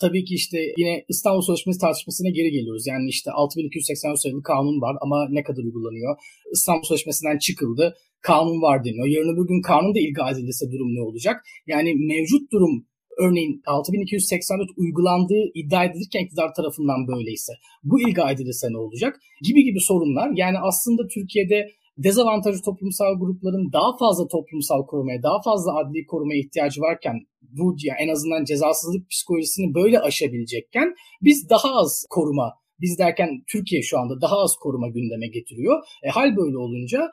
Tabii 0.00 0.24
ki 0.24 0.34
işte 0.34 0.58
yine 0.76 1.04
İstanbul 1.08 1.42
Sözleşmesi 1.42 1.80
tartışmasına 1.80 2.28
geri 2.28 2.50
geliyoruz. 2.50 2.86
Yani 2.86 3.08
işte 3.08 3.30
6283 3.30 4.20
sayılı 4.20 4.42
kanun 4.42 4.80
var 4.80 4.96
ama 5.00 5.28
ne 5.30 5.42
kadar 5.42 5.62
uygulanıyor? 5.62 6.16
İstanbul 6.52 6.82
Sözleşmesi'nden 6.82 7.38
çıkıldı 7.38 7.94
kanun 8.20 8.62
var 8.62 8.84
deniyor. 8.84 9.06
Yarın 9.06 9.34
öbür 9.34 9.48
gün 9.48 9.62
kanun 9.62 9.94
da 9.94 9.98
ilga 9.98 10.30
edilirse 10.30 10.66
durum 10.72 10.94
ne 10.94 11.02
olacak? 11.08 11.36
Yani 11.66 11.94
mevcut 11.94 12.52
durum 12.52 12.86
örneğin 13.18 13.62
6284 13.66 14.70
uygulandığı 14.76 15.44
iddia 15.54 15.84
edilirken 15.84 16.24
iktidar 16.24 16.54
tarafından 16.54 17.08
böyleyse 17.08 17.52
bu 17.84 18.00
ilga 18.00 18.30
edilirse 18.30 18.66
ne 18.70 18.78
olacak? 18.78 19.20
Gibi 19.42 19.64
gibi 19.64 19.80
sorunlar. 19.80 20.30
Yani 20.34 20.58
aslında 20.58 21.02
Türkiye'de 21.14 21.58
dezavantajlı 21.98 22.62
toplumsal 22.62 23.18
grupların 23.18 23.72
daha 23.72 23.96
fazla 23.96 24.28
toplumsal 24.28 24.86
korumaya, 24.86 25.22
daha 25.22 25.42
fazla 25.42 25.78
adli 25.78 26.06
korumaya 26.06 26.40
ihtiyacı 26.40 26.80
varken 26.80 27.16
bu 27.42 27.76
yani 27.82 27.98
en 28.00 28.08
azından 28.08 28.44
cezasızlık 28.44 29.10
psikolojisini 29.10 29.74
böyle 29.74 30.00
aşabilecekken 30.00 30.94
biz 31.22 31.50
daha 31.50 31.74
az 31.74 32.06
koruma 32.10 32.52
biz 32.80 32.98
derken 32.98 33.28
Türkiye 33.52 33.82
şu 33.82 33.98
anda 33.98 34.20
daha 34.20 34.36
az 34.36 34.56
koruma 34.56 34.88
gündeme 34.88 35.26
getiriyor. 35.26 35.76
E, 36.02 36.08
hal 36.08 36.36
böyle 36.36 36.58
olunca 36.58 37.10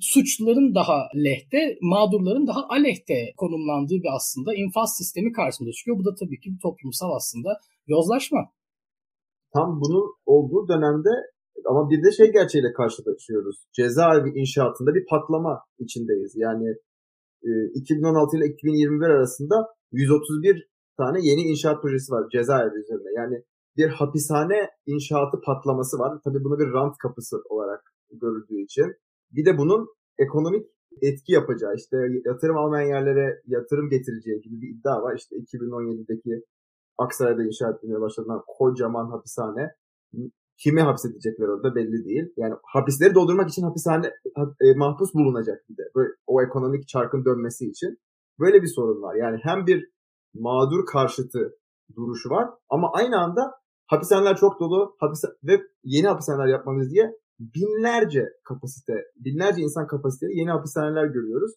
suçluların 0.00 0.74
daha 0.74 1.08
lehte, 1.24 1.78
mağdurların 1.82 2.46
daha 2.46 2.68
aleyhte 2.68 3.32
konumlandığı 3.36 3.98
bir 4.02 4.16
aslında 4.16 4.54
infaz 4.54 4.96
sistemi 4.98 5.32
karşımıza 5.32 5.72
çıkıyor. 5.72 5.98
Bu 5.98 6.04
da 6.04 6.14
tabii 6.20 6.40
ki 6.40 6.50
bir 6.54 6.60
toplumsal 6.62 7.10
aslında 7.16 7.50
yozlaşma. 7.86 8.38
Tam 9.54 9.80
bunun 9.80 10.14
olduğu 10.26 10.68
dönemde 10.68 11.08
ama 11.66 11.90
bir 11.90 12.04
de 12.04 12.12
şey 12.12 12.32
gerçeğiyle 12.32 12.72
karşılaşıyoruz. 12.72 13.66
Cezaevi 13.72 14.30
inşaatında 14.34 14.94
bir 14.94 15.06
patlama 15.10 15.60
içindeyiz. 15.78 16.32
Yani 16.36 16.74
2016 17.74 18.36
e, 18.36 18.40
ile 18.40 18.46
2021 18.46 19.06
arasında 19.06 19.66
131 19.92 20.68
tane 20.96 21.18
yeni 21.22 21.40
inşaat 21.40 21.82
projesi 21.82 22.12
var 22.12 22.28
cezaevi 22.32 22.78
üzerine. 22.78 23.12
Yani 23.16 23.42
bir 23.76 23.88
hapishane 23.88 24.68
inşaatı 24.86 25.40
patlaması 25.40 25.98
var. 25.98 26.20
Tabii 26.24 26.44
bunu 26.44 26.58
bir 26.58 26.72
rant 26.72 26.98
kapısı 26.98 27.36
olarak 27.48 27.82
görüldüğü 28.10 28.60
için. 28.60 28.86
Bir 29.32 29.44
de 29.44 29.58
bunun 29.58 29.88
ekonomik 30.18 30.66
etki 31.02 31.32
yapacağı 31.32 31.74
işte 31.74 31.96
yatırım 32.24 32.56
almayan 32.56 32.88
yerlere 32.88 33.42
yatırım 33.46 33.90
getireceği 33.90 34.40
gibi 34.40 34.60
bir 34.60 34.68
iddia 34.74 35.02
var. 35.02 35.16
İşte 35.16 35.36
2017'deki 35.36 36.44
Aksaray'da 36.98 37.44
inşa 37.44 37.70
edilmeye 37.70 38.00
başlanan 38.00 38.42
kocaman 38.46 39.10
hapishane 39.10 39.74
kimi 40.58 40.80
hapsedecekler 40.80 41.48
orada 41.48 41.74
belli 41.74 42.04
değil. 42.04 42.32
Yani 42.36 42.54
hapisleri 42.62 43.14
doldurmak 43.14 43.48
için 43.48 43.62
hapishane 43.62 44.06
e, 44.60 44.74
mahpus 44.74 45.14
bulunacak 45.14 45.64
bir 45.68 45.76
de. 45.76 45.82
Böyle 45.94 46.12
o 46.26 46.42
ekonomik 46.42 46.88
çarkın 46.88 47.24
dönmesi 47.24 47.68
için. 47.68 47.98
Böyle 48.40 48.62
bir 48.62 48.66
sorun 48.66 49.02
var. 49.02 49.14
Yani 49.14 49.38
hem 49.42 49.66
bir 49.66 49.90
mağdur 50.34 50.86
karşıtı 50.86 51.58
duruşu 51.96 52.30
var 52.30 52.50
ama 52.68 52.92
aynı 52.92 53.20
anda 53.20 53.52
hapishaneler 53.86 54.36
çok 54.36 54.60
dolu 54.60 54.96
hapis 55.00 55.24
ve 55.44 55.60
yeni 55.84 56.06
hapishaneler 56.08 56.46
yapmamız 56.46 56.90
diye 56.90 57.12
binlerce 57.40 58.24
kapasite, 58.44 58.94
binlerce 59.16 59.62
insan 59.62 59.86
kapasiteli 59.86 60.38
yeni 60.38 60.50
hapishaneler 60.50 61.06
görüyoruz. 61.06 61.52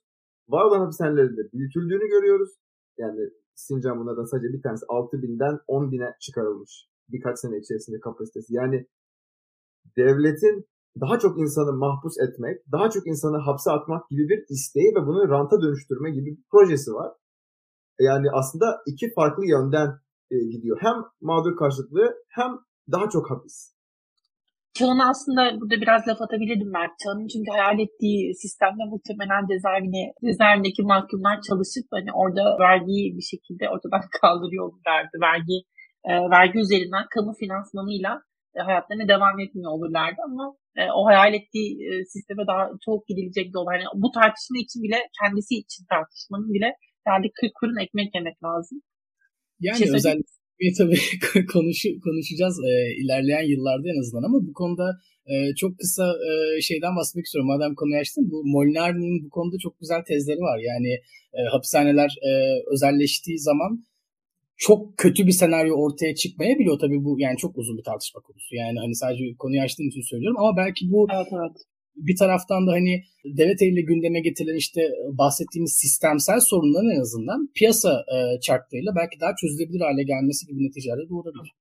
Var 0.50 0.66
olan 0.66 0.80
hapishanelerin 0.80 1.38
de 1.38 1.42
büyütüldüğünü 1.54 2.08
görüyoruz. 2.10 2.50
Yani 2.98 3.20
Sincan 3.56 4.00
bunlardan 4.00 4.26
sadece 4.26 4.54
bir 4.54 4.62
tanesi 4.62 4.86
6 4.90 5.22
binden 5.22 5.60
10 5.68 5.92
bine 5.92 6.16
çıkarılmış 6.20 6.90
birkaç 7.13 7.39
sene 7.39 7.58
içerisinde 7.58 8.00
kapasitesi. 8.00 8.54
Yani 8.54 8.86
devletin 9.97 10.65
daha 11.02 11.19
çok 11.19 11.39
insanı 11.39 11.74
mahpus 11.74 12.13
etmek, 12.19 12.58
daha 12.71 12.89
çok 12.89 13.08
insanı 13.08 13.38
hapse 13.38 13.71
atmak 13.71 14.10
gibi 14.10 14.30
bir 14.30 14.45
isteği 14.50 14.95
ve 14.95 15.08
bunu 15.08 15.30
ranta 15.30 15.62
dönüştürme 15.62 16.12
gibi 16.12 16.26
bir 16.26 16.43
projesi 16.52 16.91
var. 16.93 17.12
Yani 18.00 18.28
aslında 18.32 18.82
iki 18.88 19.13
farklı 19.13 19.45
yönden 19.45 19.89
e, 20.32 20.36
gidiyor. 20.38 20.78
Hem 20.82 20.95
mağdur 21.21 21.56
karşıtlığı 21.56 22.15
hem 22.30 22.52
daha 22.91 23.10
çok 23.10 23.32
hapis. 23.32 23.82
Çağın 24.74 25.00
aslında 25.12 25.41
burada 25.60 25.82
biraz 25.84 26.08
laf 26.08 26.21
atabilirdim 26.21 26.71
Mert. 26.71 26.93
Çağın 27.04 27.28
çünkü 27.34 27.50
hayal 27.52 27.80
ettiği 27.80 28.36
sistemde 28.36 28.84
muhtemelen 28.93 29.43
cezaevine, 29.52 30.04
cezaevindeki 30.26 30.82
mahkumlar 30.84 31.38
çalışıp 31.47 31.86
hani 31.91 32.12
orada 32.21 32.43
vergiyi 32.65 33.17
bir 33.17 33.26
şekilde 33.32 33.69
ortadan 33.74 34.02
kaldırıyor 34.21 34.63
olurlardı. 34.67 35.15
Vergi 35.30 35.58
e, 36.10 36.12
vergi 36.36 36.60
üzerinden 36.60 37.06
kamu 37.14 37.34
finansmanıyla 37.34 38.22
e, 38.58 38.60
hayatlarına 38.60 39.08
devam 39.08 39.40
etmiyor 39.40 39.72
olurlardı 39.72 40.22
ama 40.30 40.56
e, 40.78 40.82
o 40.98 41.06
hayal 41.06 41.34
ettiği 41.34 41.68
e, 41.88 42.06
sisteme 42.06 42.44
daha 42.48 42.64
çok 42.86 43.08
gidilecek 43.08 43.48
yol. 43.56 43.66
Yani 43.74 43.86
bu 44.04 44.12
tartışma 44.12 44.58
için 44.66 44.84
bile 44.84 44.98
kendisi 45.20 45.54
için 45.64 45.84
tartışmanın 45.94 46.54
bile 46.54 46.70
yani 47.08 47.26
40 47.42 47.52
kurun 47.60 47.84
ekmek 47.84 48.16
yemek 48.16 48.44
lazım. 48.44 48.78
Yani 49.60 49.78
şey 49.78 49.96
özellikle 49.96 50.42
tabii 50.78 51.00
konuş, 51.54 51.80
konuşacağız 52.06 52.58
e, 52.70 52.72
ilerleyen 53.02 53.46
yıllarda 53.54 53.88
en 53.94 54.00
azından 54.02 54.24
ama 54.30 54.40
bu 54.48 54.54
konuda 54.54 54.88
e, 55.32 55.56
çok 55.56 55.72
kısa 55.80 56.06
e, 56.30 56.62
şeyden 56.62 56.96
bahsetmek 56.96 57.26
istiyorum. 57.26 57.48
Madem 57.48 57.76
konuyu 57.76 58.00
açtın 58.00 58.32
bu 58.32 58.38
Molinari'nin 58.46 59.26
bu 59.26 59.30
konuda 59.30 59.58
çok 59.66 59.80
güzel 59.80 60.02
tezleri 60.08 60.40
var. 60.40 60.60
Yani 60.70 60.92
e, 61.38 61.40
hapishaneler 61.52 62.12
e, 62.30 62.32
özelleştiği 62.74 63.40
zaman 63.40 63.72
çok 64.65 64.97
kötü 64.97 65.28
bir 65.28 65.38
senaryo 65.43 65.74
ortaya 65.84 66.15
çıkmayabiliyor 66.15 66.80
tabii 66.80 67.04
bu 67.06 67.12
yani 67.19 67.38
çok 67.38 67.58
uzun 67.58 67.78
bir 67.78 67.84
tartışma 67.84 68.21
konusu. 68.21 68.56
Yani 68.56 68.78
hani 68.84 68.95
sadece 68.95 69.24
konuyu 69.39 69.62
açtığım 69.62 69.88
için 69.88 70.10
söylüyorum 70.12 70.39
ama 70.39 70.58
belki 70.58 70.82
bu 70.91 71.08
evet, 71.15 71.28
evet 71.39 71.58
bir 71.95 72.17
taraftan 72.21 72.67
da 72.67 72.71
hani 72.71 72.93
devlet 73.26 73.62
eliyle 73.62 73.82
gündeme 73.82 74.19
getirilen 74.19 74.56
işte 74.65 74.82
bahsettiğimiz 75.21 75.74
sistemsel 75.84 76.39
sorunların 76.39 76.95
en 76.95 77.02
azından 77.02 77.39
piyasa 77.58 77.91
e, 78.15 78.39
çarklarıyla 78.45 78.91
belki 78.95 79.19
daha 79.21 79.34
çözülebilir 79.41 79.82
hale 79.82 80.04
gelmesi 80.04 80.41
gibi 80.47 80.63
neticeler 80.65 81.10
doğurabilir. 81.10 81.52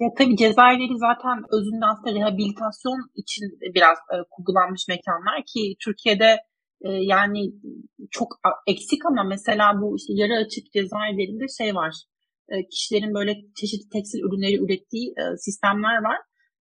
Ya 0.00 0.08
tabii 0.18 0.36
cezaevleri 0.36 0.96
zaten 1.08 1.36
özünde 1.56 1.86
aslında 1.92 2.14
rehabilitasyon 2.18 3.00
için 3.22 3.44
biraz 3.76 3.98
e, 4.12 4.16
kurgulanmış 4.30 4.82
mekanlar 4.88 5.38
ki 5.50 5.62
Türkiye'de 5.84 6.30
e, 6.86 6.88
yani 7.14 7.40
çok 8.10 8.28
eksik 8.66 9.06
ama 9.10 9.22
mesela 9.24 9.64
bu 9.80 9.96
işte 9.98 10.12
yarı 10.16 10.34
açık 10.44 10.64
cezaevlerinde 10.72 11.46
şey 11.58 11.74
var. 11.74 11.94
E, 12.52 12.54
kişilerin 12.72 13.14
böyle 13.14 13.32
çeşitli 13.60 13.88
tekstil 13.94 14.20
ürünleri 14.26 14.56
ürettiği 14.64 15.06
e, 15.20 15.22
sistemler 15.36 15.98
var 16.08 16.18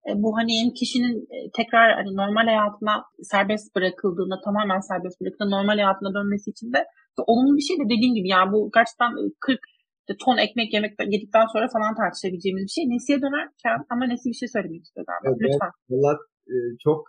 e, 0.07 0.09
bu 0.23 0.37
hani 0.37 0.51
hem 0.59 0.69
kişinin 0.79 1.15
tekrar 1.57 1.87
hani 1.99 2.11
normal 2.21 2.45
hayatına 2.51 2.95
serbest 3.31 3.75
bırakıldığında 3.75 4.37
tamamen 4.45 4.81
serbest 4.89 5.21
bırakıldığında 5.21 5.55
normal 5.57 5.77
hayatına 5.81 6.11
dönmesi 6.17 6.49
için 6.53 6.73
de 6.73 6.79
olumlu 7.31 7.57
bir 7.57 7.65
şey 7.67 7.75
de 7.79 7.85
dediğim 7.93 8.13
gibi 8.15 8.27
yani 8.35 8.51
bu 8.53 8.59
gerçekten 8.75 9.11
40 9.39 9.59
e, 10.09 10.13
ton 10.23 10.37
ekmek 10.45 10.73
yemek 10.73 10.91
yedikten 11.15 11.45
sonra 11.53 11.67
falan 11.75 11.95
tartışabileceğimiz 12.01 12.63
bir 12.67 12.75
şey. 12.77 12.83
Nesiye 12.93 13.17
dönerken 13.25 13.77
ama 13.91 14.03
Nesi 14.05 14.25
bir 14.31 14.39
şey 14.41 14.49
söylemek 14.55 14.81
istiyor 14.85 15.05
galiba. 15.09 15.27
Evet, 15.29 15.41
Lütfen. 15.43 15.71
Valla 15.89 16.11
çok 16.85 16.99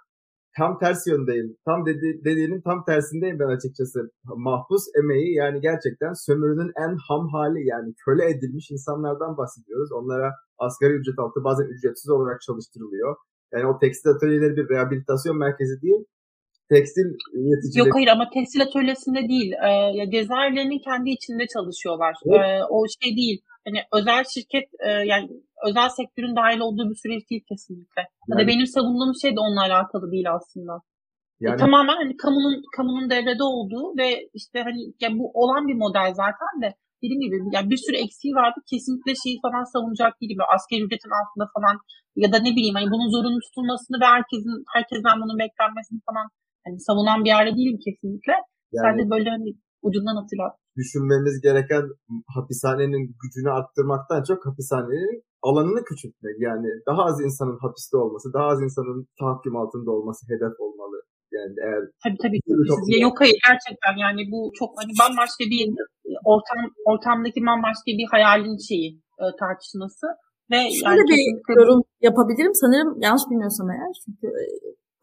tam 0.58 0.78
ters 0.78 1.06
yöndeyim. 1.06 1.56
Tam 1.64 1.86
dedi, 1.86 2.20
dediğinin 2.24 2.60
tam 2.60 2.84
tersindeyim 2.84 3.38
ben 3.38 3.50
açıkçası. 3.56 3.98
Mahpus 4.24 4.84
emeği 5.00 5.34
yani 5.34 5.60
gerçekten 5.60 6.12
sömürünün 6.26 6.72
en 6.84 6.92
ham 7.08 7.28
hali 7.34 7.66
yani 7.66 7.94
köle 8.04 8.24
edilmiş 8.30 8.70
insanlardan 8.70 9.36
bahsediyoruz. 9.36 9.90
Onlara 9.92 10.32
asgari 10.58 10.92
ücret 10.92 11.18
altı 11.18 11.44
bazen 11.44 11.66
ücretsiz 11.74 12.10
olarak 12.10 12.40
çalıştırılıyor. 12.40 13.16
Yani 13.52 13.66
o 13.66 13.78
tekstil 13.78 14.10
atölyeleri 14.10 14.56
bir 14.56 14.68
rehabilitasyon 14.68 15.38
merkezi 15.38 15.82
değil. 15.82 16.02
Tekstil 16.68 17.08
üreticileri... 17.32 17.86
Yok 17.86 17.94
hayır 17.96 18.08
ama 18.08 18.30
tekstil 18.34 18.62
atölyesinde 18.62 19.28
değil. 19.28 19.52
Ee, 19.66 19.70
ya 19.98 20.10
cezaevlerinin 20.10 20.80
kendi 20.88 21.10
içinde 21.10 21.46
çalışıyorlar. 21.54 22.14
Evet. 22.26 22.40
Ee, 22.40 22.64
o 22.70 22.84
şey 23.00 23.16
değil. 23.16 23.38
Hani 23.64 23.78
özel 23.92 24.24
şirket 24.34 24.68
e, 24.86 24.90
yani 24.90 25.28
özel 25.68 25.88
sektörün 25.98 26.36
dahil 26.40 26.60
olduğu 26.66 26.90
bir 26.90 26.98
süreç 27.02 27.22
değil 27.30 27.44
kesinlikle. 27.50 28.02
Yani, 28.02 28.28
ya 28.28 28.34
da 28.38 28.42
benim 28.50 28.66
savunduğum 28.66 29.12
şey 29.22 29.30
de 29.36 29.40
onunla 29.44 29.62
alakalı 29.70 30.06
değil 30.14 30.28
aslında. 30.38 30.74
E, 30.76 31.44
yani, 31.44 31.54
e, 31.54 31.62
tamamen 31.64 31.96
hani 32.02 32.16
kamunun 32.24 32.54
kamunun 32.76 33.10
devrede 33.10 33.44
olduğu 33.52 33.86
ve 34.00 34.08
işte 34.40 34.58
hani 34.66 34.80
ya 35.02 35.08
bu 35.18 35.24
olan 35.42 35.62
bir 35.68 35.76
model 35.84 36.10
zaten 36.22 36.54
de 36.62 36.68
dediğim 37.02 37.22
gibi 37.24 37.36
yani 37.56 37.70
bir 37.72 37.80
sürü 37.84 37.96
eksiği 38.04 38.32
vardı. 38.40 38.58
Kesinlikle 38.70 39.12
şeyi 39.22 39.36
falan 39.44 39.64
savunacak 39.72 40.12
değilim. 40.20 40.38
Asker 40.54 40.78
ücretin 40.84 41.16
altında 41.18 41.46
falan 41.56 41.76
ya 42.22 42.28
da 42.32 42.38
ne 42.46 42.50
bileyim 42.56 42.76
hani 42.78 42.88
bunun 42.94 43.08
zorunlu 43.14 43.40
tutulmasını 43.46 43.96
ve 44.02 44.06
herkesin 44.14 44.54
herkesten 44.74 45.16
bunun 45.22 45.38
beklenmesini 45.42 46.00
falan 46.08 46.26
hani 46.64 46.76
savunan 46.88 47.18
bir 47.24 47.30
yerde 47.34 47.52
değilim 47.58 47.78
kesinlikle. 47.86 48.34
Yani, 48.72 48.84
Sadece 48.84 49.04
böyle 49.14 49.28
hani 49.36 49.48
ucundan 49.86 50.16
hatırlat. 50.20 50.54
Düşünmemiz 50.80 51.34
gereken 51.46 51.84
hapishanenin 52.36 53.04
gücünü 53.22 53.50
arttırmaktan 53.58 54.22
çok 54.30 54.40
hapishanenin 54.46 55.16
alanını 55.48 55.80
küçültmek. 55.90 56.36
Yani 56.48 56.68
daha 56.88 57.02
az 57.10 57.16
insanın 57.26 57.58
hapiste 57.64 57.96
olması, 57.96 58.26
daha 58.36 58.46
az 58.52 58.58
insanın 58.66 59.00
tahakküm 59.20 59.56
altında 59.62 59.90
olması 59.96 60.22
hedef 60.32 60.54
olmalı. 60.66 60.96
Yani 61.36 61.54
eğer 61.66 61.82
tabii 62.04 62.20
tabii. 62.24 62.40
Toplumda... 62.70 62.98
Yok 63.06 63.16
hayır 63.20 63.38
gerçekten 63.48 63.94
yani 64.04 64.22
bu 64.32 64.40
çok 64.58 64.70
hani 64.80 64.92
bambaşka 65.00 65.44
bir 65.52 65.64
ortam 66.32 66.60
ortamdaki 66.90 67.40
bambaşka 67.48 67.90
bir 68.00 68.08
hayalin 68.14 68.58
şeyi 68.68 68.88
e, 69.22 69.24
tartışması 69.40 70.06
ve 70.50 70.58
Şöyle 70.80 71.00
yani 71.00 71.10
bir 71.10 71.16
kesinlikle... 71.16 71.52
yorum 71.60 71.80
yapabilirim 72.08 72.54
sanırım 72.62 72.90
yanlış 73.04 73.24
bilmiyorsam 73.30 73.68
eğer 73.70 73.92
çünkü 74.04 74.26
e, 74.42 74.44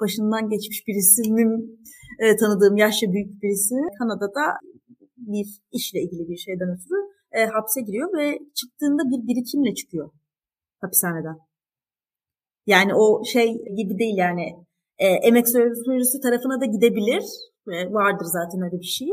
başından 0.01 0.43
geçmiş 0.53 0.79
birisinin 0.87 1.51
e, 2.23 2.25
tanıdığım 2.41 2.75
yaşça 2.83 3.05
büyük 3.13 3.31
birisi 3.41 3.77
Kanada'da 3.99 4.45
bir 5.33 5.47
işle 5.77 5.99
ilgili 6.03 6.23
bir 6.29 6.39
şeyden 6.45 6.69
ötürü 6.75 6.99
e, 7.37 7.39
hapse 7.55 7.81
giriyor 7.87 8.09
ve 8.17 8.25
çıktığında 8.59 9.03
bir 9.11 9.21
birikimle 9.27 9.73
çıkıyor 9.79 10.09
hapishaneden. 10.83 11.37
Yani 12.65 12.91
o 12.95 13.25
şey 13.33 13.47
gibi 13.77 13.99
değil 13.99 14.17
yani 14.17 14.45
e, 14.97 15.07
emek 15.07 15.47
sözcüsü 15.49 16.19
tarafına 16.23 16.61
da 16.61 16.65
gidebilir. 16.65 17.23
E, 17.73 17.93
vardır 17.93 18.25
zaten 18.25 18.61
öyle 18.65 18.79
bir 18.79 18.91
şey. 18.97 19.07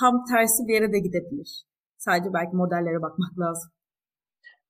Tam 0.00 0.24
tersi 0.30 0.60
bir 0.66 0.74
yere 0.74 0.92
de 0.92 0.98
gidebilir. 0.98 1.64
Sadece 1.98 2.30
belki 2.34 2.56
modellere 2.56 3.02
bakmak 3.02 3.38
lazım. 3.38 3.70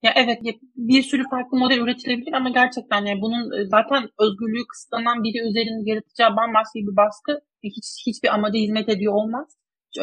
Ya 0.03 0.13
evet 0.17 0.39
bir 0.77 1.03
sürü 1.03 1.23
farklı 1.31 1.59
model 1.59 1.79
üretilebilir 1.79 2.33
ama 2.33 2.51
gerçekten 2.51 3.05
yani 3.07 3.21
bunun 3.23 3.43
e, 3.59 3.67
zaten 3.77 4.03
özgürlüğü 4.25 4.67
kısıtlanan 4.67 5.23
biri 5.25 5.39
üzerinde 5.49 5.91
yaratacağı 5.91 6.37
bambaşka 6.37 6.75
bir 6.75 6.97
baskı 6.97 7.33
hiç 7.63 7.87
hiçbir 8.07 8.35
amaca 8.35 8.59
hizmet 8.59 8.89
ediyor 8.89 9.15
olmaz. 9.15 9.49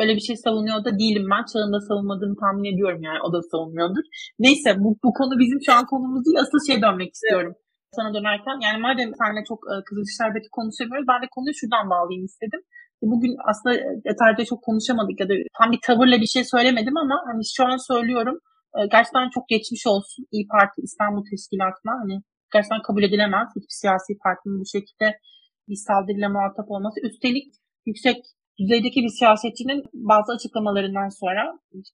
Öyle 0.02 0.14
bir 0.18 0.26
şey 0.30 0.36
savunuyor 0.46 0.80
da 0.86 0.92
değilim 1.02 1.26
ben. 1.32 1.44
Çağında 1.52 1.80
savunmadığını 1.88 2.36
tahmin 2.44 2.68
ediyorum 2.74 3.02
yani 3.08 3.20
o 3.26 3.28
da 3.34 3.40
savunmuyordur. 3.52 4.06
Neyse 4.46 4.70
bu, 4.84 4.90
bu 5.04 5.10
konu 5.18 5.34
bizim 5.44 5.60
şu 5.66 5.72
an 5.78 5.86
konumuz 5.92 6.22
değil. 6.26 6.40
Asıl 6.44 6.60
şey 6.70 6.78
dönmek 6.86 7.12
istiyorum. 7.14 7.54
Evet. 7.56 7.96
Sana 7.98 8.10
dönerken 8.16 8.58
yani 8.66 8.80
madem 8.86 9.12
seninle 9.20 9.44
çok 9.52 9.60
e, 9.72 9.74
Şerbeti 10.18 10.50
konuşamıyoruz 10.58 11.08
ben 11.12 11.20
de 11.24 11.28
konuyu 11.36 11.56
şuradan 11.60 11.86
bağlayayım 11.94 12.26
istedim. 12.32 12.62
E, 13.02 13.04
bugün 13.14 13.34
aslında 13.50 13.74
e, 13.88 13.90
detayda 14.08 14.42
çok 14.52 14.60
konuşamadık 14.68 15.16
ya 15.22 15.28
da 15.30 15.36
tam 15.58 15.68
bir 15.74 15.82
tavırla 15.88 16.18
bir 16.24 16.32
şey 16.36 16.44
söylemedim 16.54 16.98
ama 17.04 17.16
hani 17.28 17.44
şu 17.56 17.64
an 17.70 17.78
söylüyorum 17.92 18.38
ee, 18.76 18.88
gerçekten 18.92 19.30
çok 19.36 19.48
geçmiş 19.48 19.88
olsun 19.88 20.26
İyi 20.32 20.48
Parti 20.48 20.82
İstanbul 20.82 21.24
Teşkilatı'na. 21.32 21.94
Hani 22.02 22.16
gerçekten 22.54 22.82
kabul 22.88 23.04
edilemez. 23.04 23.48
Hiçbir 23.56 23.78
siyasi 23.82 24.18
partinin 24.24 24.60
bu 24.62 24.66
şekilde 24.76 25.08
bir 25.68 25.80
saldırıyla 25.88 26.30
muhatap 26.30 26.68
olması. 26.72 26.98
Üstelik 27.08 27.48
yüksek 27.86 28.18
düzeydeki 28.60 29.00
bir 29.06 29.14
siyasetçinin 29.20 29.84
bazı 29.94 30.30
açıklamalarından 30.34 31.10
sonra 31.22 31.44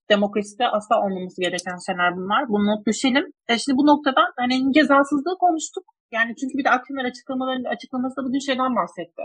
demokraside 0.09 0.65
asla 0.67 0.95
olmaması 1.03 1.41
gereken 1.41 1.77
şeyler 1.87 2.11
bunlar. 2.17 2.41
Bunu 2.49 2.65
not 2.71 2.87
düşelim. 2.87 3.25
E 3.49 3.53
şimdi 3.61 3.77
bu 3.77 3.85
noktadan 3.91 4.29
hani 4.41 4.73
cezasızlığı 4.77 5.37
konuştuk. 5.45 5.85
Yani 6.11 6.31
çünkü 6.39 6.53
bir 6.57 6.65
de 6.65 6.69
Akşener 6.69 7.05
açıklamalarının 7.05 7.71
açıklaması 7.75 8.15
da 8.17 8.25
bugün 8.27 8.39
şeyden 8.47 8.75
bahsetti 8.79 9.23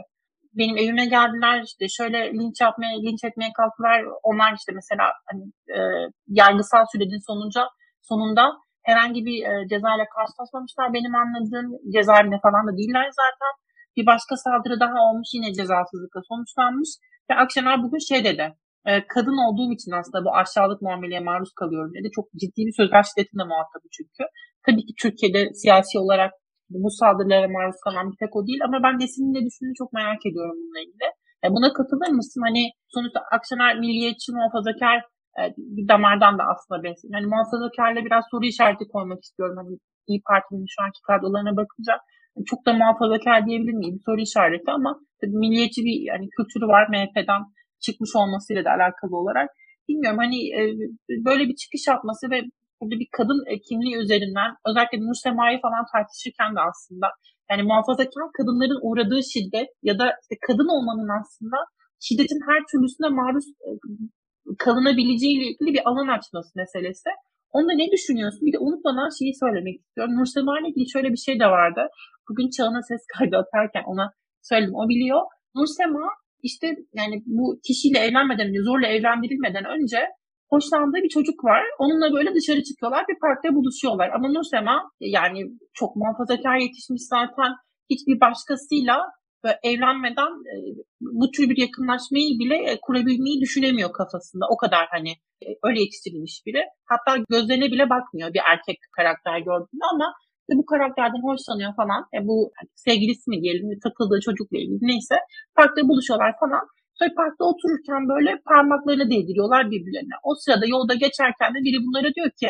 benim 0.59 0.77
evime 0.77 1.07
geldiler 1.07 1.63
işte 1.63 1.85
şöyle 1.99 2.19
linç 2.39 2.61
yapmaya, 2.61 2.97
linç 3.07 3.25
etmeye 3.25 3.53
kalktılar. 3.59 3.99
Onlar 4.23 4.53
işte 4.59 4.73
mesela 4.75 5.05
hani 5.29 5.43
e, 5.77 5.79
yargısal 6.27 6.85
sürecin 6.93 7.23
sonunca 7.29 7.63
sonunda 8.03 8.45
herhangi 8.89 9.21
bir 9.29 9.39
e, 9.49 9.53
cezayla 9.73 10.05
karşılaşmamışlar. 10.17 10.95
Benim 10.97 11.15
anladığım 11.15 11.69
cezaevinde 11.95 12.39
falan 12.47 12.65
da 12.69 12.73
değiller 12.79 13.09
zaten. 13.23 13.53
Bir 13.97 14.07
başka 14.07 14.35
saldırı 14.37 14.81
daha 14.81 14.99
olmuş 15.07 15.29
yine 15.37 15.49
cezasızlıkla 15.59 16.21
sonuçlanmış. 16.31 16.91
Ve 17.31 17.35
Akşener 17.35 17.83
bugün 17.83 18.03
şey 18.11 18.25
dedi. 18.25 18.47
E, 18.87 18.91
kadın 19.15 19.39
olduğum 19.47 19.73
için 19.77 19.93
aslında 20.01 20.25
bu 20.25 20.31
aşağılık 20.41 20.83
muameleye 20.83 21.21
maruz 21.21 21.53
kalıyorum 21.61 21.93
dedi. 21.97 22.09
Çok 22.17 22.27
ciddi 22.41 22.61
bir 22.67 22.75
sözler 22.81 23.03
şiddetinde 23.09 23.45
muhatabı 23.51 23.87
çünkü. 23.97 24.23
Tabii 24.67 24.85
ki 24.87 24.95
Türkiye'de 25.03 25.41
siyasi 25.63 25.99
olarak 26.05 26.33
bu 26.71 26.91
saldırılara 27.01 27.49
maruz 27.57 27.79
kalan 27.85 28.07
bir 28.11 28.19
tek 28.23 28.37
o 28.37 28.47
değil 28.47 28.63
ama 28.69 28.79
ben 28.85 28.95
Nesin'in 29.01 29.35
ne 29.37 29.43
düşündüğünü 29.47 29.79
çok 29.83 29.91
merak 29.99 30.23
ediyorum 30.29 30.57
bununla 30.61 30.81
ilgili. 30.85 31.09
E, 31.45 31.47
buna 31.57 31.69
katılır 31.79 32.11
mısın? 32.19 32.43
Hani 32.49 32.63
sonuçta 32.95 33.21
Akşener 33.37 33.73
milliyetçi, 33.85 34.29
muhafazakar 34.37 34.97
e, 35.39 35.43
bir 35.77 35.87
damardan 35.93 36.35
da 36.41 36.45
aslında 36.53 36.79
besleniyor. 36.87 37.17
Hani 37.19 37.29
muhafazakarla 37.33 38.01
biraz 38.07 38.23
soru 38.31 38.45
işareti 38.53 38.85
koymak 38.95 39.21
istiyorum. 39.27 39.57
Hani 39.61 39.73
İyi 40.09 40.21
Parti'nin 40.29 40.69
şu 40.75 40.79
anki 40.85 41.01
kadrolarına 41.09 41.55
bakınca 41.61 41.95
çok 42.47 42.67
da 42.67 42.73
muhafazakar 42.73 43.47
diyebilir 43.47 43.73
miyim? 43.73 43.99
Soru 44.07 44.21
işareti 44.21 44.71
ama 44.71 45.01
tabii 45.21 45.39
milliyetçi 45.45 45.81
bir 45.85 45.97
yani 46.11 46.29
kültürü 46.37 46.67
var 46.75 46.85
MHP'den 46.89 47.43
çıkmış 47.85 48.11
olmasıyla 48.21 48.65
da 48.65 48.71
alakalı 48.71 49.17
olarak. 49.23 49.49
Bilmiyorum 49.89 50.19
hani 50.25 50.39
e, 50.59 50.61
böyle 51.27 51.45
bir 51.49 51.57
çıkış 51.63 51.83
yapması 51.93 52.31
ve 52.31 52.39
burada 52.81 52.97
bir 53.03 53.09
kadın 53.19 53.41
kimliği 53.69 53.97
üzerinden 54.05 54.51
özellikle 54.69 54.99
Nur 54.99 55.19
Sema'yı 55.25 55.59
falan 55.67 55.85
tartışırken 55.93 56.51
de 56.57 56.61
aslında 56.71 57.07
yani 57.51 57.63
muhafazakar 57.69 58.25
kadınların 58.39 58.81
uğradığı 58.87 59.23
şiddet 59.33 59.69
ya 59.89 59.95
da 60.01 60.07
işte 60.23 60.37
kadın 60.49 60.69
olmanın 60.77 61.11
aslında 61.21 61.59
şiddetin 62.07 62.43
her 62.49 62.61
türlüsüne 62.71 63.09
maruz 63.21 63.47
e, 63.67 63.71
kalınabileceği 64.65 65.35
ile 65.37 65.47
ilgili 65.51 65.71
bir 65.77 65.89
alan 65.89 66.09
açması 66.17 66.51
meselesi. 66.61 67.11
Onda 67.57 67.73
ne 67.83 67.87
düşünüyorsun? 67.95 68.43
Bir 68.47 68.53
de 68.53 68.59
unutmadan 68.67 69.11
şeyi 69.19 69.33
söylemek 69.43 69.77
istiyorum. 69.81 70.13
Nur 70.17 70.29
Sema 70.35 70.59
ile 70.59 70.69
ilgili 70.69 70.91
şöyle 70.95 71.09
bir 71.15 71.23
şey 71.27 71.41
de 71.41 71.47
vardı. 71.47 71.83
Bugün 72.29 72.51
Çağan'a 72.51 72.83
ses 72.83 73.03
kaydı 73.15 73.37
atarken 73.37 73.85
ona 73.87 74.13
söyledim. 74.43 74.75
O 74.75 74.89
biliyor. 74.89 75.21
Nur 75.55 75.67
Sema 75.67 76.07
işte 76.43 76.67
yani 76.95 77.23
bu 77.27 77.61
kişiyle 77.67 77.99
evlenmeden 77.99 78.49
önce, 78.49 78.63
zorla 78.63 78.87
evlendirilmeden 78.87 79.65
önce 79.65 79.99
hoşlandığı 80.51 81.01
bir 81.05 81.09
çocuk 81.09 81.45
var. 81.45 81.63
Onunla 81.79 82.13
böyle 82.17 82.35
dışarı 82.35 82.63
çıkıyorlar. 82.63 83.05
Bir 83.09 83.19
parkta 83.25 83.55
buluşuyorlar. 83.55 84.09
Ama 84.17 84.29
Nursema 84.29 84.91
yani 85.01 85.41
çok 85.73 85.97
muhafazakar 85.97 86.57
yetişmiş 86.57 87.03
zaten 87.03 87.51
hiçbir 87.91 88.21
başkasıyla 88.21 88.97
evlenmeden 89.63 90.33
e, 90.53 90.55
bu 91.01 91.31
tür 91.31 91.49
bir 91.51 91.57
yakınlaşmayı 91.57 92.39
bile 92.39 92.57
e, 92.71 92.79
kurabilmeyi 92.83 93.41
düşünemiyor 93.41 93.93
kafasında. 93.93 94.45
O 94.51 94.57
kadar 94.57 94.87
hani 94.91 95.11
e, 95.45 95.47
öyle 95.63 95.81
yetiştirilmiş 95.81 96.43
biri. 96.47 96.63
Hatta 96.85 97.25
gözlerine 97.31 97.69
bile 97.73 97.91
bakmıyor 97.91 98.35
bir 98.35 98.41
erkek 98.53 98.79
karakter 98.97 99.39
gördüğünde 99.39 99.87
ama 99.93 100.15
bu 100.49 100.67
karakterden 100.67 101.23
hoşlanıyor 101.29 101.73
falan. 101.77 102.01
E, 102.17 102.19
bu 102.29 102.53
sevgilisi 102.75 103.31
mi 103.31 103.43
diyelim 103.43 103.81
takıldığı 103.87 104.21
çocukla 104.21 104.59
ilgili 104.59 104.79
neyse. 104.93 105.17
Parkta 105.57 105.89
buluşuyorlar 105.89 106.33
falan. 106.41 106.65
Sonra 106.99 107.11
parkta 107.17 107.45
otururken 107.45 108.03
böyle 108.13 108.31
parmaklarını 108.51 109.11
değdiriyorlar 109.11 109.71
birbirlerine. 109.71 110.17
O 110.23 110.35
sırada 110.35 110.67
yolda 110.67 110.95
geçerken 110.95 111.51
de 111.55 111.59
biri 111.67 111.79
bunlara 111.87 112.15
diyor 112.15 112.31
ki 112.41 112.49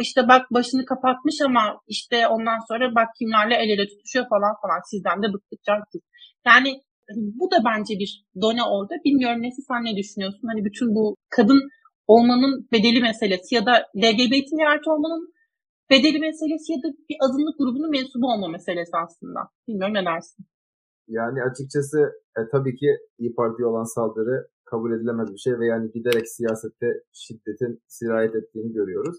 işte 0.00 0.28
bak 0.28 0.42
başını 0.50 0.84
kapatmış 0.84 1.36
ama 1.46 1.80
işte 1.86 2.28
ondan 2.28 2.58
sonra 2.68 2.94
bak 2.94 3.08
kimlerle 3.18 3.54
el 3.54 3.68
ele 3.68 3.86
tutuşuyor 3.88 4.26
falan 4.28 4.54
falan 4.62 4.80
sizden 4.90 5.22
de 5.22 5.32
bıktık 5.32 5.64
canksız. 5.64 6.00
Yani 6.46 6.70
bu 7.16 7.50
da 7.50 7.56
bence 7.64 7.94
bir 7.98 8.24
done 8.42 8.62
orada. 8.62 8.94
Bilmiyorum 9.04 9.42
Nesi 9.42 9.62
sen 9.62 9.84
ne 9.84 9.96
düşünüyorsun? 9.96 10.48
Hani 10.48 10.64
bütün 10.64 10.94
bu 10.94 11.16
kadın 11.30 11.60
olmanın 12.06 12.68
bedeli 12.72 13.00
meselesi 13.00 13.54
ya 13.54 13.66
da 13.66 13.72
LGBT 13.96 14.50
artı 14.68 14.90
olmanın 14.92 15.32
bedeli 15.90 16.18
meselesi 16.26 16.72
ya 16.72 16.78
da 16.84 16.88
bir 17.08 17.16
azınlık 17.24 17.56
grubunun 17.58 17.90
mensubu 17.90 18.26
olma 18.32 18.48
meselesi 18.48 18.94
aslında. 19.04 19.40
Bilmiyorum 19.68 19.94
ne 19.94 20.04
dersin? 20.10 20.46
Yani 21.08 21.38
açıkçası 21.50 21.98
e, 22.38 22.40
tabii 22.52 22.76
ki 22.76 22.90
İyi 23.18 23.34
Parti'ye 23.34 23.66
olan 23.66 23.94
saldırı 23.94 24.48
kabul 24.64 24.92
edilemez 24.92 25.28
bir 25.32 25.38
şey 25.38 25.58
ve 25.58 25.66
yani 25.66 25.90
giderek 25.90 26.28
siyasette 26.28 26.86
şiddetin 27.12 27.82
sirayet 27.86 28.34
ettiğini 28.34 28.72
görüyoruz. 28.72 29.16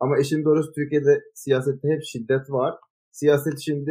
Ama 0.00 0.18
işin 0.18 0.44
doğrusu 0.44 0.72
Türkiye'de 0.72 1.20
siyasette 1.34 1.88
hep 1.88 2.02
şiddet 2.04 2.50
var. 2.50 2.74
Siyaset 3.10 3.58
şimdi 3.58 3.90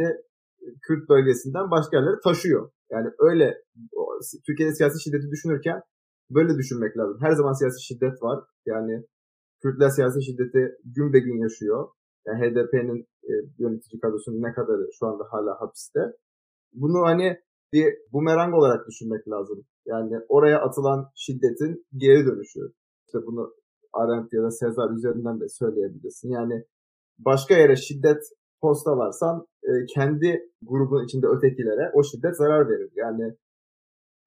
e, 0.62 0.66
Kürt 0.82 1.08
bölgesinden 1.08 1.70
başka 1.70 1.96
yerlere 1.96 2.20
taşıyor. 2.24 2.70
Yani 2.90 3.08
öyle 3.18 3.54
Türkiye'de 4.46 4.74
siyasi 4.74 5.02
şiddeti 5.02 5.30
düşünürken 5.30 5.80
böyle 6.30 6.58
düşünmek 6.58 6.96
lazım. 6.98 7.18
Her 7.20 7.32
zaman 7.32 7.52
siyasi 7.52 7.86
şiddet 7.86 8.22
var. 8.22 8.44
Yani 8.66 9.04
Kürtler 9.62 9.88
siyasi 9.88 10.24
şiddeti 10.24 10.62
gün 10.84 11.12
be 11.12 11.18
gün 11.18 11.42
yaşıyor. 11.42 11.88
Yani 12.26 12.38
HDP'nin 12.40 13.06
e, 13.22 13.32
yönetici 13.58 14.00
kadrosunun 14.00 14.42
ne 14.42 14.52
kadarı 14.52 14.88
şu 14.98 15.06
anda 15.06 15.24
hala 15.30 15.60
hapiste 15.60 16.00
bunu 16.72 17.02
hani 17.02 17.40
bir 17.72 17.94
bumerang 18.12 18.54
olarak 18.54 18.88
düşünmek 18.88 19.28
lazım. 19.28 19.64
Yani 19.86 20.16
oraya 20.28 20.60
atılan 20.60 21.10
şiddetin 21.14 21.86
geri 21.96 22.26
dönüşü. 22.26 22.60
İşte 23.06 23.18
bunu 23.26 23.54
Arendt 23.92 24.32
ya 24.32 24.42
da 24.42 24.50
Sezar 24.50 24.90
üzerinden 24.90 25.40
de 25.40 25.48
söyleyebilirsin. 25.48 26.30
Yani 26.30 26.64
başka 27.18 27.54
yere 27.54 27.76
şiddet 27.76 28.22
postalarsan 28.60 29.46
e, 29.62 29.70
kendi 29.94 30.50
grubun 30.62 31.04
içinde 31.04 31.26
ötekilere 31.26 31.90
o 31.94 32.02
şiddet 32.02 32.36
zarar 32.36 32.68
verir. 32.68 32.90
Yani 32.94 33.36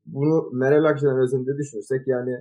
bunu 0.05 0.49
Meral 0.51 0.83
Akşener 0.83 1.23
özelinde 1.23 1.57
düşünürsek 1.57 2.07
yani 2.07 2.35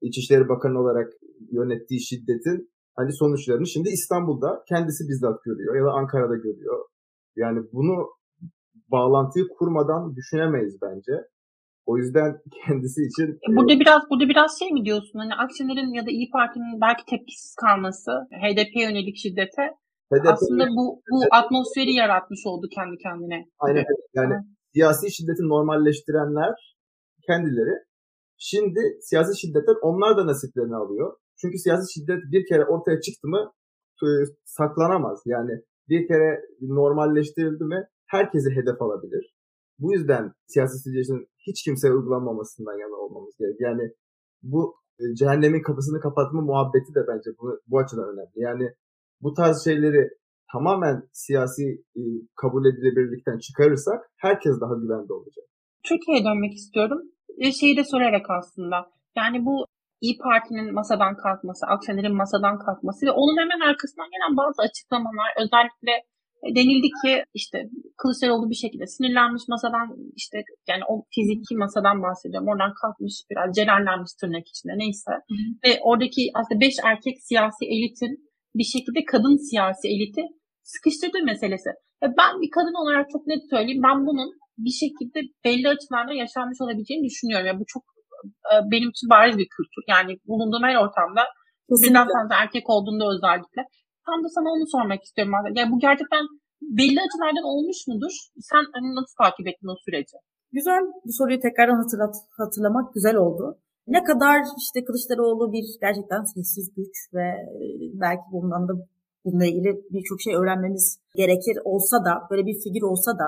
İçişleri 0.00 0.48
Bakanı 0.48 0.80
olarak 0.80 1.12
yönettiği 1.50 2.00
şiddetin 2.00 2.70
hani 2.96 3.12
sonuçlarını 3.12 3.66
şimdi 3.66 3.88
İstanbul'da 3.88 4.62
kendisi 4.68 5.08
bizzat 5.08 5.44
görüyor 5.44 5.76
ya 5.76 5.84
da 5.84 5.90
Ankara'da 5.90 6.36
görüyor. 6.36 6.84
Yani 7.36 7.58
bunu 7.72 8.08
bağlantıyı 8.92 9.44
kurmadan 9.58 10.16
düşünemeyiz 10.16 10.76
bence. 10.82 11.12
O 11.86 11.98
yüzden 11.98 12.30
kendisi 12.66 13.00
için 13.02 13.26
e, 13.44 13.56
burada 13.56 13.80
biraz 13.80 14.02
burada 14.10 14.28
biraz 14.28 14.58
şey 14.58 14.70
mi 14.72 14.84
diyorsun? 14.84 15.18
Hani 15.18 15.34
Akşener'in 15.34 15.94
ya 15.94 16.06
da 16.06 16.10
İyi 16.10 16.30
Parti'nin 16.30 16.80
belki 16.80 17.04
tepkisiz 17.10 17.54
kalması 17.54 18.10
HDP 18.42 18.74
yönelik 18.86 19.16
şiddete 19.16 19.64
HDP 20.12 20.26
aslında 20.26 20.64
bu 20.78 21.02
bu 21.10 21.18
HDP. 21.22 21.34
atmosferi 21.38 21.92
yaratmış 21.92 22.40
oldu 22.46 22.66
kendi 22.74 22.96
kendine. 23.04 23.38
Aynen. 23.58 23.84
Yani 24.14 24.34
evet. 24.34 24.44
siyasi 24.72 25.12
şiddeti 25.16 25.42
normalleştirenler 25.42 26.54
kendileri 27.26 27.74
şimdi 28.38 28.80
siyasi 29.00 29.40
şiddetten 29.40 29.78
onlar 29.82 30.16
da 30.16 30.26
nasiplerini 30.26 30.76
alıyor. 30.76 31.16
Çünkü 31.44 31.58
siyasi 31.58 31.92
şiddet 31.94 32.22
bir 32.32 32.46
kere 32.48 32.64
ortaya 32.64 33.00
çıktı 33.00 33.28
mı 33.28 33.52
e, 34.02 34.08
saklanamaz. 34.44 35.22
Yani 35.26 35.52
bir 35.88 36.08
kere 36.08 36.40
normalleştirildi 36.60 37.64
mi 37.64 37.84
herkesi 38.06 38.50
hedef 38.50 38.82
alabilir. 38.82 39.34
Bu 39.78 39.92
yüzden 39.92 40.32
siyasi 40.46 40.78
sicilin 40.78 41.26
hiç 41.46 41.64
kimseye 41.64 41.92
uygulanmamasından 41.94 42.78
yana 42.78 42.96
olmamız 42.96 43.34
gerek. 43.38 43.60
Yani 43.60 43.92
bu 44.42 44.74
e, 45.00 45.14
cehennemin 45.14 45.62
kapısını 45.62 46.00
kapatma 46.00 46.40
muhabbeti 46.40 46.94
de 46.94 47.00
bence 47.08 47.30
bu, 47.40 47.60
bu 47.66 47.78
açıdan 47.78 48.08
önemli. 48.12 48.36
Yani 48.36 48.70
bu 49.20 49.34
tarz 49.34 49.64
şeyleri 49.64 50.08
tamamen 50.52 51.08
siyasi 51.12 51.84
e, 51.96 52.02
kabul 52.36 52.64
edilebilirlikten 52.66 53.38
çıkarırsak 53.38 54.10
herkes 54.16 54.60
daha 54.60 54.74
güvende 54.74 55.12
olacak. 55.12 55.44
Türkiye'ye 55.88 56.24
dönmek 56.24 56.54
istiyorum. 56.54 56.98
E, 57.38 57.52
şeyi 57.52 57.76
de 57.76 57.84
sorarak 57.84 58.26
aslında. 58.30 58.76
Yani 59.16 59.44
bu 59.46 59.66
İyi 60.04 60.14
Parti'nin 60.26 60.68
masadan 60.80 61.14
kalkması, 61.24 61.62
Akşener'in 61.74 62.16
masadan 62.22 62.56
kalkması 62.64 63.00
ve 63.06 63.12
onun 63.20 63.36
hemen 63.42 63.60
arkasından 63.68 64.10
gelen 64.14 64.32
bazı 64.40 64.58
açıklamalar 64.66 65.30
özellikle 65.42 65.92
e, 66.44 66.46
denildi 66.56 66.88
ki 67.00 67.12
işte 67.40 67.58
Kılıçdaroğlu 68.00 68.46
bir 68.52 68.60
şekilde 68.64 68.86
sinirlenmiş 68.94 69.44
masadan 69.54 69.86
işte 70.20 70.36
yani 70.70 70.84
o 70.90 70.94
fiziki 71.14 71.54
masadan 71.64 71.96
bahsediyorum. 72.06 72.48
Oradan 72.50 72.72
kalkmış 72.80 73.14
biraz 73.30 73.48
celallenmiş 73.58 74.12
tırnak 74.20 74.46
içinde 74.52 74.74
neyse. 74.82 75.12
Hı 75.30 75.34
hı. 75.40 75.46
Ve 75.64 75.70
oradaki 75.88 76.22
aslında 76.38 76.60
beş 76.66 76.76
erkek 76.90 77.16
siyasi 77.28 77.64
elitin 77.74 78.12
bir 78.58 78.68
şekilde 78.74 79.00
kadın 79.12 79.36
siyasi 79.48 79.86
eliti 79.94 80.22
sıkıştırdığı 80.72 81.22
meselesi. 81.30 81.70
Ve 82.02 82.06
ben 82.20 82.32
bir 82.42 82.50
kadın 82.56 82.76
olarak 82.82 83.06
çok 83.14 83.22
net 83.30 83.42
söyleyeyim. 83.52 83.82
Ben 83.88 83.98
bunun 84.08 84.30
bir 84.64 84.76
şekilde 84.82 85.18
belli 85.44 85.66
açılarla 85.74 86.14
yaşanmış 86.22 86.58
olabileceğini 86.64 87.04
düşünüyorum. 87.08 87.46
Yani 87.46 87.60
bu 87.62 87.66
çok 87.74 87.84
benim 88.72 88.88
için 88.94 89.08
bariz 89.14 89.36
bir 89.38 89.48
kültür. 89.56 89.82
Yani 89.94 90.10
bulunduğum 90.30 90.64
her 90.68 90.76
ortamda 90.84 91.22
birden 91.70 92.08
fazla 92.14 92.34
erkek 92.42 92.70
olduğunda 92.74 93.04
özellikle. 93.14 93.62
Tam 94.06 94.18
da 94.24 94.28
sana 94.36 94.48
onu 94.54 94.66
sormak 94.74 95.02
istiyorum. 95.04 95.32
Yani 95.58 95.70
bu 95.72 95.78
gerçekten 95.86 96.24
belli 96.78 96.98
açılardan 97.06 97.46
olmuş 97.52 97.78
mudur? 97.88 98.14
Sen 98.50 98.64
hani 98.74 98.88
nasıl 98.98 99.14
takip 99.22 99.46
ettin 99.50 99.72
o 99.74 99.76
süreci? 99.84 100.16
Güzel. 100.52 100.82
Bu 101.06 101.12
soruyu 101.18 101.40
tekrardan 101.40 101.82
hatırlat, 101.82 102.14
hatırlamak 102.40 102.94
güzel 102.94 103.16
oldu. 103.16 103.44
Ne 103.86 104.04
kadar 104.04 104.38
işte 104.64 104.84
Kılıçdaroğlu 104.84 105.52
bir 105.52 105.64
gerçekten 105.84 106.22
sessiz 106.24 106.74
güç 106.76 106.96
ve 107.14 107.26
e, 107.56 107.64
belki 108.02 108.26
bundan 108.32 108.68
da 108.68 108.72
bununla 109.24 109.46
ilgili 109.46 109.70
birçok 109.94 110.20
şey 110.20 110.34
öğrenmemiz 110.36 110.98
gerekir 111.16 111.56
olsa 111.64 112.04
da 112.04 112.12
böyle 112.30 112.46
bir 112.46 112.56
figür 112.64 112.82
olsa 112.82 113.12
da 113.18 113.26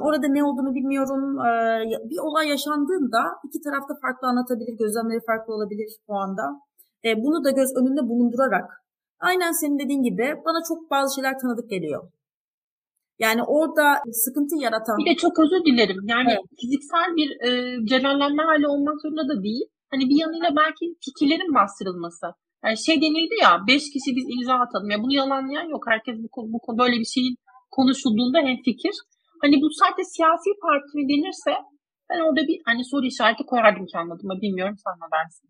orada 0.00 0.26
ne 0.28 0.44
olduğunu 0.44 0.74
bilmiyorum. 0.74 1.22
Ee, 1.46 2.10
bir 2.10 2.18
olay 2.18 2.48
yaşandığında 2.48 3.22
iki 3.46 3.60
tarafta 3.60 3.94
farklı 4.02 4.28
anlatabilir, 4.28 4.74
gözlemleri 4.78 5.20
farklı 5.26 5.54
olabilir 5.54 5.88
o 6.06 6.14
anda. 6.14 6.42
Ee, 7.04 7.16
bunu 7.24 7.44
da 7.44 7.50
göz 7.50 7.70
önünde 7.76 8.02
bulundurarak 8.08 8.70
aynen 9.20 9.52
senin 9.52 9.78
dediğin 9.78 10.02
gibi 10.02 10.34
bana 10.46 10.60
çok 10.68 10.90
bazı 10.90 11.14
şeyler 11.14 11.38
tanıdık 11.38 11.70
geliyor. 11.70 12.02
Yani 13.18 13.42
orada 13.42 13.86
sıkıntı 14.12 14.54
yaratan... 14.56 14.96
Bir 14.98 15.10
de 15.10 15.16
çok 15.16 15.38
özür 15.38 15.64
dilerim. 15.64 16.00
Yani 16.04 16.30
evet. 16.30 16.44
fiziksel 16.60 17.08
bir 17.18 17.28
e, 17.46 17.50
celallenme 17.86 18.42
hali 18.42 18.66
olmak 18.66 19.00
zorunda 19.02 19.28
da 19.28 19.42
değil. 19.42 19.66
Hani 19.90 20.04
bir 20.10 20.18
yanıyla 20.20 20.50
belki 20.56 20.84
fikirlerin 21.04 21.54
bastırılması. 21.54 22.26
Yani 22.64 22.78
şey 22.86 22.96
denildi 23.02 23.34
ya 23.42 23.50
beş 23.68 23.84
kişi 23.92 24.10
biz 24.16 24.26
imza 24.34 24.54
atalım. 24.54 24.90
Ya 24.90 24.98
bunu 25.02 25.12
yalanlayan 25.12 25.68
yok. 25.74 25.82
Herkes 25.92 26.14
bu, 26.18 26.28
bu 26.52 26.78
böyle 26.78 26.96
bir 27.02 27.10
şeyin 27.16 27.36
konuşulduğunda 27.70 28.38
hem 28.38 28.56
fikir. 28.64 28.94
Hani 29.42 29.56
bu 29.62 29.66
sadece 29.80 30.04
siyasi 30.14 30.50
parti 30.64 30.98
denirse 31.10 31.54
ben 32.08 32.20
orada 32.26 32.42
bir 32.48 32.58
hani 32.68 32.82
soru 32.92 33.06
işareti 33.12 33.44
koyardım 33.50 33.86
ki 33.90 33.96
anladım. 33.98 34.28
Bilmiyorum 34.44 34.76
sen 34.84 34.94
ne 35.02 35.08
dersin? 35.16 35.48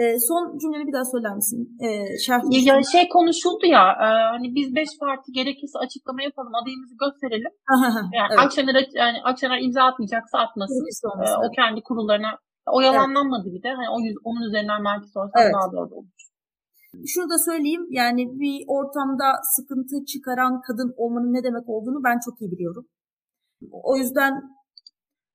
E, 0.00 0.04
son 0.28 0.42
cümleni 0.60 0.84
bir 0.88 0.94
daha 0.96 1.06
söyler 1.14 1.34
misin? 1.40 1.60
E, 1.86 1.88
şerh 2.24 2.42
ya 2.68 2.76
şey 2.94 3.04
konuşuldu 3.16 3.64
ya 3.76 3.84
e, 4.06 4.08
hani 4.34 4.48
biz 4.56 4.68
beş 4.78 4.90
parti 5.02 5.28
gerekirse 5.38 5.76
açıklama 5.84 6.22
yapalım 6.28 6.54
adayımızı 6.60 6.94
gösterelim. 7.04 7.52
yani 8.18 8.32
evet. 8.32 8.44
Akşener, 8.44 8.74
yani 9.02 9.18
Akşener 9.30 9.58
imza 9.66 9.82
atmayacaksa 9.90 10.36
atmasın. 10.44 10.84
E, 11.26 11.30
o 11.44 11.46
kendi 11.58 11.80
kurullarına 11.88 12.32
o 12.76 12.80
yalanlanmadı 12.80 13.46
evet. 13.48 13.54
bir 13.54 13.62
de. 13.62 13.70
Hani 13.78 13.88
o 13.94 13.98
yüz, 14.06 14.16
onun 14.28 14.42
üzerinden 14.48 14.80
belki 14.88 15.08
sorsan 15.16 15.42
evet. 15.42 15.54
daha 15.56 15.68
doğru 15.72 15.92
olur. 15.98 16.18
Şunu 17.12 17.26
da 17.32 17.38
söyleyeyim 17.48 17.86
yani 17.90 18.22
bir 18.40 18.56
ortamda 18.76 19.28
sıkıntı 19.56 19.94
çıkaran 20.12 20.54
kadın 20.66 20.90
olmanın 21.02 21.32
ne 21.36 21.42
demek 21.46 21.68
olduğunu 21.68 22.00
ben 22.06 22.18
çok 22.26 22.34
iyi 22.40 22.50
biliyorum. 22.54 22.84
O 23.72 23.96
yüzden 23.96 24.32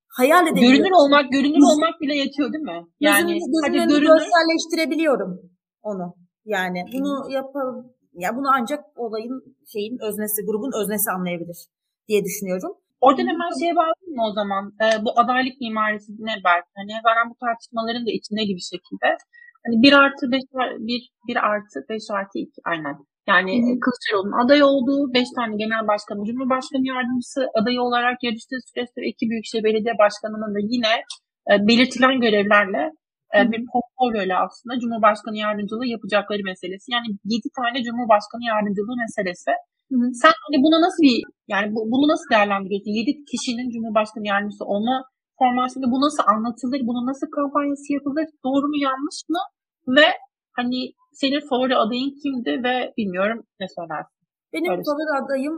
hayal 0.07 0.47
edebiliyorum. 0.47 0.77
Görünür 0.77 0.95
olmak, 1.01 1.31
görünür 1.31 1.63
olmak 1.71 2.01
bile 2.01 2.15
yetiyor 2.15 2.53
değil 2.53 2.63
mi? 2.63 2.81
Yani 2.99 3.33
gözümün, 3.33 3.63
hadi 3.63 3.77
görünür. 3.77 4.07
görselleştirebiliyorum 4.07 5.31
onu. 5.81 6.15
Yani 6.45 6.79
bunu 6.93 7.31
yapalım. 7.31 7.93
Ya 8.13 8.35
bunu 8.37 8.47
ancak 8.57 8.83
olayın 8.95 9.43
şeyin 9.73 9.97
öznesi, 10.07 10.45
grubun 10.45 10.81
öznesi 10.81 11.11
anlayabilir 11.11 11.59
diye 12.07 12.23
düşünüyorum. 12.23 12.71
Oradan 13.01 13.27
hemen 13.31 13.59
şeye 13.59 13.75
bağlayayım 13.75 14.15
mı 14.17 14.23
o 14.29 14.33
zaman? 14.39 14.63
Ee, 14.81 15.05
bu 15.05 15.09
adaylık 15.21 15.55
mimarisi 15.61 16.11
ne 16.19 16.35
belki? 16.47 16.69
Hani 16.79 16.93
ben 17.07 17.29
bu 17.29 17.35
tartışmaların 17.45 18.05
da 18.07 18.11
içindeydi 18.19 18.53
bir 18.59 18.67
şekilde. 18.73 19.07
Hani 19.63 19.75
bir 19.83 19.93
artı 20.03 20.31
beş, 20.31 20.43
bir, 20.87 21.01
bir 21.27 21.37
artı 21.51 21.77
beş 21.89 22.03
artı 22.17 22.35
iki 22.45 22.61
aynen. 22.71 22.95
Yani 23.31 23.53
hmm. 23.61 23.79
Kılıçdaroğlu'nun 23.83 24.39
aday 24.43 24.61
olduğu 24.63 25.13
5 25.13 25.27
tane 25.37 25.53
genel 25.63 25.83
başkan, 25.91 26.23
cumhurbaşkanı 26.27 26.85
yardımcısı 26.93 27.41
adayı 27.59 27.81
olarak 27.87 28.17
yarıştığı 28.25 28.59
süreçte 28.69 28.99
iki 29.11 29.23
büyükşehir 29.29 29.63
belediye 29.63 29.95
başkanının 30.03 30.51
da 30.55 30.61
yine 30.73 30.93
e, 31.49 31.53
belirtilen 31.67 32.15
görevlerle 32.25 32.81
e, 33.35 33.37
bir 33.51 33.61
portfolyoyla 33.71 34.35
aslında 34.45 34.73
cumhurbaşkanı 34.81 35.37
yardımcılığı 35.45 35.89
yapacakları 35.95 36.43
meselesi. 36.51 36.87
Yani 36.95 37.07
7 37.35 37.49
tane 37.59 37.77
cumhurbaşkanı 37.87 38.43
yardımcılığı 38.51 38.97
meselesi. 39.03 39.51
Hı 39.89 39.95
hı. 40.01 40.07
Sen 40.21 40.33
hani 40.43 40.57
buna 40.65 40.77
nasıl 40.85 41.01
bir 41.07 41.19
yani 41.53 41.67
bu, 41.75 41.79
bunu 41.93 42.05
nasıl 42.13 42.27
değerlendiriyorsun? 42.33 42.97
7 42.99 43.11
kişinin 43.31 43.67
cumhurbaşkanı 43.73 44.25
yardımcısı 44.31 44.65
olma 44.73 44.95
formasyonu 45.39 45.87
bu 45.93 45.97
nasıl 46.05 46.23
anlatılır? 46.33 46.81
Bunun 46.89 47.05
nasıl 47.11 47.27
kampanyası 47.37 47.87
yapılır? 47.97 48.27
Doğru 48.45 48.65
mu 48.71 48.77
yanlış 48.87 49.19
mı? 49.33 49.41
Ve 49.95 50.07
hani 50.57 50.79
senin 51.21 51.47
favori 51.49 51.75
adayın 51.75 52.11
kimdi 52.21 52.51
ve 52.65 52.93
bilmiyorum 52.97 53.39
ne 53.59 53.67
söylersin? 53.75 54.17
Benim 54.53 54.71
Öyle 54.71 54.83
favori 54.89 55.23
adayım 55.23 55.55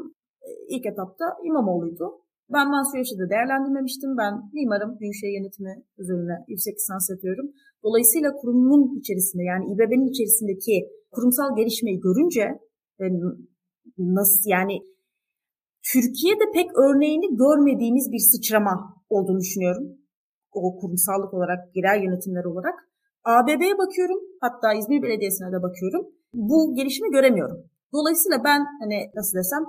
e, 0.48 0.50
ilk 0.76 0.86
etapta 0.86 1.26
İmamoğlu'ydu. 1.48 2.06
Ben 2.54 2.70
Mansur 2.70 2.98
Yavaş'ı 2.98 3.30
değerlendirmemiştim. 3.30 4.18
Ben 4.18 4.34
mimarım, 4.54 5.00
Büyükşehir 5.00 5.34
Yönetimi 5.38 5.76
üzerine 5.98 6.36
yüksek 6.48 6.76
lisans 6.76 7.10
yapıyorum. 7.10 7.48
Dolayısıyla 7.84 8.30
kurumun 8.40 9.00
içerisinde 9.00 9.44
yani 9.44 9.66
İBB'nin 9.74 10.12
içerisindeki 10.14 10.76
kurumsal 11.12 11.56
gelişmeyi 11.56 12.00
görünce 12.00 12.46
nasıl 13.98 14.50
yani 14.50 14.76
Türkiye'de 15.92 16.46
pek 16.54 16.70
örneğini 16.86 17.38
görmediğimiz 17.38 18.12
bir 18.12 18.24
sıçrama 18.32 18.76
olduğunu 19.10 19.40
düşünüyorum. 19.40 19.86
O 20.52 20.80
kurumsallık 20.80 21.34
olarak, 21.34 21.76
yerel 21.76 22.04
yönetimler 22.04 22.44
olarak. 22.44 22.76
ABB'ye 23.26 23.78
bakıyorum. 23.78 24.20
Hatta 24.42 24.74
İzmir 24.74 25.02
Belediyesi'ne 25.02 25.52
de 25.52 25.64
bakıyorum. 25.64 26.04
Bu 26.34 26.76
gelişimi 26.76 27.12
göremiyorum. 27.12 27.58
Dolayısıyla 27.94 28.44
ben 28.44 28.62
hani 28.82 28.98
nasıl 29.16 29.38
desem 29.38 29.64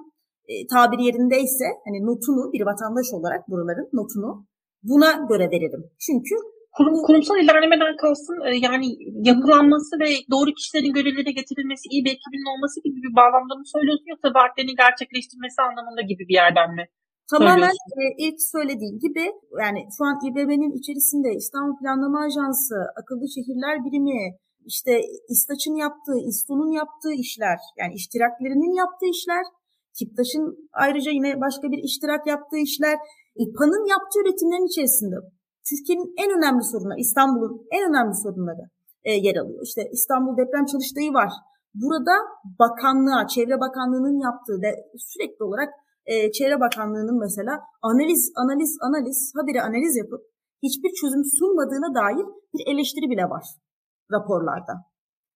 e, 0.49 0.67
tabiri 0.67 1.05
yerindeyse 1.05 1.65
hani 1.87 1.99
notunu 2.09 2.53
bir 2.53 2.63
vatandaş 2.67 3.07
olarak 3.13 3.43
buraların 3.51 3.89
notunu 3.93 4.47
buna 4.83 5.13
göre 5.31 5.51
veririm. 5.51 5.85
Çünkü 6.07 6.35
Kurum, 6.77 7.03
kurumsal 7.07 7.37
ilerlemeden 7.43 7.97
kalsın 8.03 8.37
e, 8.47 8.51
yani 8.67 8.87
yapılanması 9.31 9.93
ve 10.03 10.09
doğru 10.33 10.51
kişilerin 10.59 10.93
görevlere 10.99 11.33
getirilmesi, 11.39 11.85
iyi 11.93 12.05
bir 12.05 12.13
ekibinin 12.17 12.49
olması 12.53 12.77
gibi 12.85 12.99
bir 13.07 13.15
bağlamda 13.21 13.55
mı 13.59 13.65
söylüyorsun 13.75 14.09
yoksa 14.13 14.29
vaatlerini 14.39 14.75
gerçekleştirmesi 14.85 15.59
anlamında 15.67 16.03
gibi 16.11 16.23
bir 16.29 16.37
yerden 16.43 16.71
mi? 16.79 16.85
Tamamen 17.31 17.75
e, 18.03 18.05
ilk 18.27 18.39
söylediğim 18.55 18.99
gibi 18.99 19.25
yani 19.63 19.81
şu 19.97 20.05
an 20.05 20.17
İBB'nin 20.27 20.73
içerisinde 20.79 21.29
İstanbul 21.41 21.77
Planlama 21.79 22.21
Ajansı, 22.27 22.77
Akıllı 23.01 23.27
Şehirler 23.35 23.85
Birimi, 23.85 24.21
işte 24.71 24.93
İstaç'ın 25.29 25.77
yaptığı, 25.85 26.19
İSTO'nun 26.31 26.73
yaptığı 26.81 27.15
işler, 27.25 27.59
yani 27.81 27.95
iştiraklerinin 27.95 28.75
yaptığı 28.83 29.11
işler, 29.17 29.45
Kiptaş'ın 29.99 30.47
ayrıca 30.73 31.11
yine 31.19 31.41
başka 31.41 31.67
bir 31.73 31.81
iştirak 31.89 32.27
yaptığı 32.27 32.61
işler, 32.69 32.97
İPA'nın 33.43 33.85
yaptığı 33.95 34.21
üretimlerin 34.23 34.71
içerisinde 34.73 35.17
Türkiye'nin 35.69 36.11
en 36.23 36.31
önemli 36.39 36.65
sorunları, 36.73 37.01
İstanbul'un 37.07 37.67
en 37.77 37.83
önemli 37.91 38.15
sorunları 38.25 38.65
e, 39.05 39.11
yer 39.27 39.37
alıyor. 39.37 39.61
İşte 39.69 39.83
İstanbul 39.97 40.37
Deprem 40.37 40.67
Çalıştayı 40.73 41.13
var. 41.21 41.33
Burada 41.75 42.15
bakanlığa, 42.63 43.27
Çevre 43.27 43.61
Bakanlığı'nın 43.61 44.19
yaptığı 44.27 44.59
de 44.63 44.71
sürekli 45.09 45.45
olarak 45.45 45.71
e, 46.07 46.33
Çevre 46.33 46.61
Bakanlığı'nın 46.61 47.19
mesela 47.21 47.61
analiz, 47.83 48.33
analiz, 48.37 48.79
analiz, 48.81 49.33
habire 49.37 49.61
analiz 49.63 49.97
yapıp 49.97 50.21
hiçbir 50.63 50.93
çözüm 51.01 51.25
sunmadığına 51.39 51.95
dair 52.01 52.27
bir 52.55 52.73
eleştiri 52.73 53.11
bile 53.11 53.25
var 53.35 53.45
raporlarda. 54.13 54.75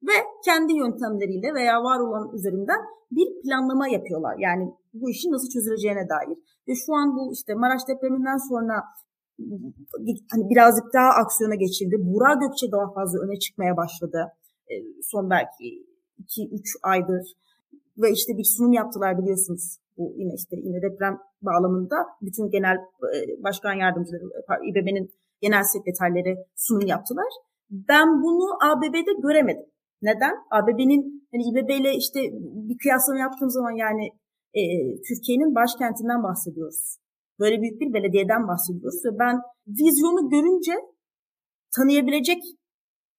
Ve 0.03 0.17
kendi 0.45 0.73
yöntemleriyle 0.73 1.55
veya 1.55 1.83
var 1.83 2.01
olan 2.01 2.35
üzerinden 2.35 2.81
bir 3.11 3.43
planlama 3.43 3.89
yapıyorlar. 3.89 4.37
Yani 4.39 4.75
bu 4.95 5.11
işin 5.11 5.33
nasıl 5.33 5.49
çözüleceğine 5.49 6.09
dair. 6.09 6.39
Ve 6.69 6.73
şu 6.75 6.95
an 6.95 7.17
bu 7.17 7.33
işte 7.33 7.55
Maraş 7.55 7.83
depreminden 7.89 8.39
sonra 8.49 8.75
hani 10.33 10.51
birazcık 10.51 10.85
daha 10.95 11.11
aksiyona 11.23 11.55
geçildi. 11.55 11.97
Burak 11.99 12.41
Gökçe 12.41 12.73
daha 12.73 12.93
fazla 12.93 13.19
öne 13.25 13.39
çıkmaya 13.39 13.77
başladı. 13.77 14.33
E, 14.71 14.75
son 15.03 15.31
belki 15.31 15.87
2-3 16.19 16.79
aydır. 16.83 17.25
Ve 17.99 18.13
işte 18.13 18.33
bir 18.39 18.45
sunum 18.45 18.73
yaptılar 18.73 19.19
biliyorsunuz. 19.19 19.79
Bu 20.01 20.05
yine 20.21 20.35
işte 20.41 20.55
yine 20.67 20.79
deprem 20.83 21.15
bağlamında 21.43 21.97
bütün 22.27 22.51
genel 22.55 22.77
e, 23.15 23.19
başkan 23.45 23.75
yardımcıları, 23.85 24.25
İBB'nin 24.69 25.07
genel 25.41 25.65
sekreterleri 25.73 26.33
sunum 26.57 26.87
yaptılar. 26.87 27.31
Ben 27.71 28.09
bunu 28.23 28.47
ABB'de 28.69 29.13
göremedim. 29.23 29.67
Neden? 30.03 30.35
ABB'nin 30.57 31.03
hani 31.33 31.43
İBB 31.51 31.71
ile 31.81 31.93
işte 31.95 32.21
bir 32.69 32.79
kıyaslama 32.83 33.21
yaptığım 33.21 33.51
zaman 33.51 33.75
yani 33.85 34.05
e, 34.55 34.63
Türkiye'nin 35.09 35.55
başkentinden 35.55 36.23
bahsediyoruz. 36.23 36.97
Böyle 37.41 37.61
büyük 37.63 37.81
bir 37.81 37.93
belediyeden 37.95 38.49
bahsediyoruz 38.49 39.01
ve 39.07 39.19
ben 39.19 39.37
vizyonu 39.69 40.29
görünce 40.29 40.75
tanıyabilecek 41.77 42.43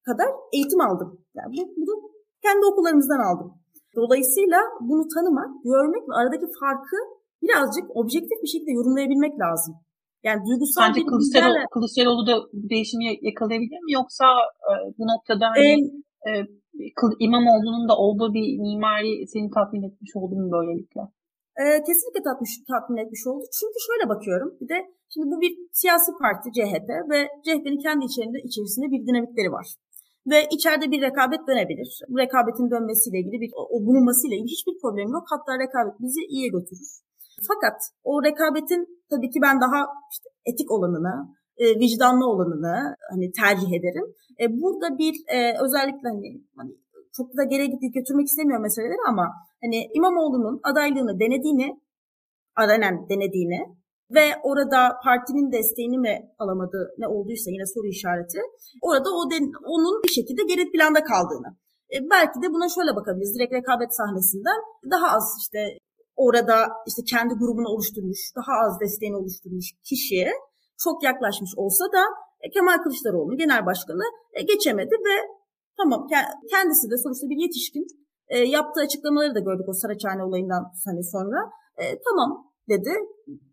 kadar 0.06 0.28
eğitim 0.54 0.82
aldım. 0.82 1.26
Yani 1.36 1.52
bu, 1.58 1.62
bunu 1.78 2.12
kendi 2.44 2.66
okullarımızdan 2.66 3.20
aldım. 3.20 3.61
Dolayısıyla 3.96 4.60
bunu 4.90 5.04
tanımak, 5.14 5.52
görmek 5.64 6.04
ve 6.10 6.14
aradaki 6.22 6.48
farkı 6.60 6.98
birazcık 7.44 7.86
objektif 8.00 8.38
bir 8.44 8.52
şekilde 8.54 8.72
yorumlayabilmek 8.72 9.34
lazım. 9.44 9.74
Yani 10.28 10.40
duygusal 10.48 10.82
Sence 10.82 11.00
bir 11.02 11.08
Kılıçdaroğlu, 11.12 11.48
bilgilerle... 11.48 11.72
Kılıçdaroğlu 11.76 12.24
da 12.30 12.36
bu 12.60 12.66
değişimi 12.74 13.06
yakalayabilir 13.30 13.80
mi? 13.86 13.92
Yoksa 14.00 14.26
e, 14.70 14.72
bu 14.98 15.04
noktada 15.12 15.46
hani, 15.56 15.74
e, 16.28 16.32
İmamoğlu'nun 17.26 17.90
da 17.90 17.96
olduğu 18.06 18.30
bir 18.38 18.48
mimari 18.66 19.12
seni 19.34 19.50
tatmin 19.58 19.84
etmiş 19.88 20.12
oldu 20.20 20.34
mu 20.42 20.48
böylelikle? 20.56 21.02
E, 21.62 21.66
kesinlikle 21.88 22.22
tatmin, 22.28 22.50
tatmin 22.74 22.98
etmiş 23.04 23.22
oldu. 23.30 23.44
Çünkü 23.60 23.80
şöyle 23.88 24.06
bakıyorum. 24.14 24.50
Bir 24.62 24.70
de 24.74 24.78
şimdi 25.14 25.26
bu 25.32 25.42
bir 25.44 25.52
siyasi 25.80 26.12
parti 26.22 26.48
CHP 26.58 26.90
ve 27.12 27.20
CHP'nin 27.46 27.82
kendi 27.86 28.04
içerisinde, 28.10 28.40
içerisinde 28.50 28.88
bir 28.94 29.02
dinamikleri 29.08 29.52
var. 29.58 29.68
Ve 30.30 30.48
içeride 30.52 30.92
bir 30.92 31.02
rekabet 31.02 31.48
dönebilir. 31.48 32.00
Rekabetin 32.18 32.72
dönmesiyle 32.72 33.18
ilgili 33.20 33.42
bir 33.42 33.52
o 33.74 33.86
bulunmasıyla 33.86 34.36
ilgili 34.38 34.52
hiçbir 34.52 34.76
problem 34.82 35.10
yok. 35.12 35.26
Hatta 35.34 35.52
rekabet 35.64 35.96
bizi 36.00 36.22
iyiye 36.30 36.48
götürür. 36.48 36.92
Fakat 37.50 37.78
o 38.04 38.24
rekabetin 38.24 38.82
tabii 39.10 39.30
ki 39.30 39.40
ben 39.42 39.62
daha 39.62 39.80
işte 40.14 40.30
etik 40.46 40.72
olanını, 40.72 41.16
e, 41.58 41.66
vicdanlı 41.80 42.26
olanını 42.34 42.96
hani 43.12 43.32
tercih 43.32 43.72
ederim. 43.78 44.06
E, 44.42 44.44
burada 44.62 44.98
bir 44.98 45.14
e, 45.28 45.38
özellikle 45.66 46.08
hani, 46.10 46.30
hani 46.58 46.72
çok 47.18 47.38
da 47.38 47.44
geri 47.44 47.66
götürmek 47.98 48.28
istemiyorum 48.28 48.64
meseleleri 48.64 49.02
ama 49.10 49.26
hani 49.62 49.88
İmamoğlu'nun 49.94 50.60
adaylığını 50.64 51.20
denediğini, 51.20 51.82
aranen 52.56 53.10
denediğini 53.10 53.81
ve 54.16 54.26
orada 54.44 54.80
partinin 55.04 55.52
desteğini 55.52 55.98
mi 55.98 56.16
alamadı 56.40 56.80
ne 56.98 57.08
olduysa 57.08 57.52
yine 57.52 57.66
soru 57.74 57.88
işareti. 57.88 58.40
Orada 58.82 59.10
o 59.20 59.32
den, 59.32 59.46
onun 59.76 60.04
bir 60.04 60.14
şekilde 60.18 60.44
geri 60.52 60.72
planda 60.72 61.04
kaldığını. 61.04 61.50
E, 61.94 61.96
belki 62.14 62.38
de 62.44 62.48
buna 62.54 62.68
şöyle 62.76 62.96
bakabiliriz. 62.96 63.36
Direkt 63.36 63.54
rekabet 63.54 63.92
sahnesinden 64.00 64.60
daha 64.94 65.08
az 65.18 65.26
işte 65.44 65.60
orada 66.16 66.56
işte 66.90 67.02
kendi 67.14 67.34
grubunu 67.42 67.70
oluşturmuş, 67.74 68.20
daha 68.40 68.54
az 68.66 68.80
desteğini 68.80 69.18
oluşturmuş 69.22 69.68
kişiye 69.90 70.32
çok 70.84 71.04
yaklaşmış 71.04 71.52
olsa 71.58 71.86
da 71.96 72.04
e, 72.42 72.50
Kemal 72.50 72.78
Kılıçdaroğlu 72.84 73.38
genel 73.38 73.66
başkanı 73.66 74.06
e, 74.34 74.42
geçemedi 74.42 74.96
ve 75.08 75.16
tamam 75.78 76.08
kendisi 76.52 76.92
de 76.92 76.98
sonuçta 77.04 77.30
bir 77.30 77.40
yetişkin 77.46 77.86
e, 78.28 78.38
yaptığı 78.40 78.82
açıklamaları 78.82 79.36
da 79.36 79.40
gördük 79.40 79.70
o 79.70 79.74
Saraçhane 79.74 80.24
olayından 80.24 80.64
hani 80.86 81.04
sonra. 81.04 81.40
tamam 82.08 82.51
dedi, 82.70 82.94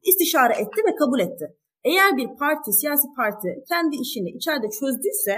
istişare 0.03 0.55
etti 0.63 0.81
ve 0.89 0.95
kabul 0.95 1.21
etti. 1.21 1.47
Eğer 1.85 2.17
bir 2.17 2.29
parti, 2.39 2.73
siyasi 2.73 3.07
parti 3.17 3.49
kendi 3.69 3.97
işini 3.97 4.31
içeride 4.31 4.69
çözdüyse 4.81 5.37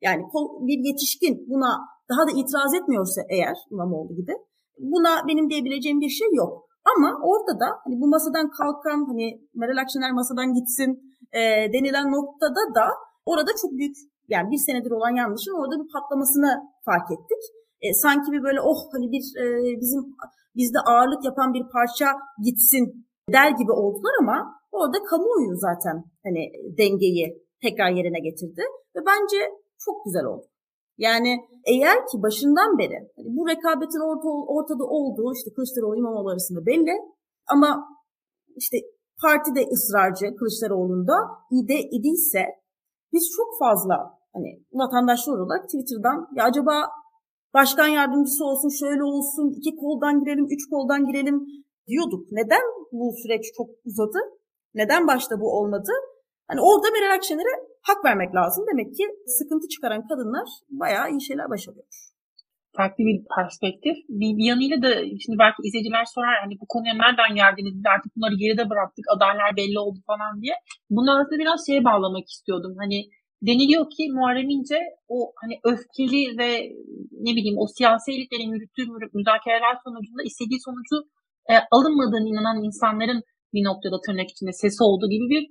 yani 0.00 0.22
bir 0.68 0.78
yetişkin 0.88 1.34
buna 1.48 1.70
daha 2.10 2.22
da 2.28 2.32
itiraz 2.40 2.74
etmiyorsa 2.74 3.20
eğer 3.30 3.56
İmamoğlu 3.70 4.14
gibi 4.16 4.32
buna 4.78 5.12
benim 5.28 5.50
diyebileceğim 5.50 6.00
bir 6.00 6.08
şey 6.08 6.28
yok. 6.32 6.52
Ama 6.92 7.08
orada 7.30 7.60
da 7.60 7.68
hani 7.84 8.00
bu 8.00 8.06
masadan 8.08 8.50
kalkan 8.50 8.98
hani 9.10 9.26
Meral 9.54 9.76
Akşener 9.82 10.12
masadan 10.12 10.54
gitsin 10.54 10.90
e, 11.32 11.40
denilen 11.72 12.06
noktada 12.12 12.62
da 12.74 12.86
orada 13.26 13.50
çok 13.62 13.72
büyük 13.72 13.96
yani 14.28 14.50
bir 14.50 14.60
senedir 14.66 14.90
olan 14.90 15.14
yanlışın 15.20 15.60
orada 15.60 15.74
bir 15.82 15.88
patlamasını 15.94 16.50
fark 16.84 17.10
ettik. 17.14 17.42
E, 17.82 17.94
sanki 17.94 18.32
bir 18.32 18.42
böyle 18.42 18.60
oh 18.60 18.80
hani 18.92 19.06
bir 19.14 19.24
e, 19.42 19.44
bizim 19.80 20.00
bizde 20.56 20.78
ağırlık 20.90 21.24
yapan 21.24 21.54
bir 21.54 21.64
parça 21.74 22.06
gitsin 22.44 22.84
der 23.32 23.50
gibi 23.50 23.72
oldular 23.72 24.14
ama 24.20 24.36
orada 24.72 24.98
kamuoyu 25.10 25.56
zaten 25.56 25.96
hani 26.24 26.42
dengeyi 26.78 27.26
tekrar 27.62 27.90
yerine 27.90 28.20
getirdi 28.28 28.62
ve 28.96 29.00
bence 29.06 29.38
çok 29.84 30.04
güzel 30.04 30.24
oldu. 30.24 30.46
Yani 30.98 31.32
eğer 31.72 31.98
ki 32.08 32.16
başından 32.22 32.78
beri 32.78 32.98
hani 33.16 33.28
bu 33.36 33.48
rekabetin 33.48 34.02
orta, 34.10 34.28
ortada 34.56 34.84
olduğu 34.84 35.32
işte 35.34 35.50
Kılıçdaroğlu 35.54 35.96
İmamoğlu 35.96 36.30
arasında 36.30 36.66
belli 36.66 36.94
ama 37.46 37.88
işte 38.56 38.76
parti 39.22 39.54
de 39.54 39.62
ısrarcı 39.74 40.36
Kılıçdaroğlu'nda 40.36 41.16
ide 41.50 41.78
idiyse 41.96 42.42
biz 43.12 43.24
çok 43.36 43.48
fazla 43.58 43.96
hani 44.34 44.50
vatandaşlar 44.72 45.38
olarak 45.38 45.64
Twitter'dan 45.64 46.28
ya 46.36 46.44
acaba 46.44 46.74
başkan 47.54 47.88
yardımcısı 47.88 48.44
olsun 48.44 48.70
şöyle 48.80 49.04
olsun 49.04 49.54
iki 49.58 49.76
koldan 49.76 50.20
girelim 50.20 50.46
üç 50.54 50.68
koldan 50.70 51.06
girelim 51.06 51.38
diyorduk. 51.88 52.26
Neden 52.30 52.62
bu 52.92 53.12
süreç 53.22 53.44
çok 53.56 53.68
uzadı? 53.84 54.18
Neden 54.74 55.06
başta 55.06 55.40
bu 55.40 55.58
olmadı? 55.58 55.92
Hani 56.48 56.60
orada 56.60 56.86
Meral 56.90 57.14
Akşener'e 57.16 57.54
hak 57.82 58.04
vermek 58.04 58.34
lazım. 58.34 58.64
Demek 58.72 58.96
ki 58.96 59.04
sıkıntı 59.26 59.68
çıkaran 59.68 60.08
kadınlar 60.08 60.48
bayağı 60.70 61.10
iyi 61.10 61.22
şeyler 61.22 61.50
başarıyor. 61.50 61.86
Farklı 62.76 63.04
bir 63.04 63.16
perspektif. 63.36 63.96
Bir, 64.08 64.32
bir 64.38 64.46
yanıyla 64.52 64.82
da 64.82 64.90
şimdi 65.22 65.36
belki 65.38 65.58
izleyiciler 65.66 66.04
sorar 66.14 66.34
hani 66.44 66.54
bu 66.60 66.66
konuya 66.68 66.94
nereden 66.94 67.32
geldiniz? 67.40 67.74
Biz 67.78 67.86
artık 67.94 68.10
bunları 68.16 68.34
geride 68.42 68.64
bıraktık. 68.70 69.04
Adaylar 69.14 69.50
belli 69.56 69.78
oldu 69.78 69.98
falan 70.06 70.32
diye. 70.42 70.54
Bunu 70.90 71.10
aslında 71.18 71.38
biraz 71.42 71.66
şeye 71.66 71.84
bağlamak 71.84 72.26
istiyordum. 72.34 72.74
Hani 72.82 72.98
deniliyor 73.46 73.84
ki 73.94 74.02
Muharrem 74.14 74.50
İnce 74.56 74.78
o 75.08 75.16
hani 75.40 75.54
öfkeli 75.70 76.38
ve 76.40 76.50
ne 77.26 77.32
bileyim 77.36 77.58
o 77.62 77.66
siyasi 77.76 78.12
elitlerin 78.12 78.52
yürüttüğü 78.54 78.84
müzakereler 79.18 79.74
sonucunda 79.84 80.22
istediği 80.30 80.60
sonucu 80.66 80.96
e, 81.50 81.54
alınmadığını 81.76 82.28
inanan 82.28 82.64
insanların 82.68 83.20
bir 83.54 83.64
noktada 83.64 83.96
tırnak 84.04 84.28
içinde 84.30 84.52
sesi 84.52 84.80
olduğu 84.88 85.08
gibi 85.14 85.26
bir 85.34 85.44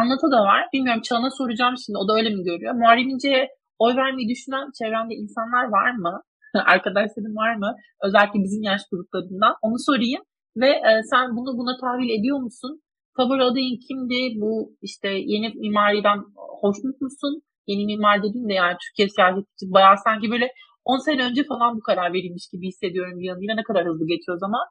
anlatı 0.00 0.26
da 0.34 0.40
var. 0.50 0.62
Bilmiyorum 0.72 1.02
Çağan'a 1.06 1.30
soracağım 1.30 1.74
şimdi. 1.82 1.98
O 2.02 2.08
da 2.08 2.12
öyle 2.18 2.30
mi 2.36 2.42
görüyor? 2.44 2.74
Muharrem 2.74 3.08
İnce'ye 3.08 3.48
oy 3.78 3.92
vermeyi 3.96 4.28
düşünen 4.28 4.66
çevrende 4.78 5.14
insanlar 5.22 5.64
var 5.78 5.90
mı? 6.04 6.22
Arkadaşların 6.74 7.36
var 7.42 7.54
mı? 7.62 7.70
Özellikle 8.04 8.38
bizim 8.46 8.62
yaş 8.62 8.82
gruplarından. 8.90 9.54
Onu 9.62 9.78
sorayım. 9.88 10.22
Ve 10.56 10.70
e, 10.88 10.90
sen 11.10 11.36
bunu 11.36 11.50
buna 11.58 11.74
tahvil 11.82 12.10
ediyor 12.18 12.38
musun? 12.38 12.72
Favori 13.16 13.42
adayın 13.42 13.78
kimdi? 13.88 14.40
Bu 14.40 14.76
işte 14.82 15.08
yeni 15.08 15.48
mimariden 15.48 16.18
hoşnut 16.62 17.00
musun? 17.00 17.42
Yeni 17.66 17.84
mimar 17.86 18.22
dediğim 18.22 18.48
de 18.48 18.52
yani 18.52 18.76
Türkiye 18.84 19.08
siyaseti 19.08 19.48
için 19.56 19.72
bayağı 19.72 19.96
sanki 20.04 20.30
böyle 20.30 20.48
10 20.84 20.98
sene 21.06 21.24
önce 21.28 21.44
falan 21.44 21.76
bu 21.76 21.80
karar 21.80 22.12
verilmiş 22.12 22.48
gibi 22.52 22.66
hissediyorum 22.66 23.18
bir 23.20 23.26
yanıyla. 23.26 23.54
Ne 23.54 23.62
kadar 23.62 23.86
hızlı 23.86 24.06
geçiyor 24.06 24.38
zaman. 24.38 24.64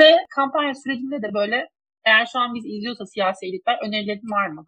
Ve 0.00 0.08
kampanya 0.36 0.74
sürecinde 0.74 1.18
de 1.24 1.34
böyle 1.34 1.56
eğer 2.06 2.26
şu 2.32 2.38
an 2.38 2.54
biz 2.54 2.64
izliyorsa 2.66 3.04
siyasi 3.06 3.46
elitler 3.46 3.76
önerilerin 3.86 4.30
var 4.38 4.48
mı? 4.48 4.66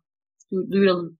Duyuralım. 0.72 1.18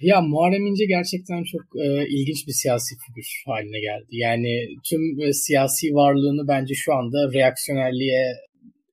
Ya 0.00 0.20
Muharrem 0.20 0.66
İnce 0.66 0.86
gerçekten 0.86 1.42
çok 1.52 1.64
e, 1.84 1.86
ilginç 2.14 2.40
bir 2.46 2.56
siyasi 2.62 2.94
figür 3.02 3.28
haline 3.46 3.80
geldi. 3.88 4.12
Yani 4.26 4.52
tüm 4.88 5.02
e, 5.20 5.32
siyasi 5.32 5.86
varlığını 6.00 6.48
bence 6.48 6.74
şu 6.74 6.94
anda 6.94 7.18
reaksiyonerliğe 7.34 8.22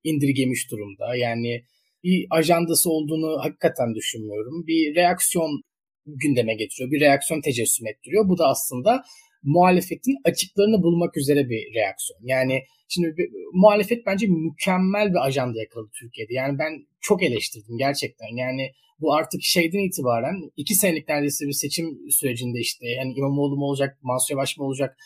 indirgemiş 0.03 0.71
durumda. 0.71 1.15
Yani 1.15 1.63
bir 2.03 2.27
ajandası 2.29 2.89
olduğunu 2.89 3.39
hakikaten 3.43 3.95
düşünmüyorum. 3.95 4.67
Bir 4.67 4.95
reaksiyon 4.95 5.61
gündeme 6.05 6.55
getiriyor. 6.55 6.91
Bir 6.91 7.01
reaksiyon 7.01 7.41
tecessüm 7.41 7.87
ettiriyor. 7.87 8.29
Bu 8.29 8.37
da 8.37 8.47
aslında 8.47 9.03
muhalefetin 9.43 10.15
açıklarını 10.23 10.83
bulmak 10.83 11.17
üzere 11.17 11.49
bir 11.49 11.73
reaksiyon. 11.75 12.19
Yani 12.23 12.63
şimdi 12.87 13.07
bir, 13.17 13.29
muhalefet 13.53 14.05
bence 14.05 14.27
mükemmel 14.27 15.09
bir 15.09 15.25
ajanda 15.25 15.59
yakaladı 15.59 15.89
Türkiye'de. 15.99 16.33
Yani 16.33 16.59
ben 16.59 16.87
çok 17.01 17.23
eleştirdim 17.23 17.77
gerçekten. 17.77 18.35
Yani 18.37 18.71
bu 19.01 19.13
artık 19.13 19.41
şeyden 19.43 19.87
itibaren 19.87 20.35
iki 20.57 20.75
senelik 20.75 21.09
neredeyse 21.09 21.47
bir 21.47 21.51
seçim 21.51 21.85
sürecinde 22.09 22.59
işte 22.59 22.87
yani 22.87 23.13
İmamoğlu 23.13 23.57
mu 23.57 23.65
olacak, 23.65 23.97
Mansur 24.01 24.35
Yavaş 24.35 24.57
mı 24.57 24.65
olacak? 24.65 24.97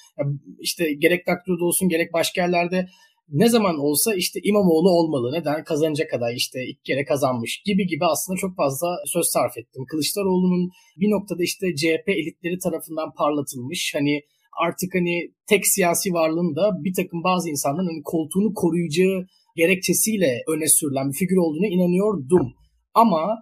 işte 0.60 0.94
gerek 0.94 1.28
Daktilo'da 1.28 1.66
olsun 1.66 1.90
gerek 1.90 2.14
başka 2.14 2.42
yerlerde 2.42 2.88
ne 3.30 3.50
zaman 3.50 3.80
olsa 3.80 4.16
işte 4.16 4.40
İmamoğlu 4.44 4.90
olmalı. 4.90 5.32
Neden? 5.34 5.64
Kazanacak 5.64 6.10
kadar 6.10 6.34
işte 6.36 6.60
iki 6.68 6.82
kere 6.84 7.06
kazanmış 7.06 7.62
gibi 7.66 7.88
gibi 7.88 8.06
aslında 8.06 8.38
çok 8.38 8.56
fazla 8.56 8.88
söz 9.06 9.26
sarf 9.26 9.58
ettim. 9.58 9.84
Kılıçdaroğlu'nun 9.92 10.70
bir 11.00 11.10
noktada 11.12 11.44
işte 11.44 11.76
CHP 11.76 12.10
elitleri 12.10 12.58
tarafından 12.64 13.14
parlatılmış 13.18 13.92
hani 13.96 14.22
artık 14.66 14.96
hani 14.96 15.32
tek 15.50 15.68
siyasi 15.68 16.14
varlığın 16.14 16.56
da 16.56 16.84
bir 16.84 16.94
takım 16.94 17.24
bazı 17.24 17.50
insanların 17.50 17.88
hani 17.88 18.02
koltuğunu 18.04 18.54
koruyacağı 18.54 19.28
gerekçesiyle 19.56 20.44
öne 20.48 20.68
sürülen 20.68 21.10
bir 21.10 21.18
figür 21.18 21.38
olduğuna 21.38 21.68
inanıyordum. 21.68 22.54
Ama 22.94 23.40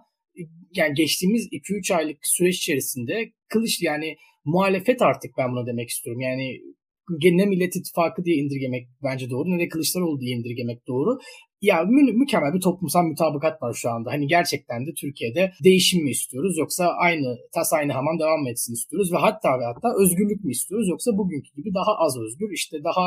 yani 0.74 0.94
geçtiğimiz 0.94 1.46
2-3 1.46 1.94
aylık 1.94 2.18
süreç 2.22 2.56
içerisinde 2.56 3.32
kılıç 3.48 3.82
yani 3.82 4.16
muhalefet 4.44 5.02
artık 5.02 5.30
ben 5.38 5.52
buna 5.52 5.66
demek 5.66 5.88
istiyorum. 5.88 6.20
Yani 6.20 6.60
ne 7.08 7.46
Millet 7.46 7.76
İttifakı 7.76 8.24
diye 8.24 8.36
indirgemek 8.36 8.88
bence 9.04 9.30
doğru 9.30 9.50
ne 9.50 9.58
de 9.58 9.68
Kılıçdaroğlu 9.68 10.20
diye 10.20 10.36
indirgemek 10.36 10.86
doğru. 10.88 11.18
Ya 11.60 11.82
mü- 11.84 12.12
mükemmel 12.12 12.54
bir 12.54 12.60
toplumsal 12.60 13.04
mütabakat 13.04 13.62
var 13.62 13.72
şu 13.74 13.90
anda. 13.90 14.10
Hani 14.10 14.26
gerçekten 14.26 14.86
de 14.86 14.90
Türkiye'de 15.00 15.52
değişim 15.64 16.04
mi 16.04 16.10
istiyoruz 16.10 16.58
yoksa 16.58 16.84
aynı 17.06 17.36
tas 17.54 17.72
aynı 17.72 17.92
hamam 17.92 18.18
devam 18.18 18.40
mı 18.42 18.50
etsin 18.50 18.72
istiyoruz 18.72 19.12
ve 19.12 19.16
hatta 19.16 19.48
ve 19.58 19.64
hatta 19.64 19.88
özgürlük 20.02 20.44
mü 20.44 20.50
istiyoruz 20.50 20.88
yoksa 20.88 21.10
bugünkü 21.18 21.50
gibi 21.56 21.70
daha 21.74 21.92
az 22.04 22.18
özgür 22.24 22.50
işte 22.52 22.76
daha 22.84 23.06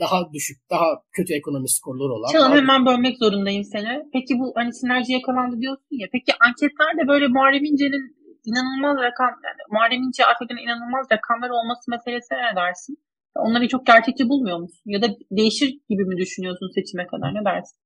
daha 0.00 0.32
düşük, 0.32 0.58
daha 0.70 0.86
kötü 1.16 1.34
ekonomi 1.34 1.68
skorları 1.68 2.12
olan. 2.12 2.32
Çağım 2.32 2.52
hemen 2.52 2.86
bölmek 2.86 3.18
zorundayım 3.18 3.64
seni. 3.64 3.92
Peki 4.12 4.32
bu 4.40 4.52
hani 4.54 4.74
sinerji 4.74 5.12
yakalandı 5.12 5.56
diyorsun 5.60 5.96
ya. 6.02 6.06
Peki 6.12 6.32
anketlerde 6.46 7.02
böyle 7.08 7.26
Muharrem 7.28 7.64
İnce'nin 7.64 8.04
inanılmaz 8.48 8.96
rakam 9.06 9.32
yani 9.46 9.60
Muharrem 9.72 10.02
İnce 10.06 10.22
AKP'nin 10.30 10.64
inanılmaz 10.66 11.04
rakamlar 11.14 11.50
olması 11.58 11.84
meselesine 11.94 12.38
ne 12.38 12.52
dersin? 12.60 12.96
Onları 13.44 13.68
çok 13.68 13.86
gerçekçi 13.86 14.28
bulmuyor 14.28 14.58
musun? 14.58 14.82
Ya 14.86 15.02
da 15.02 15.06
değişir 15.30 15.68
gibi 15.88 16.04
mi 16.04 16.16
düşünüyorsun 16.16 16.70
seçime 16.74 17.06
kadar? 17.06 17.34
Ne 17.34 17.44
dersin? 17.44 17.76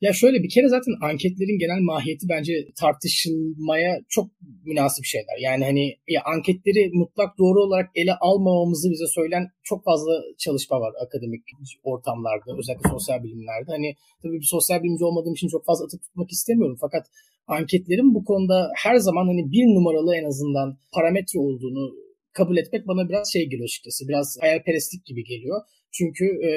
Ya 0.00 0.12
şöyle 0.12 0.42
bir 0.42 0.50
kere 0.54 0.68
zaten 0.68 0.94
anketlerin 1.02 1.58
genel 1.58 1.80
mahiyeti 1.80 2.26
bence 2.28 2.52
tartışılmaya 2.80 4.00
çok 4.08 4.26
münasip 4.64 5.04
şeyler. 5.04 5.38
Yani 5.40 5.64
hani 5.64 5.84
ya 6.08 6.22
anketleri 6.24 6.90
mutlak 6.92 7.38
doğru 7.38 7.60
olarak 7.60 7.90
ele 7.94 8.14
almamamızı 8.20 8.90
bize 8.90 9.06
söyleyen 9.06 9.46
çok 9.62 9.84
fazla 9.84 10.12
çalışma 10.38 10.80
var 10.80 10.92
akademik 11.06 11.42
ortamlarda, 11.82 12.58
özellikle 12.58 12.90
sosyal 12.90 13.22
bilimlerde. 13.24 13.70
Hani 13.70 13.94
tabii 14.22 14.40
bir 14.40 14.50
sosyal 14.56 14.82
bilimci 14.82 15.04
olmadığım 15.04 15.32
için 15.32 15.48
çok 15.48 15.64
fazla 15.66 15.84
atıp 15.84 16.02
tutmak 16.02 16.30
istemiyorum. 16.30 16.76
Fakat 16.80 17.06
anketlerin 17.46 18.14
bu 18.14 18.24
konuda 18.24 18.70
her 18.84 18.96
zaman 18.96 19.26
hani 19.26 19.52
bir 19.52 19.64
numaralı 19.74 20.16
en 20.16 20.24
azından 20.24 20.76
parametre 20.92 21.38
olduğunu 21.38 22.07
kabul 22.40 22.56
etmek 22.56 22.86
bana 22.86 23.08
biraz 23.08 23.32
şey 23.32 23.44
geliyor 23.44 23.64
açıkçası. 23.64 24.08
Biraz 24.08 24.36
hayalperestlik 24.40 25.04
gibi 25.04 25.24
geliyor. 25.24 25.60
Çünkü 25.92 26.24
e, 26.24 26.50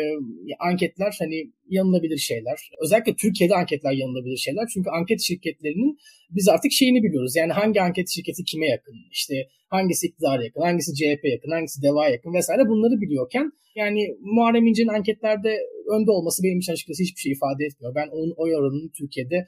anketler 0.60 1.16
hani 1.20 1.52
yanılabilir 1.70 2.18
şeyler. 2.18 2.58
Özellikle 2.84 3.16
Türkiye'de 3.16 3.56
anketler 3.56 3.92
yanılabilir 3.92 4.38
şeyler. 4.38 4.66
Çünkü 4.74 4.90
anket 4.90 5.22
şirketlerinin 5.22 5.98
biz 6.30 6.48
artık 6.50 6.72
şeyini 6.72 7.04
biliyoruz. 7.04 7.36
Yani 7.36 7.52
hangi 7.54 7.82
anket 7.82 8.10
şirketi 8.10 8.44
kime 8.44 8.66
yakın? 8.66 8.96
İşte 9.12 9.36
hangisi 9.70 10.08
iktidara 10.08 10.44
yakın, 10.44 10.62
hangisi 10.62 10.96
CHP 10.96 11.24
yakın, 11.26 11.52
hangisi 11.52 11.82
DEVA 11.82 12.10
yakın 12.10 12.34
vesaire 12.34 12.68
bunları 12.68 13.02
biliyorken 13.02 13.52
yani 13.76 14.02
Muharrem 14.22 14.68
İnce'nin 14.68 14.96
anketlerde 14.98 15.60
önde 15.96 16.12
olması 16.12 16.44
benim 16.44 16.60
için 16.60 16.74
açıkçası 16.74 17.04
hiçbir 17.04 17.22
şey 17.22 17.32
ifade 17.32 17.66
etmiyor. 17.66 17.96
Ben 17.96 18.08
onun 18.08 18.34
oy 18.38 18.56
oranının 18.56 18.92
Türkiye'de 18.98 19.48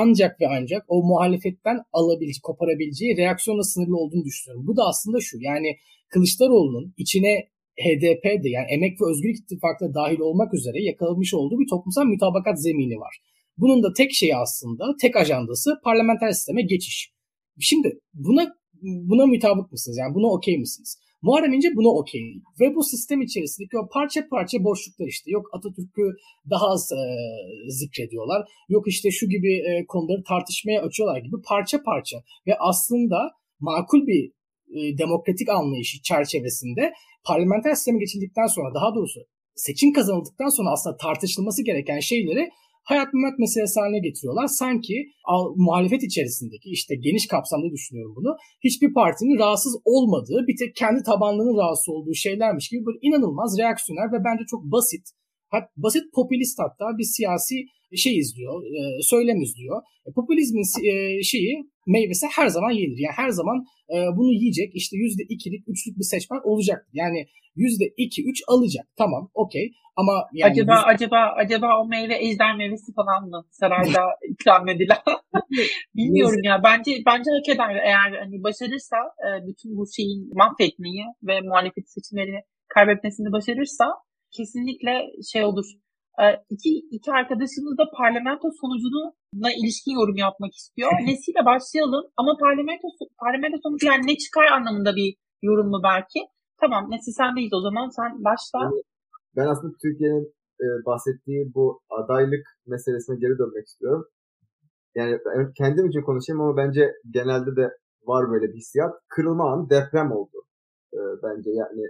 ancak 0.00 0.40
ve 0.40 0.46
ancak 0.48 0.82
o 0.88 1.02
muhalefetten 1.02 1.78
alabileceği, 1.92 2.42
koparabileceği 2.42 3.16
reaksiyonla 3.16 3.62
sınırlı 3.62 3.96
olduğunu 3.96 4.24
düşünüyorum. 4.24 4.66
Bu 4.66 4.76
da 4.76 4.82
aslında 4.90 5.18
şu 5.20 5.36
yani 5.40 5.76
Kılıçdaroğlu'nun 6.08 6.94
içine 6.96 7.32
HDP'de 7.84 8.48
yani 8.48 8.66
Emek 8.70 9.00
ve 9.00 9.04
Özgürlük 9.10 9.38
İttifakı'na 9.38 9.94
dahil 9.94 10.18
olmak 10.18 10.54
üzere 10.54 10.82
yakalamış 10.82 11.34
olduğu 11.34 11.58
bir 11.58 11.68
toplumsal 11.70 12.04
mütabakat 12.04 12.62
zemini 12.62 12.96
var. 13.00 13.14
Bunun 13.58 13.82
da 13.82 13.92
tek 13.92 14.12
şeyi 14.12 14.36
aslında, 14.36 14.84
tek 15.00 15.16
ajandası 15.16 15.70
parlamenter 15.84 16.30
sisteme 16.32 16.62
geçiş. 16.62 17.12
Şimdi 17.60 17.88
buna 18.14 18.54
buna 18.82 19.26
mutabık 19.26 19.72
mısınız? 19.72 19.98
Yani 19.98 20.14
buna 20.14 20.26
okey 20.26 20.58
misiniz? 20.58 20.98
Muharrem 21.24 21.52
İnce 21.52 21.68
buna 21.76 21.88
okey. 21.88 22.26
Ve 22.60 22.74
bu 22.74 22.82
sistem 22.82 23.20
içerisindeki 23.22 23.78
o 23.78 23.88
parça 23.88 24.20
parça 24.30 24.64
boşluklar 24.64 25.06
işte. 25.06 25.30
Yok 25.30 25.46
Atatürk'ü 25.52 26.06
daha 26.50 26.66
az 26.66 26.92
e, 26.92 27.02
zikrediyorlar. 27.68 28.48
Yok 28.68 28.88
işte 28.88 29.10
şu 29.10 29.28
gibi 29.28 29.52
e, 29.54 29.86
konuları 29.86 30.22
tartışmaya 30.22 30.82
açıyorlar 30.82 31.18
gibi 31.18 31.36
parça 31.48 31.82
parça. 31.82 32.16
Ve 32.46 32.52
aslında 32.58 33.30
makul 33.60 34.06
bir 34.06 34.22
e, 34.76 34.98
demokratik 34.98 35.48
anlayışı 35.48 36.02
çerçevesinde 36.02 36.92
parlamenter 37.26 37.74
sisteme 37.74 37.98
geçildikten 37.98 38.46
sonra 38.46 38.74
daha 38.74 38.94
doğrusu 38.94 39.20
seçim 39.54 39.92
kazanıldıktan 39.92 40.48
sonra 40.48 40.70
aslında 40.70 40.96
tartışılması 40.96 41.64
gereken 41.64 42.00
şeyleri 42.00 42.50
hayat 42.90 43.08
memat 43.14 43.38
meselesi 43.38 43.80
haline 43.80 44.00
getiriyorlar. 44.08 44.46
Sanki 44.46 44.96
al, 45.24 45.54
muhalefet 45.56 46.02
içerisindeki 46.02 46.68
işte 46.70 46.94
geniş 47.06 47.26
kapsamda 47.26 47.68
düşünüyorum 47.76 48.14
bunu. 48.16 48.36
Hiçbir 48.64 48.94
partinin 48.94 49.38
rahatsız 49.38 49.74
olmadığı 49.84 50.40
bir 50.48 50.56
tek 50.56 50.76
kendi 50.76 51.02
tabanlığının 51.02 51.58
rahatsız 51.60 51.88
olduğu 51.88 52.14
şeylermiş 52.14 52.68
gibi 52.68 52.86
böyle 52.86 52.98
inanılmaz 53.02 53.58
reaksiyonlar 53.58 54.12
ve 54.12 54.24
bence 54.24 54.44
çok 54.52 54.62
basit 54.64 55.04
hat, 55.54 55.66
basit 55.76 56.04
popülist 56.14 56.58
hatta 56.58 56.98
bir 56.98 57.08
siyasi 57.16 57.56
şey 57.96 58.18
izliyor, 58.18 58.54
e, 58.64 59.02
söylem 59.02 59.40
izliyor. 59.42 59.82
E, 60.06 60.12
popülizmin 60.12 60.66
e, 60.90 61.22
şeyi 61.22 61.54
meyvesi 61.86 62.26
her 62.36 62.48
zaman 62.48 62.70
yenir. 62.70 62.98
Yani 62.98 63.14
her 63.16 63.28
zaman 63.28 63.64
e, 63.94 63.96
bunu 64.16 64.32
yiyecek 64.32 64.70
işte 64.74 64.96
yüzde 64.96 65.22
ikilik, 65.28 65.62
üçlük 65.68 65.98
bir 65.98 66.04
seçmen 66.04 66.40
olacak. 66.44 66.86
Yani 66.92 67.26
yüzde 67.56 67.84
iki, 67.96 68.22
üç 68.30 68.42
alacak. 68.48 68.86
Tamam, 68.96 69.30
okey. 69.34 69.72
Ama 69.96 70.12
yani 70.32 70.52
acaba 70.52 70.74
yüzde... 70.74 70.86
acaba 70.86 71.34
acaba 71.36 71.80
o 71.80 71.88
meyve 71.88 72.16
ejder 72.26 72.56
meyvesi 72.56 72.92
falan 72.94 73.28
mı 73.28 73.44
sarayda 73.50 74.02
ikram 74.30 74.68
edilen? 74.68 74.98
Bilmiyorum 75.96 76.42
ya. 76.44 76.60
Bence 76.64 76.90
bence 77.06 77.30
hak 77.36 77.48
eder 77.54 77.74
eğer 77.84 78.10
hani 78.22 78.42
başarırsa 78.42 78.96
e, 79.24 79.46
bütün 79.46 79.76
bu 79.76 79.84
şeyin 79.96 80.30
mahvetmeyi 80.34 81.04
ve 81.22 81.40
muhalefet 81.40 81.90
seçimlerini 81.90 82.40
kaybetmesini 82.68 83.32
başarırsa 83.32 83.84
kesinlikle 84.36 84.94
şey 85.32 85.44
olur. 85.44 85.66
E, 86.22 86.24
iki, 86.54 86.70
iki 86.96 87.10
arkadaşımız 87.20 87.74
da 87.80 87.84
parlamento 88.00 88.48
sonucuna 88.60 89.50
ilişkin 89.60 89.94
yorum 90.00 90.16
yapmak 90.26 90.52
istiyor. 90.60 90.90
Nesiyle 91.08 91.42
başlayalım 91.50 92.04
ama 92.20 92.32
parlamento, 92.44 92.86
parlamento 93.24 93.56
sonucu 93.64 93.86
yani 93.86 94.06
ne 94.06 94.16
çıkar 94.16 94.46
anlamında 94.56 94.92
bir 94.96 95.08
yorum 95.48 95.68
mu 95.72 95.80
belki? 95.90 96.20
Tamam 96.60 96.90
Nesi 96.90 97.12
sendeyiz 97.12 97.52
o 97.58 97.60
zaman 97.60 97.86
sen 97.98 98.10
başla. 98.28 98.60
Ben 99.36 99.46
aslında 99.46 99.74
Türkiye'nin 99.82 100.26
e, 100.64 100.66
bahsettiği 100.86 101.54
bu 101.54 101.80
adaylık 101.98 102.44
meselesine 102.66 103.16
geri 103.22 103.38
dönmek 103.38 103.66
istiyorum. 103.66 104.04
Yani 104.94 105.18
kendim 105.58 105.86
için 105.88 106.02
konuşayım 106.02 106.40
ama 106.40 106.56
bence 106.56 106.92
genelde 107.10 107.56
de 107.56 107.66
var 108.06 108.30
böyle 108.30 108.52
bir 108.52 108.58
hissiyat. 108.58 108.94
Kırılma 109.08 109.52
anı 109.52 109.70
deprem 109.70 110.12
oldu. 110.12 110.38
E, 110.94 110.98
bence 111.22 111.50
yani 111.50 111.82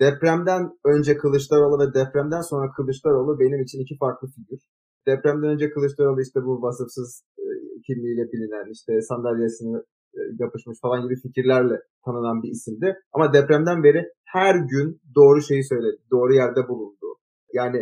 Depremden 0.00 0.62
önce 0.84 1.16
Kılıçdaroğlu 1.16 1.78
ve 1.82 1.94
depremden 1.94 2.40
sonra 2.40 2.72
Kılıçdaroğlu 2.76 3.40
benim 3.40 3.62
için 3.62 3.80
iki 3.80 3.96
farklı 3.98 4.28
figür. 4.28 4.60
Depremden 5.06 5.50
önce 5.50 5.70
Kılıçdaroğlu 5.70 6.20
işte 6.20 6.40
bu 6.44 6.62
vasıfsız 6.62 7.24
e, 7.38 7.44
kimliğiyle 7.86 8.32
bilinen 8.32 8.72
işte 8.72 9.00
sandalyesini 9.02 9.76
e, 10.14 10.20
yapışmış 10.38 10.78
falan 10.82 11.02
gibi 11.02 11.16
fikirlerle 11.16 11.76
tanınan 12.04 12.42
bir 12.42 12.50
isimdi. 12.50 12.96
Ama 13.12 13.32
depremden 13.32 13.82
beri 13.82 14.02
her 14.24 14.54
gün 14.54 15.00
doğru 15.14 15.42
şeyi 15.42 15.64
söyledi. 15.64 15.96
Doğru 16.10 16.34
yerde 16.34 16.68
bulundu. 16.68 17.06
Yani 17.52 17.78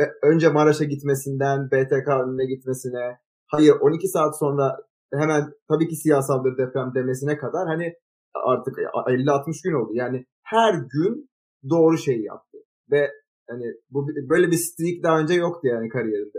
e, 0.00 0.02
önce 0.22 0.48
Maraş'a 0.48 0.84
gitmesinden 0.84 1.70
BTK 1.70 2.08
önüne 2.08 2.46
gitmesine 2.46 3.18
hayır 3.46 3.74
12 3.80 4.08
saat 4.08 4.38
sonra 4.38 4.76
hemen 5.12 5.42
tabii 5.68 5.88
ki 5.88 5.96
siyasal 5.96 6.44
bir 6.44 6.58
deprem 6.58 6.94
demesine 6.94 7.38
kadar 7.38 7.66
hani 7.66 7.94
artık 8.34 8.74
50-60 8.78 9.62
gün 9.64 9.72
oldu. 9.72 9.90
Yani 9.94 10.26
her 10.42 10.74
gün 10.74 11.28
doğru 11.70 11.98
şeyi 11.98 12.24
yaptı. 12.24 12.58
Ve 12.90 13.10
hani 13.50 13.64
bu 13.90 14.08
böyle 14.30 14.46
bir 14.50 14.56
streak 14.56 15.02
daha 15.02 15.20
önce 15.20 15.34
yoktu 15.34 15.68
yani 15.68 15.88
kariyerinde. 15.88 16.38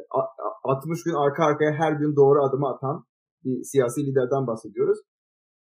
60 0.63 1.03
gün 1.03 1.13
arka 1.13 1.43
arkaya 1.45 1.71
her 1.71 1.91
gün 1.91 2.15
doğru 2.15 2.43
adımı 2.43 2.67
atan 2.69 3.03
bir 3.43 3.63
siyasi 3.63 4.01
liderden 4.05 4.47
bahsediyoruz. 4.47 4.99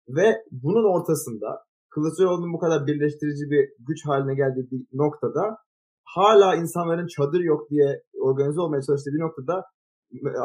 Ve 0.09 0.26
bunun 0.50 0.84
ortasında 0.94 1.64
Kılıçdaroğlu'nun 1.90 2.52
bu 2.52 2.59
kadar 2.59 2.86
birleştirici 2.86 3.44
bir 3.50 3.62
güç 3.88 4.07
haline 4.07 4.34
geldiği 4.34 4.70
bir 4.70 4.86
noktada 4.92 5.57
hala 6.04 6.57
insanların 6.57 7.07
çadır 7.07 7.40
yok 7.40 7.70
diye 7.70 8.02
organize 8.20 8.61
olmaya 8.61 8.82
çalıştığı 8.82 9.11
bir 9.11 9.24
noktada 9.26 9.64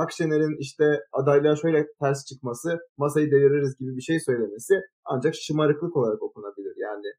Akşener'in 0.03 0.55
işte 0.59 0.85
adaylığa 1.13 1.55
şöyle 1.55 1.87
ters 1.99 2.25
çıkması, 2.25 2.69
masayı 2.97 3.31
deviririz 3.31 3.77
gibi 3.79 3.95
bir 3.97 4.01
şey 4.01 4.19
söylemesi 4.19 4.73
ancak 5.05 5.33
şımarıklık 5.35 5.97
olarak 5.97 6.23
okunabilir. 6.23 6.73
Yani 6.77 7.09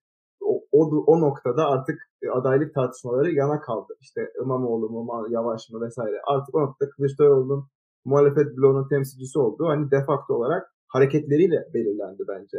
o, 0.53 0.64
o, 0.72 1.05
o 1.07 1.20
noktada 1.20 1.66
artık 1.66 1.98
e, 2.22 2.30
adaylık 2.30 2.74
tartışmaları 2.74 3.30
yana 3.34 3.61
kaldı. 3.61 3.92
İşte 4.00 4.20
İmamoğlu 4.44 4.90
mu, 4.90 5.26
Yavaş 5.30 5.70
mı 5.70 5.80
vesaire. 5.86 6.20
Artık 6.26 6.55
o 6.55 6.61
noktada 6.62 6.90
Kılıçdaroğlu'nun 6.90 7.68
muhalefet 8.05 8.57
bloğunun 8.57 8.88
temsilcisi 8.88 9.38
olduğu 9.38 9.66
hani 9.68 9.90
defakto 9.90 10.34
olarak 10.34 10.62
hareketleriyle 10.88 11.59
belirlendi 11.74 12.22
bence. 12.28 12.59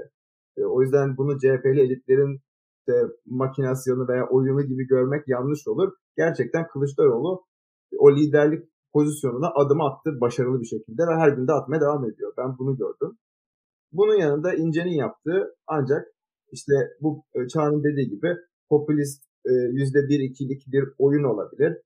E, 0.58 0.66
o 0.66 0.82
yüzden 0.82 1.18
bunu 1.18 1.38
CHP'li 1.38 1.82
elitlerin 1.82 2.40
işte 2.80 2.94
makinasyonu 3.26 4.08
veya 4.08 4.28
oyunu 4.30 4.62
gibi 4.62 4.88
görmek 4.88 5.28
yanlış 5.28 5.68
olur. 5.68 5.92
Gerçekten 6.18 6.68
Kılıçdaroğlu 6.68 7.44
o 8.00 8.16
liderlik 8.16 8.64
pozisyonuna 8.94 9.52
adım 9.56 9.82
attı 9.82 10.22
başarılı 10.22 10.62
bir 10.62 10.66
şekilde 10.66 11.02
ve 11.02 11.16
her 11.16 11.30
gün 11.30 11.48
de 11.48 11.52
atmaya 11.52 11.82
devam 11.82 12.06
ediyor. 12.06 12.34
Ben 12.38 12.58
bunu 12.58 12.78
gördüm. 12.78 13.18
Bunun 13.92 14.16
yanında 14.16 14.54
İnce'nin 14.54 14.98
yaptığı 14.98 15.56
ancak 15.68 16.08
işte 16.56 16.74
bu 17.02 17.24
e, 17.36 17.48
Çağ'ın 17.48 17.84
dediği 17.84 18.10
gibi 18.10 18.30
popülist 18.70 19.24
e, 19.46 19.52
yüzde 19.80 20.00
bir 20.74 20.84
oyun 20.98 21.24
olabilir. 21.24 21.78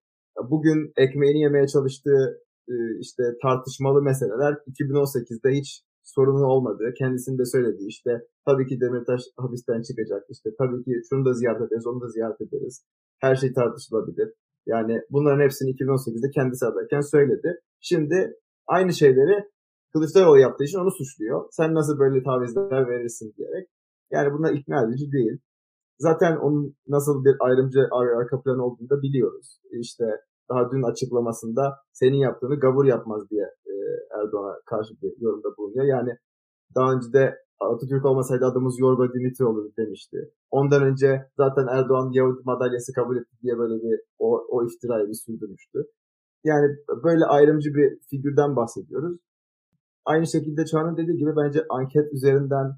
Bugün 0.49 0.79
ekmeğini 0.97 1.39
yemeye 1.39 1.67
çalıştığı 1.67 2.21
e, 2.69 2.73
işte 2.99 3.23
tartışmalı 3.41 4.01
meseleler 4.01 4.53
2018'de 4.53 5.49
hiç 5.59 5.81
sorunu 6.03 6.45
olmadı. 6.45 6.83
Kendisinin 6.97 7.37
de 7.37 7.45
söylediği 7.45 7.89
işte 7.89 8.11
tabii 8.45 8.67
ki 8.67 8.81
Demirtaş 8.81 9.21
hapisten 9.37 9.81
çıkacak. 9.81 10.23
İşte 10.29 10.49
tabii 10.59 10.83
ki 10.83 10.91
şunu 11.09 11.25
da 11.25 11.33
ziyaret 11.33 11.61
ederiz, 11.61 11.87
onu 11.87 12.01
da 12.01 12.07
ziyaret 12.07 12.41
ederiz. 12.41 12.85
Her 13.19 13.35
şey 13.35 13.53
tartışılabilir. 13.53 14.33
Yani 14.65 15.01
bunların 15.09 15.43
hepsini 15.43 15.69
2018'de 15.69 16.29
kendisi 16.35 16.65
adayken 16.65 17.01
söyledi. 17.01 17.59
Şimdi 17.81 18.33
aynı 18.67 18.93
şeyleri 18.93 19.43
Kılıçdaroğlu 19.93 20.39
yaptığı 20.39 20.63
için 20.63 20.79
onu 20.79 20.91
suçluyor. 20.91 21.47
Sen 21.51 21.73
nasıl 21.73 21.99
böyle 21.99 22.23
tavizler 22.23 22.87
verirsin 22.87 23.33
diyerek. 23.37 23.67
Yani 24.11 24.33
bunlar 24.33 24.53
ikna 24.53 24.85
edici 24.85 25.11
değil. 25.11 25.37
Zaten 25.99 26.37
onun 26.37 26.75
nasıl 26.87 27.25
bir 27.25 27.35
ayrımcı 27.39 27.87
ar 27.91 28.07
arka 28.07 28.41
plan 28.41 28.59
olduğunu 28.59 28.89
da 28.89 29.01
biliyoruz. 29.01 29.59
İşte 29.71 30.05
daha 30.49 30.71
dün 30.71 30.83
açıklamasında 30.91 31.75
senin 31.93 32.17
yaptığını 32.17 32.59
gavur 32.59 32.85
yapmaz 32.85 33.29
diye 33.29 33.43
e, 33.43 33.73
Erdoğan'a 34.19 34.55
karşı 34.65 34.93
bir 35.01 35.13
yorumda 35.21 35.57
bulunuyor. 35.57 35.85
Yani 35.85 36.11
daha 36.75 36.93
önce 36.93 37.13
de 37.13 37.35
Atatürk 37.59 38.05
olmasaydı 38.05 38.45
adımız 38.45 38.79
Yorgo 38.79 39.13
Dimitri 39.13 39.45
olurdu 39.45 39.73
demişti. 39.77 40.17
Ondan 40.51 40.83
önce 40.83 41.25
zaten 41.37 41.67
Erdoğan 41.67 42.11
Yahudi 42.13 42.41
madalyası 42.45 42.93
kabul 42.93 43.17
etti 43.17 43.35
diye 43.41 43.57
böyle 43.57 43.83
bir 43.83 43.99
o, 44.19 44.45
o 44.49 44.65
iftirayı 44.65 45.07
bir 45.07 45.13
sürdürmüştü. 45.13 45.79
Yani 46.43 46.67
böyle 47.03 47.25
ayrımcı 47.25 47.69
bir 47.73 47.99
figürden 48.09 48.55
bahsediyoruz. 48.55 49.17
Aynı 50.05 50.27
şekilde 50.27 50.65
Çağan'ın 50.65 50.97
dediği 50.97 51.17
gibi 51.17 51.35
bence 51.35 51.65
anket 51.69 52.13
üzerinden 52.13 52.71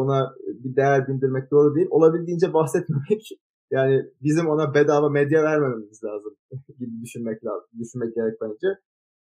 ona 0.00 0.34
bir 0.64 0.76
değer 0.76 1.08
bindirmek 1.08 1.50
doğru 1.50 1.74
değil. 1.74 1.88
Olabildiğince 1.90 2.54
bahsetmemek 2.54 3.22
yani 3.70 4.02
bizim 4.22 4.46
ona 4.48 4.74
bedava 4.74 5.08
medya 5.08 5.42
vermememiz 5.42 6.04
lazım 6.04 6.32
gibi 6.78 7.02
düşünmek 7.02 7.44
lazım. 7.44 7.68
Düşünmek 7.78 8.14
gerek 8.14 8.34
bence. 8.40 8.68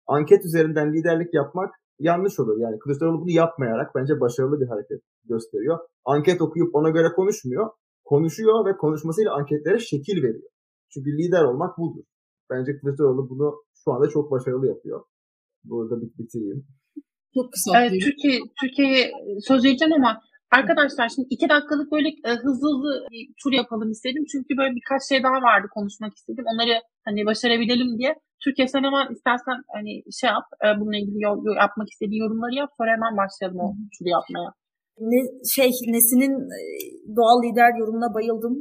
Anket 0.07 0.45
üzerinden 0.45 0.93
liderlik 0.93 1.33
yapmak 1.33 1.75
yanlış 1.99 2.39
olur. 2.39 2.57
Yani 2.59 2.79
Kılıçdaroğlu 2.79 3.21
bunu 3.21 3.31
yapmayarak 3.31 3.95
bence 3.95 4.19
başarılı 4.19 4.61
bir 4.61 4.67
hareket 4.67 5.01
gösteriyor. 5.23 5.79
Anket 6.05 6.41
okuyup 6.41 6.75
ona 6.75 6.89
göre 6.89 7.13
konuşmuyor. 7.15 7.69
Konuşuyor 8.05 8.65
ve 8.65 8.77
konuşmasıyla 8.77 9.33
anketlere 9.33 9.79
şekil 9.79 10.17
veriyor. 10.23 10.49
Çünkü 10.93 11.17
lider 11.17 11.43
olmak 11.43 11.77
budur. 11.77 12.03
Bence 12.49 12.77
Kılıçdaroğlu 12.79 13.29
bunu 13.29 13.63
şu 13.83 13.91
anda 13.91 14.09
çok 14.09 14.31
başarılı 14.31 14.67
yapıyor. 14.67 15.03
Burada 15.63 16.01
bit 16.01 16.19
bitireyim. 16.19 16.67
Çok 17.33 17.53
kısa. 17.53 17.81
Evet, 17.81 18.01
Türkiye 18.01 18.39
Türkiye'ye 18.61 19.11
söz 19.47 19.65
vereceğim 19.65 19.93
ama 19.93 20.21
Arkadaşlar 20.57 21.07
şimdi 21.15 21.27
iki 21.35 21.49
dakikalık 21.49 21.91
böyle 21.95 22.09
e, 22.27 22.31
hızlı 22.43 22.67
hızlı 22.73 22.91
bir 23.11 23.23
tur 23.41 23.51
yapalım 23.61 23.89
istedim. 23.91 24.23
Çünkü 24.31 24.51
böyle 24.59 24.73
birkaç 24.79 25.01
şey 25.09 25.19
daha 25.27 25.39
vardı 25.49 25.67
konuşmak 25.77 26.13
istedim. 26.19 26.45
Onları 26.51 26.75
hani 27.05 27.25
başarabilelim 27.29 27.91
diye. 27.99 28.11
Türkiye 28.43 28.67
sen 28.67 28.83
hemen 28.87 29.05
istersen 29.15 29.57
hani 29.75 29.91
şey 30.19 30.29
yap, 30.35 30.47
e, 30.63 30.67
bununla 30.79 30.97
ilgili 31.01 31.19
yapmak 31.63 31.87
istediğin 31.93 32.21
yorumları 32.23 32.55
yap. 32.61 32.69
Sonra 32.77 32.89
hemen 32.95 33.13
başlayalım 33.21 33.59
o 33.65 33.67
turu 33.93 34.09
yapmaya. 34.17 34.49
Ne, 35.11 35.19
şey 35.55 35.69
Nesin'in 35.95 36.35
e, 36.57 36.59
doğal 37.17 37.37
lider 37.43 37.71
yorumuna 37.79 38.09
bayıldım. 38.17 38.55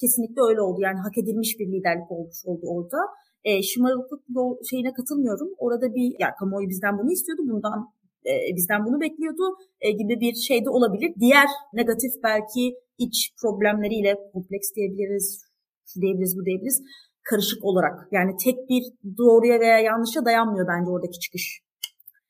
Kesinlikle 0.00 0.40
öyle 0.48 0.60
oldu. 0.66 0.78
Yani 0.86 0.98
hak 1.06 1.18
edilmiş 1.22 1.50
bir 1.58 1.66
liderlik 1.72 2.10
olmuş 2.14 2.38
oldu 2.48 2.64
orada. 2.74 3.00
E, 3.48 3.50
şımarıklık 3.62 4.22
şeyine 4.70 4.92
katılmıyorum. 4.98 5.48
Orada 5.64 5.86
bir 5.96 6.08
ya 6.22 6.28
kamuoyu 6.38 6.68
bizden 6.68 6.98
bunu 6.98 7.10
istiyordu. 7.12 7.42
Bundan 7.50 7.78
e, 8.26 8.32
bizden 8.56 8.80
bunu 8.86 9.00
bekliyordu 9.00 9.44
e, 9.80 9.90
gibi 9.90 10.20
bir 10.20 10.34
şey 10.34 10.64
de 10.64 10.70
olabilir. 10.70 11.14
Diğer 11.20 11.48
negatif 11.72 12.12
belki 12.24 12.74
iç 12.98 13.16
problemleriyle 13.42 14.14
kompleks 14.32 14.68
diyebiliriz, 14.76 15.42
şu 15.86 16.00
diyebiliriz, 16.00 16.36
bu 16.38 16.44
diyebiliriz 16.44 16.82
karışık 17.30 17.64
olarak. 17.64 18.08
Yani 18.12 18.32
tek 18.44 18.58
bir 18.70 18.82
doğruya 19.18 19.60
veya 19.60 19.78
yanlışa 19.78 20.24
dayanmıyor 20.24 20.66
bence 20.68 20.90
oradaki 20.90 21.18
çıkış. 21.18 21.62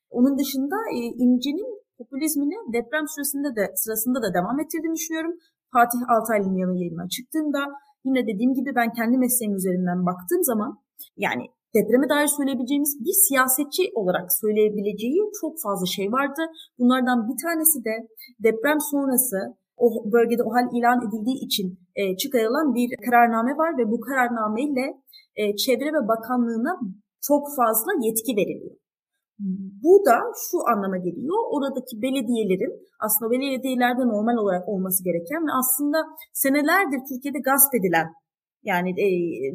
Onun 0.09 0.37
dışında 0.39 0.75
e, 0.97 0.99
İnci'nin 1.23 1.69
popülizmini 1.97 2.57
deprem 2.73 3.05
süresinde 3.13 3.49
de 3.59 3.63
sırasında 3.75 4.19
da 4.23 4.33
devam 4.33 4.59
ettirdiğini 4.59 4.95
düşünüyorum. 4.95 5.33
Fatih 5.73 5.99
Altaylı'nın 6.13 6.57
yanı 6.63 6.75
yayına 6.83 7.07
çıktığında 7.15 7.61
yine 8.05 8.21
dediğim 8.29 8.53
gibi 8.53 8.71
ben 8.75 8.89
kendi 8.93 9.17
mesleğim 9.17 9.55
üzerinden 9.55 10.05
baktığım 10.09 10.43
zaman 10.43 10.71
yani 11.17 11.45
depreme 11.75 12.09
dair 12.09 12.29
söyleyebileceğimiz 12.37 12.93
bir 13.05 13.15
siyasetçi 13.27 13.83
olarak 13.99 14.27
söyleyebileceği 14.41 15.19
çok 15.41 15.53
fazla 15.65 15.85
şey 15.85 16.07
vardı. 16.17 16.41
Bunlardan 16.79 17.19
bir 17.29 17.37
tanesi 17.45 17.77
de 17.87 17.95
deprem 18.45 18.79
sonrası 18.91 19.37
o 19.85 19.87
bölgede 20.13 20.43
o 20.47 20.51
hal 20.55 20.67
ilan 20.77 20.99
edildiği 21.05 21.37
için 21.47 21.67
e, 21.95 22.17
çıkarılan 22.21 22.67
bir 22.77 22.89
kararname 23.05 23.53
var 23.61 23.71
ve 23.79 23.91
bu 23.91 23.99
kararname 24.07 24.61
ile 24.61 24.85
e, 25.39 25.55
Çevre 25.55 25.89
ve 25.97 26.01
Bakanlığı'na 26.11 26.73
çok 27.27 27.43
fazla 27.57 27.91
yetki 28.05 28.31
veriliyor. 28.39 28.75
Bu 29.83 29.93
da 30.07 30.17
şu 30.45 30.57
anlama 30.71 30.97
geliyor. 30.97 31.39
Oradaki 31.55 32.01
belediyelerin 32.01 32.73
aslında 33.05 33.31
belediyelerde 33.31 34.03
normal 34.13 34.37
olarak 34.43 34.69
olması 34.69 35.03
gereken 35.03 35.41
ve 35.47 35.51
aslında 35.61 35.97
senelerdir 36.33 37.01
Türkiye'de 37.09 37.39
gasp 37.49 37.71
edilen 37.79 38.07
yani 38.63 38.89
e, 39.05 39.07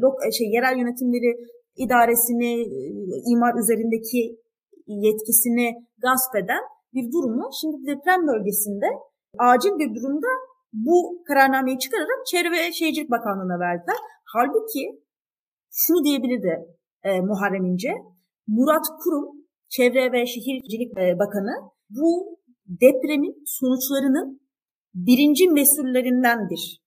lok, 0.02 0.14
şey 0.38 0.46
yerel 0.56 0.76
yönetimleri 0.80 1.30
idaresini, 1.76 2.52
e, 2.62 2.78
imar 3.32 3.54
üzerindeki 3.62 4.38
yetkisini 4.86 5.74
gasp 5.98 6.36
eden 6.36 6.62
bir 6.94 7.12
durumu 7.12 7.50
şimdi 7.60 7.76
deprem 7.86 8.26
bölgesinde 8.26 8.86
acil 9.38 9.70
bir 9.78 9.94
durumda 9.94 10.26
bu 10.72 11.22
kararnameyi 11.28 11.78
çıkararak 11.78 12.26
Çevre 12.26 12.50
ve 12.50 12.72
Şehircilik 12.72 13.10
Bakanlığı'na 13.10 13.58
verdiler. 13.60 13.96
Halbuki 14.34 15.02
şunu 15.72 16.04
diyebilirdi 16.04 16.54
e, 17.02 17.20
Muharrem 17.20 17.64
İnce, 17.64 17.92
Murat 18.46 18.86
Kurum, 19.04 19.28
Çevre 19.68 20.12
ve 20.12 20.26
Şehircilik 20.26 20.98
e, 20.98 21.18
Bakanı 21.18 21.70
bu 21.90 22.38
depremin 22.66 23.42
sonuçlarının 23.46 24.40
birinci 24.94 25.48
mesullerindendir. 25.48 26.84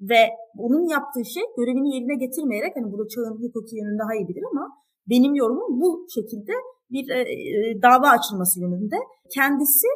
Ve 0.00 0.20
onun 0.58 0.88
yaptığı 0.88 1.24
şey 1.24 1.42
görevini 1.56 1.94
yerine 1.94 2.16
getirmeyerek 2.24 2.72
hani 2.76 2.92
burada 2.92 3.08
çağın 3.08 3.36
hukuki 3.42 3.76
yönünde 3.76 4.02
daha 4.02 4.14
iyi 4.14 4.28
bilir 4.28 4.44
ama 4.52 4.64
benim 5.10 5.34
yorumum 5.34 5.80
bu 5.80 6.06
şekilde 6.14 6.52
bir 6.90 7.04
e, 7.16 7.20
e, 7.20 7.82
dava 7.82 8.08
açılması 8.16 8.60
yönünde. 8.60 8.96
Kendisi 9.34 9.88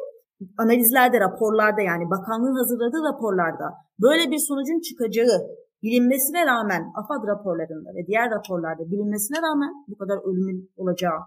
analizlerde, 0.57 1.19
raporlarda 1.19 1.81
yani 1.81 2.05
bakanlığın 2.15 2.57
hazırladığı 2.61 3.03
raporlarda 3.09 3.67
böyle 4.01 4.31
bir 4.31 4.41
sonucun 4.47 4.79
çıkacağı 4.87 5.37
bilinmesine 5.83 6.45
rağmen 6.45 6.83
AFAD 6.99 7.27
raporlarında 7.27 7.89
ve 7.95 8.07
diğer 8.07 8.27
raporlarda 8.31 8.83
bilinmesine 8.91 9.37
rağmen 9.47 9.71
bu 9.87 9.97
kadar 9.97 10.17
ölümün 10.29 10.71
olacağı 10.77 11.19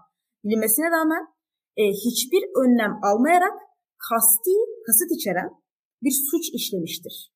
bilinmesine 0.43 0.87
rağmen 0.97 1.23
e, 1.77 1.83
hiçbir 2.05 2.43
önlem 2.61 2.93
almayarak 3.03 3.55
kasti, 4.09 4.55
kasıt 4.85 5.11
içeren 5.17 5.49
bir 6.03 6.15
suç 6.31 6.45
işlemiştir. 6.53 7.31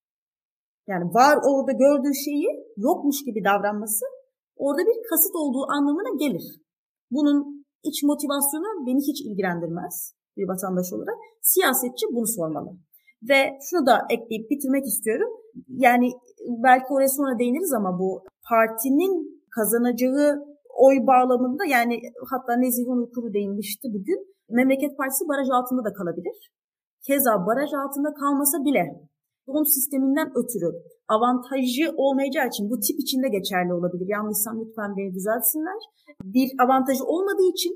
Yani 0.88 1.06
var 1.06 1.36
orada 1.50 1.72
gördüğü 1.72 2.16
şeyi 2.26 2.48
yokmuş 2.78 3.18
gibi 3.26 3.44
davranması 3.44 4.06
orada 4.58 4.82
bir 4.90 4.98
kasıt 5.10 5.36
olduğu 5.36 5.66
anlamına 5.76 6.12
gelir. 6.24 6.46
Bunun 7.12 7.66
iç 7.84 8.04
motivasyonu 8.04 8.70
beni 8.88 9.02
hiç 9.10 9.20
ilgilendirmez 9.28 9.96
bir 10.38 10.48
vatandaş 10.52 10.94
olarak. 10.94 11.18
Siyasetçi 11.42 12.06
bunu 12.16 12.28
sormalı. 12.28 12.70
Ve 13.30 13.40
şunu 13.66 13.86
da 13.86 13.96
ekleyip 14.10 14.50
bitirmek 14.52 14.86
istiyorum. 14.86 15.32
Yani 15.68 16.08
belki 16.66 16.86
oraya 16.94 17.08
sonra 17.08 17.40
değiniriz 17.40 17.74
ama 17.74 18.00
bu 18.00 18.24
partinin 18.50 19.14
kazanacağı 19.56 20.28
oy 20.86 20.96
bağlamında 21.08 21.64
yani 21.66 21.96
hatta 22.32 22.52
Nezih 22.56 22.88
Onur 22.88 23.10
Kuru 23.16 23.34
değinmişti 23.34 23.88
bugün. 23.96 24.20
Memleket 24.50 24.98
Partisi 24.98 25.24
baraj 25.32 25.50
altında 25.58 25.84
da 25.88 25.94
kalabilir. 25.94 26.38
Keza 27.08 27.34
baraj 27.48 27.72
altında 27.82 28.14
kalmasa 28.14 28.58
bile 28.68 28.84
doğum 29.48 29.66
sisteminden 29.66 30.30
ötürü 30.39 30.70
avantajı 31.08 31.86
olmayacağı 31.98 32.48
için 32.48 32.70
bu 32.72 32.80
tip 32.80 33.00
içinde 33.00 33.30
geçerli 33.38 33.74
olabilir. 33.74 34.08
Yanlışsam 34.08 34.56
lütfen 34.62 34.98
beni 34.98 35.14
düzeltsinler. 35.14 35.80
Bir 36.24 36.48
avantajı 36.64 37.04
olmadığı 37.04 37.50
için 37.56 37.74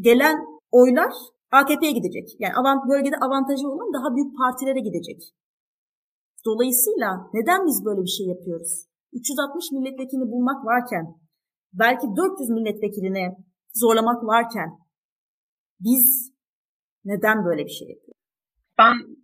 gelen 0.00 0.36
oylar 0.70 1.12
AKP'ye 1.50 1.92
gidecek. 1.92 2.26
Yani 2.38 2.54
avant, 2.60 2.88
bölgede 2.90 3.16
avantajı 3.16 3.68
olan 3.68 3.92
daha 3.96 4.16
büyük 4.16 4.38
partilere 4.38 4.80
gidecek. 4.80 5.20
Dolayısıyla 6.44 7.30
neden 7.34 7.66
biz 7.66 7.84
böyle 7.84 8.02
bir 8.02 8.14
şey 8.18 8.26
yapıyoruz? 8.26 8.86
360 9.12 9.72
milletvekilini 9.72 10.30
bulmak 10.32 10.66
varken, 10.66 11.04
belki 11.72 12.06
400 12.16 12.50
milletvekiline 12.50 13.36
zorlamak 13.74 14.24
varken 14.24 14.68
biz 15.80 16.32
neden 17.04 17.44
böyle 17.44 17.64
bir 17.64 17.70
şey 17.78 17.88
yapıyoruz? 17.88 18.22
Ben 18.78 19.21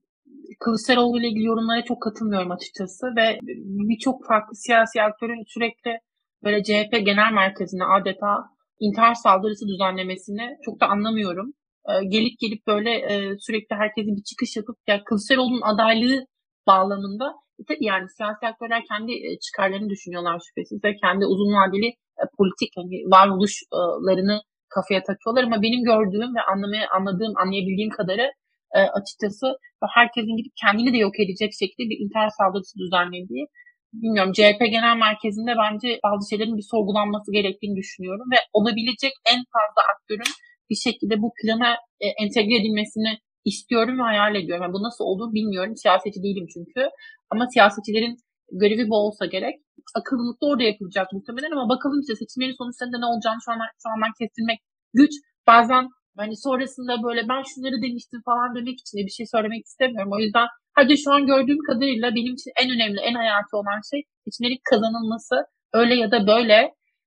Kılıçdaroğlu 0.60 1.18
ile 1.18 1.28
ilgili 1.28 1.44
yorumlara 1.44 1.82
çok 1.84 2.02
katılmıyorum 2.02 2.50
açıkçası 2.50 3.06
ve 3.16 3.38
birçok 3.88 4.26
farklı 4.26 4.56
siyasi 4.56 5.02
aktörün 5.02 5.44
sürekli 5.46 5.98
böyle 6.44 6.62
CHP 6.62 6.92
genel 6.92 7.32
merkezine 7.32 7.84
adeta 7.84 8.44
intihar 8.80 9.14
saldırısı 9.14 9.68
düzenlemesini 9.68 10.56
çok 10.64 10.80
da 10.80 10.86
anlamıyorum. 10.86 11.52
Ee, 11.88 12.04
gelip 12.08 12.38
gelip 12.38 12.66
böyle 12.66 12.90
e, 12.90 13.38
sürekli 13.38 13.76
herkesin 13.76 14.16
bir 14.16 14.22
çıkış 14.22 14.56
yapıp 14.56 14.76
ya 14.88 15.04
Kılıçdaroğlu'nun 15.04 15.62
adaylığı 15.74 16.26
bağlamında 16.66 17.26
e, 17.70 17.74
yani 17.80 18.08
siyasi 18.16 18.46
aktörler 18.46 18.82
kendi 18.90 19.12
e, 19.12 19.38
çıkarlarını 19.38 19.88
düşünüyorlar 19.90 20.40
şüphesiz 20.46 20.84
ve 20.84 20.96
kendi 20.96 21.26
uzun 21.26 21.52
vadeli 21.58 21.88
politik 22.38 22.70
hani 22.76 22.96
varoluşlarını 23.14 24.40
kafaya 24.74 25.02
takıyorlar 25.02 25.42
ama 25.44 25.62
benim 25.62 25.82
gördüğüm 25.84 26.34
ve 26.36 26.42
anlamaya 26.52 26.86
anladığım, 26.96 27.32
anlayabildiğim 27.42 27.90
kadarı 27.90 28.26
e, 28.76 28.78
açıkçası 28.98 29.46
herkesin 29.98 30.36
gidip 30.36 30.52
kendini 30.62 30.92
de 30.92 30.98
yok 31.06 31.14
edecek 31.20 31.50
şekilde 31.62 31.84
bir 31.90 31.98
intihar 32.02 32.30
saldırısı 32.38 32.74
düzenlediği 32.78 33.44
bilmiyorum 33.92 34.32
CHP 34.32 34.60
genel 34.76 34.96
merkezinde 34.96 35.52
bence 35.64 35.88
bazı 36.06 36.28
şeylerin 36.30 36.56
bir 36.56 36.66
sorgulanması 36.72 37.32
gerektiğini 37.32 37.76
düşünüyorum 37.76 38.26
ve 38.32 38.38
olabilecek 38.52 39.12
en 39.32 39.40
fazla 39.54 39.80
aktörün 39.92 40.32
bir 40.70 40.78
şekilde 40.86 41.14
bu 41.22 41.32
plana 41.38 41.70
e, 42.04 42.06
entegre 42.22 42.54
edilmesini 42.60 43.12
istiyorum 43.44 43.98
ve 43.98 44.02
hayal 44.02 44.34
ediyorum. 44.34 44.62
Yani 44.62 44.72
bu 44.76 44.82
nasıl 44.88 45.04
olur 45.04 45.28
bilmiyorum. 45.38 45.76
Siyasetçi 45.76 46.22
değilim 46.22 46.46
çünkü. 46.54 46.80
Ama 47.30 47.46
siyasetçilerin 47.54 48.16
görevi 48.60 48.84
bu 48.90 48.96
olsa 49.04 49.26
gerek. 49.26 49.54
Akıllılık 49.98 50.42
da 50.42 50.46
orada 50.46 50.62
yapılacak 50.62 51.06
muhtemelen 51.12 51.50
ama 51.56 51.68
bakalım 51.68 52.00
işte 52.00 52.14
seçimlerin 52.22 52.58
sonuçlarında 52.60 52.98
ne 52.98 53.08
olacağını 53.12 53.40
şu 53.44 53.50
an 53.52 53.58
şu 53.82 53.88
andan 53.92 54.12
kestirmek 54.18 54.58
güç. 55.00 55.12
Bazen 55.46 55.84
Hani 56.22 56.36
sonrasında 56.46 56.92
böyle 57.06 57.22
ben 57.32 57.42
şunları 57.50 57.78
demiştim 57.86 58.20
falan 58.28 58.48
demek 58.56 58.76
için 58.82 58.94
de 58.98 59.02
bir 59.08 59.14
şey 59.18 59.26
söylemek 59.34 59.62
istemiyorum. 59.70 60.12
O 60.16 60.18
yüzden 60.24 60.46
hadi 60.78 60.94
şu 61.02 61.10
an 61.14 61.22
gördüğüm 61.32 61.62
kadarıyla 61.68 62.14
benim 62.18 62.32
için 62.38 62.52
en 62.62 62.68
önemli, 62.74 62.98
en 63.08 63.14
hayati 63.22 63.52
olan 63.60 63.80
şey 63.90 64.00
seçimlerin 64.24 64.60
kazanılması. 64.70 65.36
Öyle 65.80 65.94
ya 66.02 66.08
da 66.14 66.26
böyle 66.32 66.56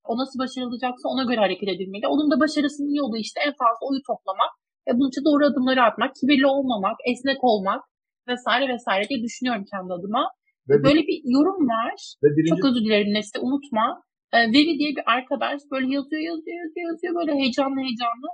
o 0.09 0.11
nasıl 0.21 0.39
başarılacaksa 0.43 1.05
ona 1.13 1.23
göre 1.29 1.39
hareket 1.45 1.69
edilmeli. 1.75 2.05
Onun 2.13 2.31
da 2.31 2.39
başarısının 2.43 2.93
yolu 3.01 3.17
işte 3.17 3.39
en 3.47 3.53
fazla 3.61 3.83
oyu 3.89 4.01
toplamak 4.09 4.51
ve 4.85 4.91
bunun 4.97 5.11
için 5.11 5.25
doğru 5.29 5.43
adımları 5.49 5.81
atmak, 5.83 6.11
kibirli 6.19 6.47
olmamak, 6.55 6.97
esnek 7.11 7.39
olmak 7.51 7.81
vesaire 8.27 8.73
vesaire 8.73 9.09
diye 9.09 9.19
düşünüyorum 9.27 9.65
kendi 9.71 9.93
adıma. 9.97 10.23
Ve 10.69 10.83
böyle 10.83 11.01
bir 11.07 11.17
yorum 11.35 11.61
var. 11.73 11.97
Ve 12.23 12.29
birinci... 12.35 12.49
Çok 12.49 12.65
özür 12.65 12.83
dilerim 12.85 13.13
Nesli 13.13 13.39
unutma. 13.47 13.85
E, 14.33 14.37
Veri 14.53 14.71
diye 14.79 14.91
bir 14.97 15.05
arkadaş 15.15 15.59
böyle 15.71 15.87
yazıyor 15.95 16.21
yazıyor 16.31 16.57
yazıyor 16.63 16.85
yazıyor 16.91 17.11
böyle 17.19 17.33
heyecanlı 17.39 17.77
heyecanlı. 17.85 18.27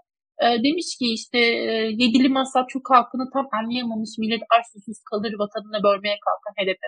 E, 0.44 0.46
demiş 0.66 0.90
ki 1.00 1.06
işte 1.20 1.40
e, 1.40 1.74
yedili 2.02 2.30
masa 2.30 2.60
Türk 2.72 2.86
halkını 2.94 3.26
tam 3.34 3.48
anlayamamış 3.58 4.12
millet 4.18 4.44
aç 4.56 4.66
susuz 4.74 5.00
kalır 5.10 5.34
vatanını 5.42 5.80
bölmeye 5.88 6.18
kalkan 6.26 6.54
HDP 6.58 6.84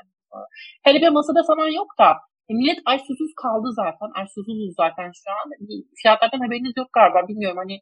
HDP 0.85 1.11
masada 1.11 1.41
falan 1.47 1.69
yok 1.79 1.89
da 1.99 2.09
e, 2.49 2.53
millet 2.53 2.79
aç 2.85 3.01
susuz 3.07 3.31
kaldı 3.43 3.67
zaten. 3.81 4.09
Aç 4.19 4.29
susuzuz 4.35 4.73
zaten 4.81 5.11
şu 5.19 5.29
an. 5.37 5.47
Fiyatlardan 6.01 6.39
haberiniz 6.45 6.73
yok 6.77 6.89
galiba 6.93 7.27
bilmiyorum 7.27 7.57
hani 7.63 7.75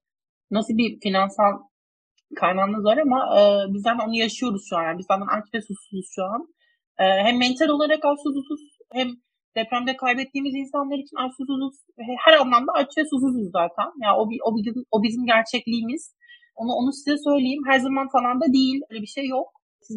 nasıl 0.52 0.74
bir 0.78 1.00
finansal 1.04 1.54
kaynağınız 2.36 2.84
var 2.86 2.98
ama 2.98 3.20
e, 3.38 3.42
biz 3.74 3.82
zaten 3.82 4.08
onu 4.08 4.16
yaşıyoruz 4.16 4.64
şu 4.70 4.78
an. 4.78 4.84
Yani 4.84 4.98
biz 5.00 5.06
zaten 5.12 5.28
aç 5.38 5.46
ve 5.54 5.62
susuzuz 5.62 6.08
şu 6.16 6.24
an. 6.24 6.42
E, 7.00 7.04
hem 7.26 7.38
mental 7.40 7.70
olarak 7.76 8.06
aç 8.06 8.18
susuzuz 8.24 8.64
hem 8.94 9.08
depremde 9.60 9.94
kaybettiğimiz 10.04 10.54
insanlar 10.64 10.98
için 11.04 11.18
aç 11.24 11.32
susuzuz. 11.38 11.76
Her 12.26 12.34
anlamda 12.42 12.72
aç 12.80 12.90
ve 12.98 13.04
susuzuz 13.12 13.48
zaten. 13.60 13.88
Yani 14.04 14.16
o, 14.20 14.24
o, 14.48 14.50
o 14.96 14.98
bizim 15.06 15.24
gerçekliğimiz. 15.34 16.04
Onu, 16.62 16.72
onu 16.80 16.92
size 17.00 17.16
söyleyeyim. 17.28 17.64
Her 17.70 17.80
zaman 17.88 18.08
falan 18.16 18.36
da 18.42 18.48
değil. 18.58 18.80
Öyle 18.90 19.02
bir 19.06 19.14
şey 19.18 19.26
yok. 19.38 19.48
Siz 19.86 19.96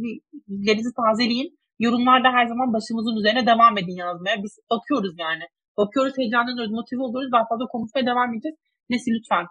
bilgilerinizi 0.49 0.93
tazeleyin. 1.01 1.51
Yorumlarda 1.85 2.29
her 2.37 2.47
zaman 2.53 2.69
başımızın 2.77 3.19
üzerine 3.21 3.43
devam 3.53 3.75
edin 3.81 3.97
yazmaya. 4.05 4.37
Biz 4.45 4.53
bakıyoruz 4.73 5.15
yani. 5.27 5.45
Bakıyoruz, 5.81 6.15
heyecanlanıyoruz, 6.19 6.73
motive 6.79 7.03
oluyoruz. 7.07 7.33
Daha 7.33 7.45
fazla 7.51 7.67
konuşmaya 7.75 8.05
devam 8.13 8.29
edeceğiz. 8.33 8.57
Nesi 8.91 9.09
lütfen. 9.15 9.45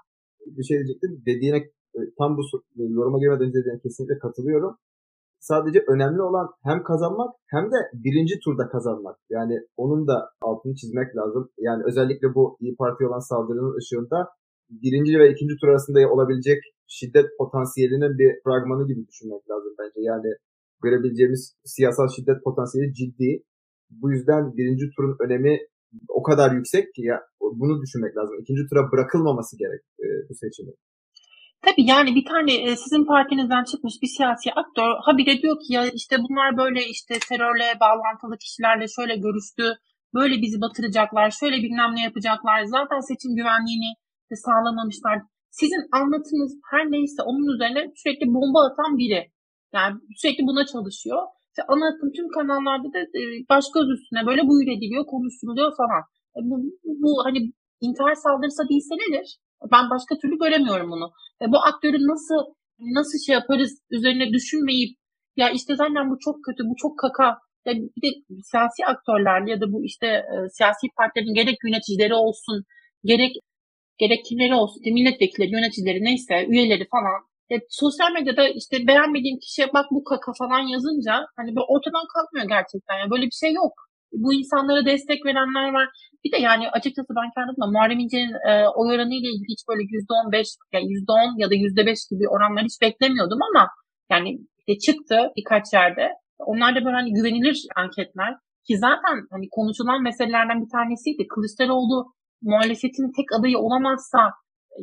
Bir 0.58 0.66
şey 0.70 0.78
diyecektim. 0.78 1.12
Dediğine 1.30 1.60
e, 1.98 2.00
tam 2.18 2.38
bu 2.38 2.42
yoruma 2.98 3.20
girmeden 3.20 3.46
önce 3.48 3.60
dediğine 3.60 3.80
kesinlikle 3.84 4.18
katılıyorum 4.26 4.74
sadece 5.40 5.80
önemli 5.88 6.22
olan 6.22 6.48
hem 6.64 6.84
kazanmak 6.84 7.36
hem 7.48 7.66
de 7.72 7.80
birinci 7.94 8.40
turda 8.44 8.70
kazanmak. 8.70 9.18
Yani 9.30 9.56
onun 9.78 10.08
da 10.08 10.30
altını 10.42 10.76
çizmek 10.76 11.16
lazım. 11.16 11.50
Yani 11.58 11.84
özellikle 11.86 12.36
bu 12.36 12.58
İyi 12.60 12.76
Parti 12.76 13.06
olan 13.06 13.20
saldırının 13.20 13.78
ışığında 13.78 14.28
birinci 14.70 15.20
ve 15.20 15.32
ikinci 15.32 15.56
tur 15.62 15.68
arasında 15.68 16.10
olabilecek 16.14 16.60
şiddet 16.88 17.26
potansiyelinin 17.38 18.18
bir 18.20 18.32
fragmanı 18.44 18.88
gibi 18.88 19.08
düşünmek 19.08 19.50
lazım 19.50 19.74
bence. 19.80 20.02
Yani 20.02 20.30
görebileceğimiz 20.84 21.56
siyasal 21.66 22.08
şiddet 22.16 22.44
potansiyeli 22.44 22.94
ciddi. 22.94 23.44
Bu 23.90 24.12
yüzden 24.12 24.58
birinci 24.58 24.86
turun 24.96 25.16
önemi 25.20 25.60
o 26.10 26.24
kadar 26.24 26.52
yüksek 26.52 26.94
ki 26.94 27.02
ya 27.02 27.22
bunu 27.42 27.82
düşünmek 27.82 28.18
lazım. 28.18 28.36
İkinci 28.42 28.62
tura 28.70 28.92
bırakılmaması 28.92 29.58
gerek 29.58 29.82
e, 30.00 30.06
bu 30.30 30.34
seçimin. 30.36 30.76
Tabii 31.62 31.86
yani 31.94 32.16
bir 32.16 32.26
tane 32.26 32.54
e, 32.54 32.76
sizin 32.76 33.06
partinizden 33.06 33.64
çıkmış 33.64 33.94
bir 34.02 34.08
siyasi 34.08 34.52
aktör 34.62 34.90
habire 35.06 35.42
diyor 35.42 35.58
ki 35.64 35.74
ya 35.74 35.86
işte 36.00 36.16
bunlar 36.24 36.58
böyle 36.58 36.82
işte 36.86 37.14
terörle 37.30 37.68
bağlantılı 37.80 38.38
kişilerle 38.38 38.86
şöyle 38.96 39.16
görüştü, 39.16 39.64
böyle 40.14 40.42
bizi 40.42 40.62
batıracaklar, 40.62 41.32
şöyle 41.40 41.58
bilmem 41.58 41.96
ne 41.96 42.04
yapacaklar, 42.04 42.64
zaten 42.64 43.00
seçim 43.00 43.36
güvenliğini 43.36 43.92
de 44.32 44.36
sağlamamışlar. 44.36 45.18
Sizin 45.52 45.84
anlatınız 45.92 46.52
her 46.72 46.86
neyse 46.92 47.22
onun 47.30 47.48
üzerine 47.56 47.82
sürekli 47.96 48.26
bomba 48.36 48.60
atan 48.68 48.98
biri. 48.98 49.22
Yani 49.74 49.96
sürekli 50.22 50.44
buna 50.50 50.66
çalışıyor. 50.66 51.22
İşte 51.50 51.64
ana 51.68 51.86
akım 51.92 52.12
tüm 52.18 52.28
kanallarda 52.38 52.90
da 52.96 53.00
e, 53.20 53.22
baş 53.50 53.66
göz 53.76 53.88
üstüne 53.96 54.22
böyle 54.30 54.42
buyur 54.50 54.68
ediliyor, 54.78 55.06
konuşuluyor 55.06 55.72
falan. 55.82 56.02
E, 56.36 56.40
bu, 56.50 56.56
bu 57.04 57.12
hani 57.26 57.40
intihar 57.86 58.16
saldırısı 58.16 58.70
değilse 58.70 58.96
nedir? 59.04 59.28
Ben 59.72 59.90
başka 59.90 60.18
türlü 60.22 60.38
göremiyorum 60.38 60.92
bunu. 60.92 61.12
E, 61.42 61.52
bu 61.52 61.58
aktörü 61.58 61.98
nasıl 61.98 62.54
nasıl 62.80 63.18
şey 63.26 63.34
yaparız 63.34 63.82
üzerine 63.92 64.34
düşünmeyip 64.34 64.98
ya 65.36 65.50
işte 65.50 65.76
zaten 65.76 66.12
bu 66.12 66.20
çok 66.20 66.36
kötü, 66.46 66.64
bu 66.70 66.76
çok 66.76 67.00
kaka. 67.00 67.38
Ya 67.66 67.74
bir 67.76 68.02
de 68.02 68.10
siyasi 68.44 68.86
aktörlerle 68.86 69.52
ya 69.52 69.62
da 69.62 69.72
bu 69.74 69.86
işte 69.86 70.08
e, 70.08 70.36
siyasi 70.50 70.88
partilerin 70.98 71.34
gerek 71.34 71.58
yöneticileri 71.66 72.14
olsun, 72.14 72.64
gerek 73.04 73.34
gerek 73.98 74.26
kimleri 74.26 74.56
olsun, 74.56 74.82
milletvekilleri, 74.86 75.52
yöneticileri 75.52 76.04
neyse, 76.04 76.46
üyeleri 76.50 76.88
falan 76.92 77.20
e, 77.52 77.56
sosyal 77.70 78.12
medyada 78.12 78.50
işte 78.50 78.88
beğenmediğim 78.88 79.40
kişiye 79.40 79.68
bak 79.74 79.86
bu 79.92 80.04
kaka 80.04 80.32
falan 80.42 80.64
yazınca 80.74 81.14
hani 81.38 81.50
böyle 81.56 81.68
ortadan 81.74 82.06
kalkmıyor 82.14 82.48
gerçekten. 82.48 82.96
Yani 83.00 83.12
böyle 83.12 83.26
bir 83.26 83.40
şey 83.44 83.54
yok 83.54 83.89
bu 84.12 84.34
insanlara 84.34 84.86
destek 84.86 85.26
verenler 85.26 85.74
var. 85.74 85.88
Bir 86.24 86.32
de 86.32 86.38
yani 86.38 86.70
açıkçası 86.70 87.12
ben 87.20 87.30
kendim 87.36 87.54
adıma 87.54 87.72
Muharrem 87.72 88.00
İnce'nin 88.00 88.34
e, 88.50 88.68
oy 88.80 88.88
oranı 88.96 89.14
ile 89.14 89.30
ilgili 89.34 89.52
hiç 89.56 89.62
böyle 89.70 89.84
%15 89.84 90.48
yani 90.74 90.86
%10 90.86 91.42
ya 91.42 91.50
da 91.50 91.56
%5 91.56 92.10
gibi 92.12 92.30
oranlar 92.30 92.64
hiç 92.64 92.82
beklemiyordum 92.82 93.40
ama 93.50 93.68
yani 94.12 94.30
işte 94.60 94.74
çıktı 94.86 95.18
birkaç 95.38 95.66
yerde. 95.74 96.06
Onlar 96.40 96.76
da 96.76 96.86
böyle 96.86 96.96
hani 96.96 97.14
güvenilir 97.14 97.58
anketler 97.76 98.34
ki 98.68 98.78
zaten 98.78 99.18
hani 99.32 99.46
konuşulan 99.52 100.04
meselelerden 100.04 100.62
bir 100.64 100.72
tanesiydi. 100.78 101.28
Kılıçdaroğlu 101.28 101.98
muhalefetin 102.42 103.12
tek 103.18 103.28
adayı 103.40 103.58
olamazsa 103.58 104.22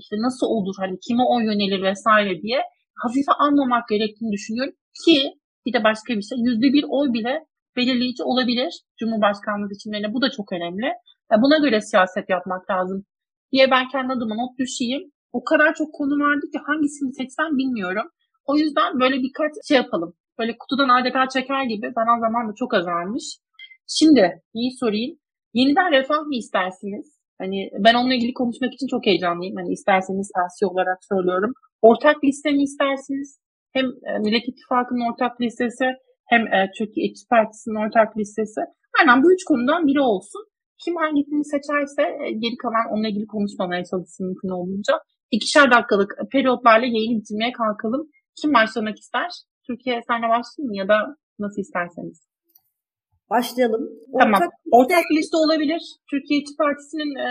işte 0.00 0.16
nasıl 0.26 0.46
olur 0.46 0.74
hani 0.78 0.96
kime 1.06 1.24
oy 1.32 1.42
yönelir 1.44 1.82
vesaire 1.82 2.42
diye 2.42 2.60
hafife 3.02 3.32
almamak 3.38 3.88
gerektiğini 3.88 4.32
düşünüyorum 4.32 4.74
ki 5.04 5.16
bir 5.66 5.72
de 5.72 5.84
başka 5.84 6.10
bir 6.16 6.22
şey 6.22 6.38
yüzde 6.38 6.68
bir 6.76 6.84
oy 6.88 7.12
bile 7.12 7.34
belirleyici 7.76 8.22
olabilir 8.22 8.72
Cumhurbaşkanlığı 8.98 9.68
seçimlerine. 9.68 10.14
Bu 10.14 10.22
da 10.22 10.30
çok 10.30 10.52
önemli. 10.52 10.92
Buna 11.42 11.58
göre 11.58 11.80
siyaset 11.80 12.28
yapmak 12.28 12.70
lazım 12.70 13.04
diye 13.52 13.70
ben 13.70 13.88
kendi 13.88 14.12
adıma 14.12 14.34
not 14.34 14.58
düşeyim. 14.58 15.02
O 15.32 15.44
kadar 15.44 15.74
çok 15.74 15.94
konu 15.94 16.24
vardı 16.24 16.46
ki 16.52 16.58
hangisini 16.66 17.14
seçsem 17.14 17.56
bilmiyorum. 17.58 18.06
O 18.44 18.56
yüzden 18.56 19.00
böyle 19.00 19.16
birkaç 19.16 19.52
şey 19.68 19.76
yapalım. 19.76 20.14
Böyle 20.38 20.58
kutudan 20.58 20.88
adeta 20.88 21.28
çeker 21.28 21.64
gibi 21.64 21.92
zaman 21.94 22.20
zaman 22.20 22.48
da 22.48 22.52
çok 22.58 22.74
azalmış. 22.74 23.24
Şimdi 23.88 24.42
iyi 24.54 24.70
sorayım. 24.80 25.18
Yeniden 25.54 25.92
refah 25.92 26.20
mı 26.26 26.34
istersiniz? 26.34 27.16
Hani 27.38 27.70
ben 27.78 27.94
onunla 27.94 28.14
ilgili 28.14 28.32
konuşmak 28.32 28.74
için 28.74 28.86
çok 28.86 29.06
heyecanlıyım. 29.06 29.56
Hani 29.56 29.72
isterseniz 29.72 30.30
siyasi 30.34 30.66
olarak 30.66 30.98
söylüyorum. 31.10 31.52
Ortak 31.82 32.24
liste 32.24 32.50
mi 32.52 32.62
istersiniz? 32.62 33.40
Hem 33.72 33.86
e, 33.86 34.18
Millet 34.18 34.48
İttifakı'nın 34.48 35.12
ortak 35.12 35.40
listesi 35.40 35.84
hem 36.32 36.42
e, 36.54 36.70
Türkiye 36.78 37.06
İşçi 37.06 37.26
Partisi'nin 37.30 37.82
ortak 37.84 38.18
listesi. 38.18 38.60
Aynen 38.98 39.22
bu 39.22 39.32
üç 39.34 39.44
konudan 39.44 39.86
biri 39.86 40.00
olsun. 40.00 40.42
Kim 40.84 40.96
hangisini 40.96 41.44
seçerse 41.44 42.02
e, 42.22 42.30
geri 42.42 42.56
kalan 42.56 42.86
onunla 42.92 43.08
ilgili 43.08 43.26
konuşmamaya 43.26 43.84
çalışsın 43.90 44.26
mümkün 44.26 44.48
olduğunca. 44.48 44.94
İkişer 45.30 45.70
dakikalık 45.70 46.10
periyotlarla 46.32 46.86
yayını 46.86 47.20
bitirmeye 47.20 47.52
kalkalım. 47.52 48.02
Kim 48.40 48.54
başlamak 48.54 48.98
ister? 48.98 49.30
Türkiye 49.66 50.00
senle 50.08 50.28
başlayayım 50.34 50.72
ya 50.82 50.88
da 50.88 50.98
nasıl 51.38 51.60
isterseniz? 51.60 52.18
Başlayalım. 53.30 53.84
Ortak 54.12 54.32
tamam. 54.32 54.50
Ortak 54.72 55.04
liste 55.16 55.36
olabilir. 55.36 55.82
Türkiye 56.10 56.40
İşçi 56.40 56.56
Partisi'nin 56.56 57.12
e, 57.28 57.30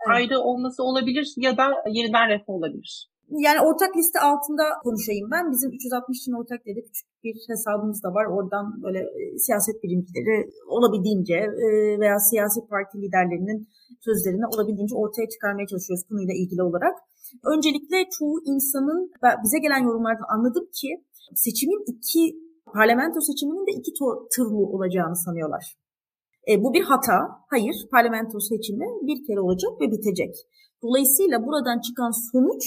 evet. 0.00 0.16
ayrı 0.16 0.38
olması 0.40 0.82
olabilir 0.82 1.26
ya 1.36 1.56
da 1.56 1.66
yeniden 1.96 2.28
refah 2.28 2.54
olabilir. 2.58 3.08
Yani 3.30 3.60
ortak 3.60 3.96
liste 3.96 4.20
altında 4.20 4.64
konuşayım 4.84 5.28
ben. 5.30 5.52
Bizim 5.52 5.70
360 5.72 6.18
için 6.18 6.32
ortak 6.32 6.66
dedik. 6.66 6.86
Küçük 6.88 7.08
bir 7.24 7.34
hesabımız 7.48 8.02
da 8.02 8.08
var. 8.14 8.26
Oradan 8.34 8.82
böyle 8.82 8.98
e, 8.98 9.38
siyaset 9.38 9.82
bilimcileri 9.82 10.50
olabildiğince 10.76 11.38
e, 11.64 11.66
veya 12.00 12.18
siyasi 12.18 12.60
parti 12.70 12.98
liderlerinin 13.02 13.68
sözlerini 14.00 14.46
olabildiğince 14.54 14.94
ortaya 14.94 15.28
çıkarmaya 15.28 15.66
çalışıyoruz 15.66 16.04
konuyla 16.08 16.34
ilgili 16.42 16.62
olarak. 16.62 16.94
Öncelikle 17.52 17.96
çoğu 18.18 18.36
insanın 18.52 19.10
bize 19.44 19.58
gelen 19.58 19.82
yorumlardan 19.86 20.28
anladım 20.34 20.66
ki 20.78 20.88
seçimin 21.34 21.80
iki 21.92 22.22
parlamento 22.74 23.20
seçiminin 23.20 23.66
de 23.68 23.72
iki 23.80 23.92
tırlı 24.34 24.62
olacağını 24.74 25.16
sanıyorlar. 25.16 25.64
E, 26.50 26.62
bu 26.62 26.74
bir 26.74 26.84
hata. 26.90 27.18
Hayır, 27.50 27.76
parlamento 27.90 28.40
seçimi 28.40 28.86
bir 29.08 29.26
kere 29.26 29.40
olacak 29.40 29.72
ve 29.80 29.86
bitecek. 29.92 30.34
Dolayısıyla 30.82 31.46
buradan 31.46 31.80
çıkan 31.80 32.12
sonuç 32.30 32.64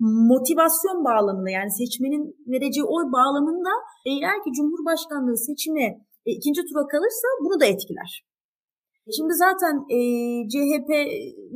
motivasyon 0.00 1.04
bağlamında 1.04 1.50
yani 1.50 1.70
seçmenin 1.80 2.24
vereceği 2.52 2.84
oy 2.84 3.04
bağlamında 3.16 3.72
eğer 4.06 4.36
ki 4.44 4.50
Cumhurbaşkanlığı 4.56 5.36
seçimi 5.36 5.86
e, 6.26 6.30
ikinci 6.38 6.60
tura 6.68 6.86
kalırsa 6.86 7.26
bunu 7.44 7.60
da 7.60 7.66
etkiler. 7.74 8.10
Şimdi 9.16 9.34
zaten 9.46 9.74
e, 9.96 9.98
CHP 10.52 10.90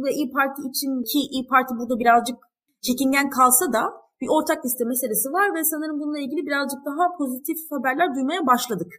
ve 0.05 0.11
İyi 0.18 0.30
Parti 0.36 0.61
için 0.70 0.92
ki 1.11 1.18
İyi 1.34 1.47
Parti 1.47 1.72
burada 1.78 1.99
birazcık 1.99 2.38
çekingen 2.86 3.30
kalsa 3.30 3.72
da 3.72 3.82
bir 4.20 4.28
ortak 4.36 4.64
liste 4.64 4.84
meselesi 4.84 5.28
var 5.38 5.49
ve 5.57 5.64
sanırım 5.64 6.01
bununla 6.01 6.20
ilgili 6.24 6.47
birazcık 6.47 6.80
daha 6.90 7.05
pozitif 7.18 7.59
haberler 7.70 8.14
duymaya 8.14 8.47
başladık. 8.47 8.92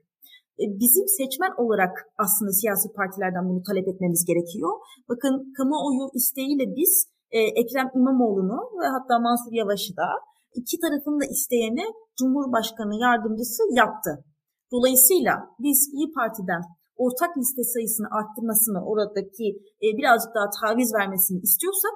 E, 0.62 0.64
bizim 0.82 1.08
seçmen 1.20 1.54
olarak 1.64 1.94
aslında 2.24 2.52
siyasi 2.52 2.88
partilerden 3.00 3.50
bunu 3.50 3.62
talep 3.64 3.88
etmemiz 3.88 4.26
gerekiyor. 4.30 4.72
Bakın 5.10 5.34
kamuoyu 5.58 6.06
isteğiyle 6.14 6.66
biz 6.80 7.15
e, 7.38 7.40
Ekrem 7.62 7.90
İmamoğlu'nu 8.00 8.60
ve 8.82 8.88
hatta 8.96 9.20
Mansur 9.20 9.54
Yavaş'ı 9.62 9.94
da 10.02 10.08
iki 10.60 10.76
tarafın 10.84 11.16
da 11.22 11.26
isteyeni 11.36 11.86
Cumhurbaşkanı 12.20 12.96
yardımcısı 13.06 13.64
yaptı. 13.82 14.12
Dolayısıyla 14.74 15.34
biz 15.60 15.80
İyi 15.94 16.08
Parti'den 16.18 16.62
ortak 17.04 17.38
liste 17.38 17.64
sayısını 17.74 18.08
arttırmasını, 18.18 18.80
oradaki 18.92 19.46
e, 19.84 19.88
birazcık 20.00 20.32
daha 20.36 20.48
taviz 20.60 20.90
vermesini 21.00 21.40
istiyorsak 21.48 21.96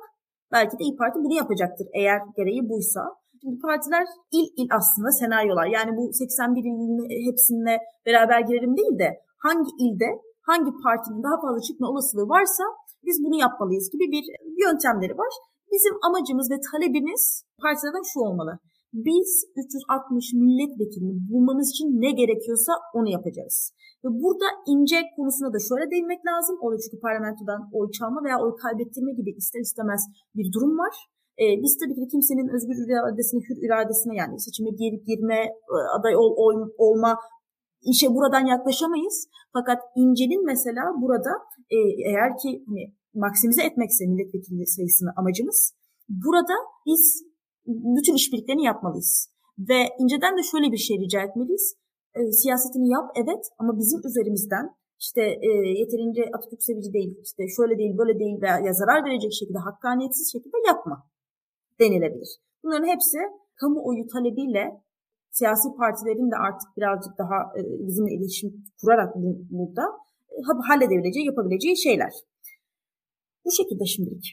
belki 0.52 0.74
de 0.80 0.84
İyi 0.84 0.96
Parti 0.96 1.18
bunu 1.24 1.36
yapacaktır 1.42 1.88
eğer 2.00 2.20
gereği 2.38 2.62
buysa. 2.70 3.02
Şimdi 3.42 3.60
partiler 3.60 4.06
il 4.38 4.48
il 4.62 4.70
aslında 4.80 5.12
senaryolar. 5.12 5.68
Yani 5.78 5.92
bu 5.98 6.04
81 6.14 6.64
ilin 6.70 7.28
hepsine 7.28 7.78
beraber 8.06 8.40
girelim 8.48 8.78
değil 8.78 9.00
de 9.04 9.10
hangi 9.46 9.72
ilde 9.86 10.10
hangi 10.50 10.72
partinin 10.84 11.24
daha 11.24 11.42
fazla 11.42 11.62
çıkma 11.68 11.88
olasılığı 11.92 12.28
varsa 12.30 12.64
biz 13.08 13.16
bunu 13.24 13.36
yapmalıyız 13.45 13.86
gibi 13.93 14.06
bir 14.16 14.24
yöntemleri 14.66 15.16
var. 15.24 15.34
Bizim 15.74 15.95
amacımız 16.08 16.47
ve 16.54 16.58
talebimiz 16.72 17.24
partilerden 17.64 18.06
şu 18.14 18.20
olmalı. 18.28 18.54
Biz 18.93 19.30
360 19.56 20.34
milletvekilini 20.34 21.16
bulmamız 21.32 21.68
için 21.74 21.88
ne 22.06 22.12
gerekiyorsa 22.22 22.72
onu 22.97 23.10
yapacağız. 23.18 23.58
Ve 24.04 24.10
burada 24.24 24.47
ince 24.72 25.00
konusuna 25.16 25.50
da 25.54 25.60
şöyle 25.70 25.86
değinmek 25.91 26.22
lazım. 26.30 26.56
Orada 26.64 26.80
çünkü 26.84 27.00
parlamentodan 27.08 27.62
oy 27.78 27.88
çalma 27.97 28.20
veya 28.26 28.38
oy 28.43 28.52
kaybettirme 28.64 29.12
gibi 29.20 29.32
ister 29.41 29.62
istemez 29.68 30.02
bir 30.38 30.47
durum 30.54 30.74
var. 30.84 30.95
Ee, 31.41 31.45
biz 31.64 31.74
tabii 31.80 31.95
ki 32.00 32.06
kimsenin 32.14 32.47
özgür 32.56 32.78
iradesine, 32.86 33.41
hür 33.47 33.58
iradesine 33.66 34.14
yani 34.22 34.36
seçime 34.45 34.72
girip 34.80 35.02
girme, 35.10 35.39
e, 35.74 35.78
aday 35.97 36.16
ol, 36.22 36.32
ol, 36.43 36.58
olma 36.86 37.12
işe 37.82 38.07
buradan 38.15 38.45
yaklaşamayız. 38.45 39.27
Fakat 39.53 39.80
İnce'nin 39.95 40.45
mesela 40.45 40.84
burada 41.01 41.32
e, 41.69 41.77
eğer 42.09 42.38
ki 42.41 42.63
hani, 42.67 42.93
maksimize 43.13 43.63
etmekse 43.63 44.05
milletvekili 44.05 44.67
sayısını 44.67 45.09
amacımız 45.17 45.73
burada 46.09 46.53
biz 46.86 47.23
bütün 47.67 48.15
işbirliklerini 48.15 48.63
yapmalıyız. 48.63 49.34
Ve 49.69 49.80
İnce'den 49.99 50.38
de 50.38 50.43
şöyle 50.43 50.71
bir 50.71 50.77
şey 50.77 50.97
rica 50.99 51.21
etmeliyiz. 51.21 51.75
E, 52.15 52.32
siyasetini 52.32 52.89
yap 52.89 53.11
evet 53.15 53.43
ama 53.57 53.77
bizim 53.77 53.99
üzerimizden 54.07 54.65
işte 54.99 55.21
e, 55.21 55.49
yeterince 55.82 56.23
Atatürk 56.36 56.63
sevici 56.63 56.93
değil, 56.93 57.19
işte 57.23 57.43
şöyle 57.57 57.77
değil, 57.77 57.97
böyle 57.97 58.19
değil 58.19 58.41
veya 58.41 58.59
ya 58.59 58.73
zarar 58.73 59.05
verecek 59.05 59.34
şekilde, 59.39 59.57
hakkaniyetsiz 59.57 60.32
şekilde 60.32 60.57
yapma 60.67 60.97
denilebilir. 61.80 62.30
Bunların 62.63 62.88
hepsi 62.88 63.17
kamuoyu 63.55 64.07
talebiyle 64.07 64.82
siyasi 65.40 65.68
partilerin 65.82 66.32
de 66.32 66.38
artık 66.48 66.70
birazcık 66.78 67.14
daha 67.18 67.38
e, 67.58 67.62
bizimle 67.88 68.12
iletişim 68.16 68.50
kurarak 68.82 69.10
burada 69.58 69.86
e, 70.32 70.38
halledebileceği, 70.68 71.26
yapabileceği 71.26 71.78
şeyler. 71.78 72.14
Bu 73.46 73.50
şekilde 73.52 73.86
şimdilik. 73.86 74.26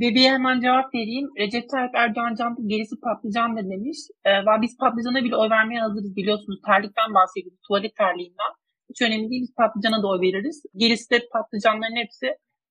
Bebeğe 0.00 0.30
hemen 0.30 0.60
cevap 0.60 0.94
vereyim. 0.94 1.28
Recep 1.38 1.70
Tayyip 1.70 1.94
Erdoğan 1.94 2.34
canlı 2.34 2.68
gerisi 2.72 3.00
patlıcan 3.00 3.56
da 3.56 3.70
demiş. 3.70 3.98
Ee, 4.26 4.30
biz 4.62 4.76
patlıcana 4.76 5.24
bile 5.24 5.36
oy 5.36 5.50
vermeye 5.50 5.80
hazırız 5.80 6.16
biliyorsunuz. 6.16 6.58
Terlikten 6.66 7.14
bahsediyoruz. 7.14 7.60
Tuvalet 7.66 7.96
terliğinden. 7.96 8.52
Hiç 8.90 9.02
önemli 9.02 9.30
değil. 9.30 9.42
Biz 9.42 9.54
patlıcana 9.54 10.02
da 10.02 10.06
oy 10.08 10.20
veririz. 10.20 10.62
Gerisi 10.76 11.10
de 11.10 11.18
patlıcanların 11.32 11.96
hepsi 12.02 12.26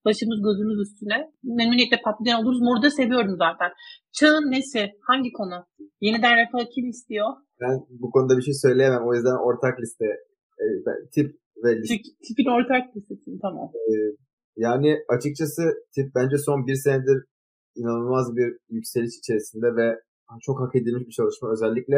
başımız 0.06 0.40
gözümüz 0.48 0.80
üstüne. 0.86 1.18
Memnuniyetle 1.44 1.98
patlıcan 2.06 2.42
oluruz. 2.42 2.62
Moru 2.62 2.82
da 2.84 2.90
seviyorum 2.90 3.36
zaten. 3.46 3.72
Çağın 4.18 4.52
nesi? 4.52 4.82
Hangi 5.10 5.32
konu? 5.32 5.58
Yeniden 6.02 6.34
refah 6.40 6.72
kim 6.76 6.90
istiyor? 6.90 7.28
Ben 7.62 7.74
bu 7.90 8.12
konuda 8.12 8.38
bir 8.38 8.42
şey 8.42 8.54
söyleyemem. 8.54 9.08
O 9.08 9.14
yüzden 9.14 9.38
ortak 9.48 9.80
liste 9.82 10.06
e, 10.64 10.66
tip 11.14 11.30
ve 11.64 11.78
liste. 11.78 11.96
Tipin 12.28 12.50
ortak 12.58 12.96
listesi 12.96 13.40
tamam. 13.42 13.72
E, 13.76 13.94
yani 14.58 14.98
açıkçası 15.10 15.64
tip 15.96 16.16
bence 16.16 16.38
son 16.38 16.68
bir 16.68 16.76
senedir 16.76 17.20
inanılmaz 17.76 18.36
bir 18.36 18.58
yükseliş 18.70 19.18
içerisinde 19.18 19.68
ve 19.76 20.00
çok 20.42 20.60
hak 20.60 20.76
edilmiş 20.76 21.08
bir 21.08 21.12
çalışma. 21.12 21.52
Özellikle 21.52 21.98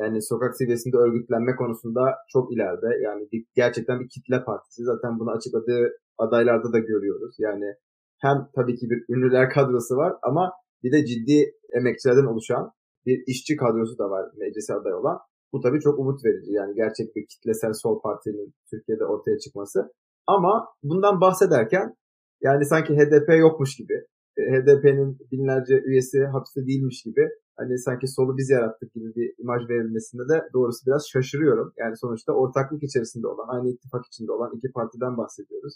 yani 0.00 0.22
sokak 0.22 0.56
seviyesinde 0.56 0.96
örgütlenme 0.96 1.56
konusunda 1.56 2.02
çok 2.32 2.52
ileride. 2.52 2.88
Yani 3.02 3.28
gerçekten 3.54 4.00
bir 4.00 4.08
kitle 4.08 4.44
partisi. 4.44 4.84
Zaten 4.84 5.18
bunu 5.18 5.30
açıkladığı 5.30 5.82
adaylarda 6.22 6.72
da 6.72 6.78
görüyoruz. 6.78 7.34
Yani 7.38 7.74
hem 8.18 8.36
tabii 8.54 8.76
ki 8.76 8.90
bir 8.90 9.14
ünlüler 9.14 9.50
kadrosu 9.50 9.96
var 9.96 10.12
ama 10.22 10.52
bir 10.82 10.92
de 10.92 11.06
ciddi 11.06 11.52
emekçilerden 11.72 12.26
oluşan 12.32 12.72
bir 13.06 13.24
işçi 13.26 13.56
kadrosu 13.56 13.98
da 13.98 14.10
var 14.10 14.30
meclise 14.36 14.74
aday 14.74 14.94
olan. 14.94 15.18
Bu 15.52 15.60
tabii 15.60 15.80
çok 15.80 15.98
umut 15.98 16.24
verici. 16.24 16.52
Yani 16.52 16.74
gerçek 16.74 17.16
bir 17.16 17.26
kitlesel 17.26 17.72
sol 17.72 18.02
partinin 18.02 18.54
Türkiye'de 18.70 19.04
ortaya 19.04 19.38
çıkması. 19.38 19.92
Ama 20.26 20.68
bundan 20.82 21.20
bahsederken 21.20 21.94
yani 22.40 22.64
sanki 22.64 22.94
HDP 22.94 23.28
yokmuş 23.38 23.76
gibi, 23.76 23.96
e, 24.38 24.42
HDP'nin 24.52 25.18
binlerce 25.32 25.80
üyesi 25.80 26.24
hapiste 26.24 26.66
değilmiş 26.66 27.02
gibi 27.02 27.28
hani 27.56 27.78
sanki 27.78 28.06
solu 28.08 28.36
biz 28.38 28.50
yarattık 28.50 28.92
gibi 28.94 29.14
bir 29.16 29.34
imaj 29.38 29.68
verilmesinde 29.68 30.24
de 30.32 30.36
doğrusu 30.54 30.86
biraz 30.86 31.08
şaşırıyorum. 31.12 31.72
Yani 31.78 31.96
sonuçta 31.96 32.32
ortaklık 32.32 32.82
içerisinde 32.82 33.26
olan, 33.26 33.48
aynı 33.54 33.68
ittifak 33.68 34.06
içinde 34.06 34.32
olan 34.32 34.50
iki 34.56 34.72
partiden 34.72 35.16
bahsediyoruz. 35.16 35.74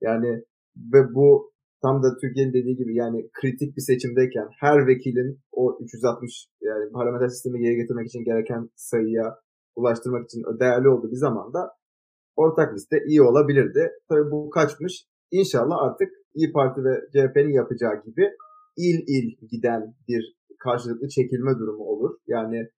Yani 0.00 0.44
ve 0.92 1.14
bu 1.14 1.52
tam 1.82 2.02
da 2.02 2.16
Türkiye'nin 2.20 2.52
dediği 2.52 2.76
gibi 2.76 2.96
yani 2.96 3.30
kritik 3.32 3.76
bir 3.76 3.82
seçimdeyken 3.82 4.48
her 4.60 4.86
vekilin 4.86 5.40
o 5.52 5.78
360 5.80 6.46
yani 6.60 6.92
parlamenter 6.92 7.28
sistemi 7.28 7.60
geri 7.60 7.76
getirmek 7.76 8.06
için 8.06 8.24
gereken 8.24 8.68
sayıya 8.76 9.36
ulaştırmak 9.76 10.24
için 10.24 10.42
değerli 10.60 10.88
olduğu 10.88 11.10
bir 11.10 11.16
zamanda 11.16 11.70
ortak 12.36 12.74
liste 12.74 12.96
iyi 13.06 13.22
olabilirdi. 13.22 13.90
Tabii 14.08 14.30
bu 14.30 14.50
kaçmış. 14.50 15.06
İnşallah 15.30 15.76
artık 15.78 16.08
İyi 16.34 16.52
Parti 16.52 16.84
ve 16.84 16.94
CHP'nin 17.12 17.52
yapacağı 17.52 18.02
gibi 18.04 18.30
il 18.76 18.98
il 19.16 19.48
giden 19.50 19.94
bir 20.08 20.36
karşılıklı 20.58 21.08
çekilme 21.08 21.52
durumu 21.58 21.84
olur. 21.84 22.18
Yani 22.26 22.68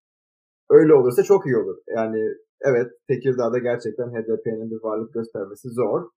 öyle 0.71 0.95
olursa 0.95 1.23
çok 1.23 1.47
iyi 1.47 1.57
olur. 1.57 1.77
Yani 1.97 2.21
evet 2.61 2.91
Tekirdağ'da 3.09 3.59
gerçekten 3.59 4.09
HDP'nin 4.09 4.71
bir 4.71 4.83
varlık 4.83 5.15
göstermesi 5.15 5.69
zor. 5.69 6.11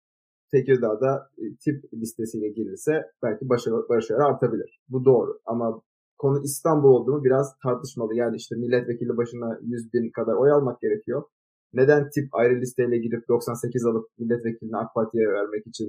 Tekirdağ'da 0.55 1.29
e, 1.37 1.43
tip 1.63 1.93
listesiyle 1.93 2.49
girilse 2.49 2.91
belki 3.23 3.49
başarı, 3.49 3.75
başarı 3.89 4.23
artabilir. 4.23 4.79
Bu 4.89 5.05
doğru. 5.05 5.39
Ama 5.45 5.81
konu 6.17 6.41
İstanbul 6.43 6.89
olduğunu 6.89 7.23
biraz 7.23 7.47
tartışmalı. 7.63 8.15
Yani 8.15 8.35
işte 8.35 8.55
milletvekili 8.55 9.17
başına 9.17 9.59
100 9.61 9.93
bin 9.93 10.11
kadar 10.11 10.33
oy 10.33 10.51
almak 10.51 10.81
gerekiyor. 10.81 11.23
Neden 11.73 12.09
tip 12.09 12.27
ayrı 12.31 12.61
listeyle 12.61 12.97
girip 12.97 13.27
98 13.27 13.85
alıp 13.85 14.05
milletvekilini 14.19 14.77
AK 14.77 14.93
Parti'ye 14.95 15.27
vermek 15.27 15.67
için 15.67 15.87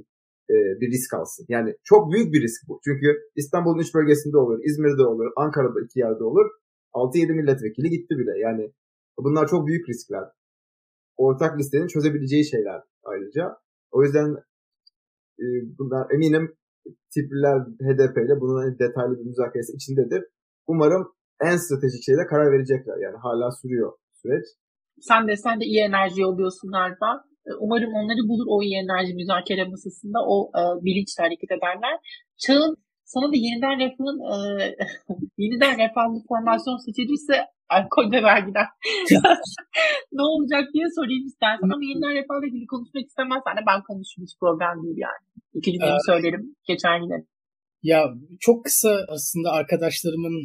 e, 0.51 0.55
bir 0.81 0.89
risk 0.91 1.15
alsın? 1.15 1.47
Yani 1.49 1.77
çok 1.85 2.13
büyük 2.13 2.33
bir 2.35 2.43
risk 2.43 2.69
bu. 2.69 2.81
Çünkü 2.85 3.07
İstanbul'un 3.37 3.79
3 3.79 3.95
bölgesinde 3.95 4.39
olur, 4.39 4.61
İzmir'de 4.65 5.03
olur, 5.03 5.33
Ankara'da 5.37 5.81
iki 5.85 5.99
yerde 5.99 6.25
olur. 6.25 6.47
6-7 6.95 7.33
milletvekili 7.33 7.91
gitti 7.91 8.19
bile. 8.19 8.39
Yani 8.39 8.73
bunlar 9.19 9.47
çok 9.49 9.67
büyük 9.67 9.89
riskler. 9.89 10.25
Ortak 11.17 11.59
listenin 11.59 11.87
çözebileceği 11.87 12.45
şeyler 12.45 12.83
ayrıca. 13.05 13.57
O 13.91 14.03
yüzden 14.03 14.37
e, 15.43 15.45
bunlar 15.79 16.07
eminim 16.15 16.45
tipler 17.15 17.57
HDP 17.87 18.17
ile 18.27 18.35
bunun 18.41 18.57
hani 18.63 18.79
detaylı 18.79 19.15
bir 19.19 19.27
müzakeresi 19.31 19.73
içindedir. 19.79 20.23
Umarım 20.67 21.03
en 21.49 21.57
stratejik 21.57 22.03
şeyde 22.07 22.27
karar 22.31 22.53
verecekler. 22.53 22.97
Yani 23.05 23.17
hala 23.17 23.51
sürüyor 23.51 23.93
süreç. 24.23 24.47
Sen 25.01 25.29
de 25.29 25.37
sen 25.37 25.61
de 25.61 25.65
iyi 25.65 25.81
enerji 25.81 26.21
yolluyorsun 26.21 26.71
galiba. 26.71 27.11
E, 27.47 27.51
umarım 27.65 27.93
onları 28.01 28.23
bulur 28.31 28.47
o 28.55 28.63
iyi 28.63 28.77
enerji 28.85 29.15
müzakere 29.15 29.65
masasında 29.73 30.19
o 30.33 30.37
e, 30.59 30.63
bilinçle 30.85 31.23
hareket 31.27 31.51
ederler. 31.51 31.95
Çağın 32.43 32.77
sana 33.13 33.27
da 33.33 33.37
yeniden 33.47 33.75
refahın 33.83 34.19
e, 34.33 34.37
yeniden 35.43 35.75
refahlı 35.83 36.19
formasyon 36.29 36.79
seçilirse 36.87 37.35
alkol 37.69 38.07
ve 38.13 38.21
vergiden 38.23 38.69
ne 40.19 40.23
olacak 40.33 40.65
diye 40.75 40.87
sorayım 40.97 41.27
istersen 41.27 41.71
ama 41.75 41.85
yeniden 41.91 42.15
refahla 42.19 42.47
ilgili 42.47 42.67
konuşmak 42.67 43.05
istemezsen 43.11 43.57
de 43.59 43.63
ben 43.71 43.81
konuşurum 43.89 44.25
hiç 44.27 44.35
problem 44.43 44.77
değil 44.85 44.99
yani. 45.09 45.25
İki 45.59 45.73
cümlemi 45.73 46.01
ee, 46.03 46.09
söylerim 46.11 46.45
geçen 46.71 46.99
yine. 47.05 47.19
Ya 47.83 48.01
çok 48.41 48.65
kısa 48.65 48.93
aslında 49.09 49.49
arkadaşlarımın 49.51 50.37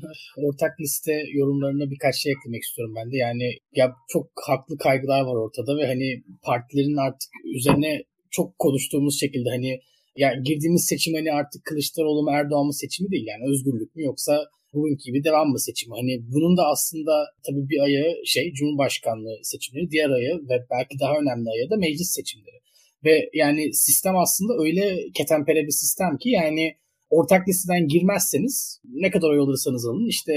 ortak 0.46 0.74
liste 0.82 1.14
yorumlarına 1.40 1.86
birkaç 1.94 2.16
şey 2.16 2.32
eklemek 2.32 2.64
istiyorum 2.64 2.94
ben 2.98 3.12
de. 3.12 3.18
Yani 3.18 3.48
ya 3.80 3.86
çok 4.14 4.26
haklı 4.48 4.78
kaygılar 4.78 5.22
var 5.22 5.38
ortada 5.46 5.78
ve 5.78 5.86
hani 5.92 6.08
partilerin 6.44 6.98
artık 7.08 7.32
üzerine 7.58 7.92
çok 8.32 8.60
konuştuğumuz 8.60 9.20
şekilde 9.20 9.50
hani 9.50 9.80
ya 10.16 10.34
girdiğimiz 10.46 10.86
seçim 10.86 11.14
hani 11.14 11.32
artık 11.32 11.66
Kılıçdaroğlu 11.66 12.24
mu 12.24 12.32
Erdoğan 12.32 12.66
mı 12.66 12.74
seçimi 12.74 13.12
değil 13.12 13.28
yani 13.28 13.44
özgürlük 13.52 13.96
mü 13.96 14.04
yoksa 14.04 14.34
bugünkü 14.74 15.04
gibi 15.04 15.24
devam 15.24 15.48
mı 15.50 15.60
seçimi? 15.60 15.94
Hani 15.96 16.14
bunun 16.34 16.58
da 16.58 16.64
aslında 16.74 17.14
tabii 17.46 17.70
bir 17.70 17.80
ayağı 17.80 18.14
şey 18.26 18.54
Cumhurbaşkanlığı 18.54 19.40
seçimleri, 19.44 19.92
diğer 19.92 20.10
ayağı 20.10 20.38
ve 20.50 20.56
belki 20.72 21.00
daha 21.00 21.14
önemli 21.22 21.50
ayağı 21.50 21.70
da 21.70 21.78
meclis 21.78 22.12
seçimleri. 22.12 22.60
Ve 23.06 23.30
yani 23.34 23.74
sistem 23.74 24.18
aslında 24.18 24.54
öyle 24.64 24.98
ketenpere 25.14 25.62
bir 25.68 25.72
sistem 25.82 26.18
ki 26.18 26.30
yani 26.30 26.76
ortak 27.10 27.48
listeden 27.48 27.88
girmezseniz 27.88 28.82
ne 28.94 29.12
kadar 29.12 29.30
oy 29.30 29.40
alırsanız 29.40 29.86
alın 29.86 30.08
işte 30.08 30.34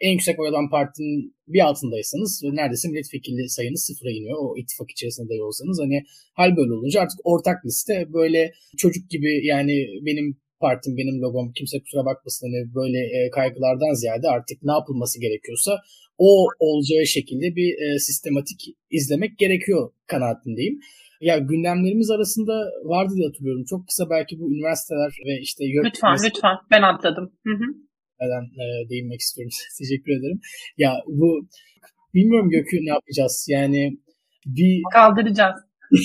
en 0.00 0.12
yüksek 0.12 0.40
oy 0.40 0.48
alan 0.48 0.70
partinin 0.70 1.36
bir 1.48 1.60
altındaysanız 1.60 2.42
neredeyse 2.44 2.88
milletvekili 2.88 3.48
sayınız 3.48 3.84
sıfıra 3.84 4.10
iniyor. 4.10 4.38
O 4.40 4.56
ittifak 4.56 4.90
içerisinde 4.90 5.38
de 5.38 5.42
olsanız 5.42 5.80
hani 5.80 6.04
hal 6.34 6.56
böyle 6.56 6.72
olunca 6.72 7.00
artık 7.00 7.20
ortak 7.24 7.66
liste 7.66 8.06
böyle 8.12 8.52
çocuk 8.76 9.10
gibi 9.10 9.46
yani 9.46 9.86
benim 10.06 10.36
partim 10.60 10.96
benim 10.96 11.20
logom 11.22 11.52
kimse 11.52 11.80
kusura 11.80 12.04
bakmasın 12.04 12.46
hani 12.46 12.74
böyle 12.74 12.98
e, 12.98 13.30
kaygılardan 13.30 13.94
ziyade 13.94 14.28
artık 14.28 14.58
ne 14.62 14.72
yapılması 14.72 15.20
gerekiyorsa 15.20 15.72
o 16.18 16.48
olacağı 16.58 17.06
şekilde 17.06 17.56
bir 17.56 17.70
e, 17.84 17.98
sistematik 17.98 18.60
izlemek 18.90 19.38
gerekiyor 19.38 19.90
kanaatindeyim. 20.06 20.80
Ya 21.20 21.38
gündemlerimiz 21.38 22.10
arasında 22.10 22.52
vardı 22.84 23.12
diye 23.16 23.26
hatırlıyorum. 23.26 23.64
Çok 23.64 23.86
kısa 23.88 24.10
belki 24.10 24.40
bu 24.40 24.52
üniversiteler 24.52 25.12
ve 25.26 25.40
işte 25.40 25.64
Lütfen 25.84 26.16
lütfen 26.24 26.56
ben 26.70 26.82
atladım. 26.82 27.32
Hı 27.46 27.50
hı. 27.50 27.87
Neden 28.20 28.44
e, 28.62 28.64
değinmek 28.90 29.20
istiyorum. 29.20 29.52
Teşekkür 29.78 30.12
ederim. 30.18 30.40
Ya 30.76 30.90
bu 31.06 31.28
bilmiyorum 32.14 32.50
Gökü 32.50 32.76
ne 32.76 32.90
yapacağız. 32.90 33.46
Yani 33.50 33.98
bir 34.46 34.82
kaldıracağız. 34.92 35.58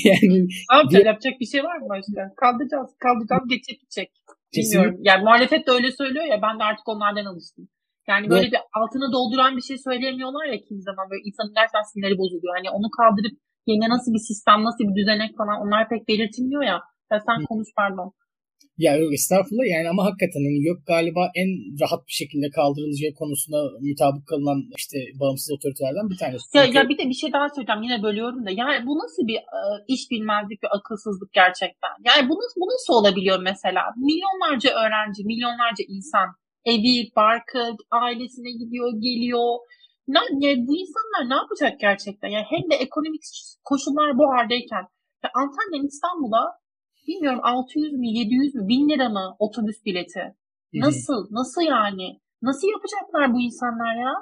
yani 0.05 0.47
ne 0.71 0.77
yapacağız? 0.77 1.05
Yapacak 1.05 1.33
bir 1.39 1.45
şey 1.45 1.63
var 1.63 1.77
mı 1.77 1.87
başka? 1.89 2.21
Kaldıracağız. 2.43 2.89
Kaldıracağız. 2.99 3.43
Geçecek 3.49 3.79
gidecek. 3.81 4.09
Bilmiyorum. 4.57 4.95
Yani 5.09 5.23
muhalefet 5.23 5.67
de 5.67 5.71
öyle 5.71 5.91
söylüyor 5.91 6.25
ya 6.25 6.41
ben 6.41 6.59
de 6.59 6.63
artık 6.63 6.87
onlardan 6.89 7.25
alıştım. 7.25 7.67
Yani 8.07 8.29
böyle 8.29 8.47
evet. 8.47 8.53
bir 8.53 8.59
altını 8.79 9.07
dolduran 9.15 9.57
bir 9.57 9.65
şey 9.69 9.77
söyleyemiyorlar 9.87 10.45
ya 10.45 10.57
kimi 10.67 10.81
zaman 10.89 11.05
böyle 11.09 11.23
insanın 11.29 11.53
gerçekten 11.57 11.85
sinirleri 11.91 12.17
bozuluyor. 12.21 12.53
Hani 12.57 12.69
onu 12.77 12.87
kaldırıp 12.99 13.35
yine 13.67 13.89
nasıl 13.95 14.09
bir 14.15 14.23
sistem, 14.29 14.59
nasıl 14.67 14.83
bir 14.87 14.95
düzenek 14.99 15.31
falan 15.39 15.57
onlar 15.63 15.89
pek 15.89 16.07
belirtilmiyor 16.07 16.63
ya. 16.71 16.77
Ya 17.11 17.17
sen 17.27 17.39
Hı. 17.41 17.45
konuş 17.49 17.69
pardon. 17.79 18.07
Ya 18.77 18.95
yok 18.95 19.13
estağfurullah 19.13 19.67
yani 19.75 19.87
ama 19.89 20.01
hakikaten 20.07 20.43
hani 20.47 20.59
yok 20.69 20.79
galiba 20.87 21.23
en 21.41 21.49
rahat 21.81 22.07
bir 22.07 22.17
şekilde 22.21 22.47
kaldırılacağı 22.57 23.13
konusunda 23.21 23.59
mutabık 23.87 24.27
kalınan 24.27 24.59
işte 24.81 24.97
bağımsız 25.19 25.49
otoritelerden 25.55 26.09
bir 26.11 26.17
tanesi. 26.23 26.43
Ya, 26.57 26.65
Çünkü... 26.65 26.77
ya 26.77 26.89
bir 26.89 26.97
de 26.97 27.05
bir 27.11 27.19
şey 27.21 27.29
daha 27.33 27.47
söyleyeceğim 27.49 27.83
yine 27.87 28.03
bölüyorum 28.03 28.45
da 28.45 28.51
yani 28.61 28.77
bu 28.87 28.93
nasıl 29.03 29.23
bir 29.31 29.39
e, 29.57 29.61
iş 29.93 30.01
bilmezlik 30.11 30.59
ve 30.63 30.67
akılsızlık 30.77 31.31
gerçekten? 31.41 31.93
Yani 32.09 32.23
bu 32.29 32.33
nasıl, 32.41 32.57
bu 32.61 32.67
nasıl 32.73 32.93
olabiliyor 32.99 33.39
mesela? 33.49 33.81
Milyonlarca 34.07 34.69
öğrenci, 34.81 35.19
milyonlarca 35.31 35.83
insan 35.95 36.27
evi, 36.73 36.95
barkı, 37.15 37.63
ailesine 38.03 38.51
gidiyor, 38.61 38.89
geliyor. 39.07 39.49
Ne, 40.13 40.19
yani 40.43 40.67
bu 40.67 40.73
insanlar 40.83 41.23
ne 41.29 41.35
yapacak 41.41 41.73
gerçekten? 41.79 42.29
Yani 42.35 42.45
hem 42.53 42.63
de 42.71 42.75
ekonomik 42.85 43.23
koşullar 43.69 44.17
bu 44.19 44.25
haldeyken. 44.33 44.85
Ya 45.23 45.29
Antalya'dan 45.41 45.87
İstanbul'a 45.93 46.62
bilmiyorum 47.07 47.39
600 47.43 47.93
mü 47.93 48.07
700 48.07 48.55
mü 48.55 48.67
1000 48.67 48.89
lira 48.89 49.09
mı 49.09 49.35
otobüs 49.39 49.85
bileti? 49.85 50.23
Nasıl? 50.73 51.27
Nasıl 51.31 51.61
yani? 51.61 52.07
Nasıl 52.41 52.67
yapacaklar 52.75 53.33
bu 53.33 53.41
insanlar 53.41 53.95
ya? 53.95 54.13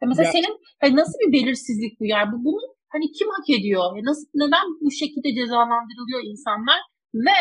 ya 0.00 0.04
mesela 0.08 0.26
ya. 0.26 0.32
senin 0.32 0.54
hani 0.80 0.96
nasıl 0.96 1.16
bir 1.22 1.32
belirsizlik 1.32 2.00
bu 2.00 2.04
yani? 2.14 2.28
Bu, 2.32 2.44
bunu 2.44 2.62
hani 2.92 3.06
kim 3.16 3.28
hak 3.36 3.50
ediyor? 3.58 3.96
Ya 3.96 4.02
nasıl, 4.10 4.26
neden 4.42 4.66
bu 4.84 4.90
şekilde 4.90 5.28
cezalandırılıyor 5.38 6.20
insanlar? 6.32 6.80
Ve 7.14 7.38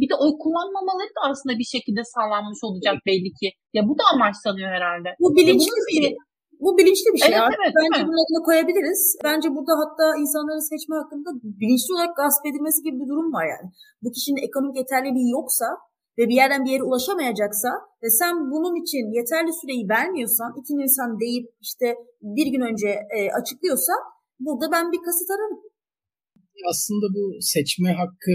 bir 0.00 0.08
de 0.10 0.14
oy 0.22 0.32
kullanmamaları 0.42 1.12
da 1.16 1.20
aslında 1.30 1.54
bir 1.58 1.68
şekilde 1.74 2.02
sağlanmış 2.14 2.60
olacak 2.68 2.96
belli 3.06 3.30
ki. 3.40 3.48
Ya 3.76 3.82
bu 3.88 3.98
da 3.98 4.04
amaçlanıyor 4.14 4.70
herhalde. 4.76 5.08
Bu 5.20 5.36
bilinçli 5.36 5.80
bir. 5.88 6.16
Bu 6.62 6.68
bilinçli 6.78 7.08
bir 7.14 7.22
şey. 7.26 7.34
Evet, 7.34 7.56
evet, 7.58 7.74
Bence 7.78 8.00
bunun 8.06 8.22
adını 8.24 8.40
koyabiliriz. 8.48 9.02
Bence 9.28 9.48
burada 9.56 9.72
hatta 9.82 10.06
insanların 10.22 10.64
seçme 10.72 10.94
hakkında 11.00 11.30
bilinçli 11.60 11.90
olarak 11.94 12.14
gasp 12.20 12.42
edilmesi 12.50 12.78
gibi 12.84 12.96
bir 13.02 13.08
durum 13.10 13.28
var 13.36 13.46
yani. 13.54 13.66
Bu 14.02 14.08
kişinin 14.16 14.40
ekonomik 14.48 14.76
yeterliliği 14.82 15.28
yoksa 15.38 15.66
ve 16.18 16.22
bir 16.30 16.36
yerden 16.40 16.64
bir 16.64 16.72
yere 16.74 16.84
ulaşamayacaksa 16.88 17.70
ve 18.02 18.08
sen 18.20 18.34
bunun 18.52 18.74
için 18.82 19.04
yeterli 19.18 19.52
süreyi 19.60 19.84
vermiyorsan, 19.96 20.50
iki 20.60 20.72
insan 20.84 21.10
deyip 21.22 21.46
işte 21.66 21.86
bir 22.36 22.46
gün 22.52 22.62
önce 22.70 22.88
e, 23.16 23.18
açıklıyorsa 23.38 23.92
burada 24.46 24.66
ben 24.74 24.84
bir 24.92 25.00
kasıt 25.06 25.30
ararım 25.34 25.60
aslında 26.72 27.06
bu 27.16 27.24
seçme 27.40 27.90
hakkı 27.92 28.34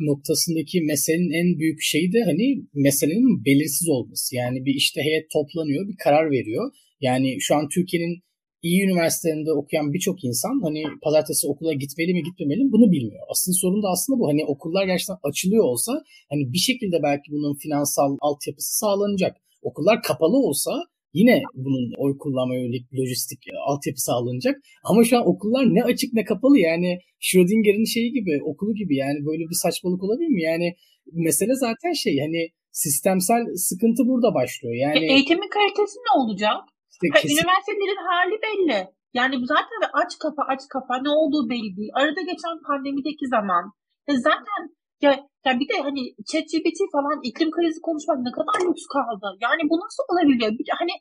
noktasındaki 0.00 0.80
meselenin 0.82 1.32
en 1.40 1.58
büyük 1.58 1.80
şeyi 1.80 2.12
de 2.12 2.20
hani 2.24 2.46
meselenin 2.74 3.44
belirsiz 3.44 3.88
olması. 3.88 4.36
Yani 4.36 4.64
bir 4.64 4.74
işte 4.74 5.00
heyet 5.00 5.26
toplanıyor, 5.30 5.88
bir 5.88 5.96
karar 6.04 6.30
veriyor. 6.30 6.72
Yani 7.00 7.36
şu 7.40 7.54
an 7.54 7.68
Türkiye'nin 7.68 8.22
iyi 8.62 8.84
üniversitelerinde 8.86 9.52
okuyan 9.52 9.92
birçok 9.92 10.24
insan 10.24 10.60
hani 10.62 10.82
pazartesi 11.02 11.46
okula 11.46 11.72
gitmeli 11.72 12.14
mi 12.14 12.22
gitmemeli 12.22 12.64
mi 12.64 12.72
bunu 12.72 12.92
bilmiyor. 12.92 13.24
Asıl 13.30 13.52
sorun 13.52 13.82
da 13.82 13.88
aslında 13.88 14.18
bu. 14.20 14.28
Hani 14.28 14.44
okullar 14.44 14.84
gerçekten 14.86 15.18
açılıyor 15.22 15.64
olsa 15.64 15.92
hani 16.30 16.52
bir 16.52 16.58
şekilde 16.68 16.96
belki 17.02 17.32
bunun 17.32 17.54
finansal 17.54 18.16
altyapısı 18.20 18.78
sağlanacak. 18.78 19.36
Okullar 19.62 20.02
kapalı 20.02 20.36
olsa 20.36 20.72
yine 21.14 21.42
bunun 21.54 21.92
oy 22.04 22.18
kullanma 22.18 22.54
yönelik 22.54 22.84
lojistik 22.98 23.48
e, 23.48 23.52
altyapı 23.70 24.00
sağlanacak. 24.00 24.56
Ama 24.84 25.04
şu 25.04 25.16
an 25.18 25.28
okullar 25.28 25.64
ne 25.74 25.82
açık 25.84 26.12
ne 26.12 26.24
kapalı 26.24 26.58
yani 26.58 26.98
Schrödinger'in 27.20 27.84
şeyi 27.94 28.12
gibi 28.12 28.40
okulu 28.50 28.74
gibi 28.74 28.96
yani 28.96 29.18
böyle 29.28 29.44
bir 29.50 29.58
saçmalık 29.64 30.02
olabilir 30.04 30.28
mi? 30.28 30.42
Yani 30.42 30.68
mesele 31.12 31.54
zaten 31.54 31.92
şey 31.92 32.18
hani 32.18 32.48
sistemsel 32.72 33.42
sıkıntı 33.68 34.02
burada 34.10 34.34
başlıyor. 34.34 34.74
Yani 34.74 34.98
e, 34.98 35.12
eğitimin 35.12 35.50
kalitesi 35.56 35.98
ne 35.98 36.12
olacak? 36.22 36.60
İşte 37.04 37.08
ha, 37.14 37.18
üniversitelerin 37.34 38.02
hali 38.10 38.36
belli. 38.46 38.78
Yani 39.18 39.34
zaten 39.54 39.80
aç 40.02 40.12
kafa 40.22 40.42
aç 40.52 40.62
kafa 40.74 40.94
ne 41.06 41.10
olduğu 41.20 41.42
belli 41.52 41.70
değil. 41.76 41.92
Arada 42.00 42.20
geçen 42.30 42.54
pandemideki 42.68 43.26
zaman 43.34 43.64
e 44.10 44.12
zaten 44.28 44.60
ya, 45.04 45.10
ya 45.46 45.52
bir 45.60 45.68
de 45.70 45.76
hani 45.86 46.02
ChatGPT 46.30 46.78
falan 46.96 47.18
iklim 47.28 47.50
krizi 47.54 47.80
konuşmak 47.88 48.18
ne 48.18 48.32
kadar 48.38 48.56
lüks 48.66 48.84
kaldı. 48.94 49.26
Yani 49.46 49.62
bu 49.70 49.74
nasıl 49.84 50.02
olabiliyor? 50.10 50.50
Bir 50.58 50.66
hani 50.82 50.94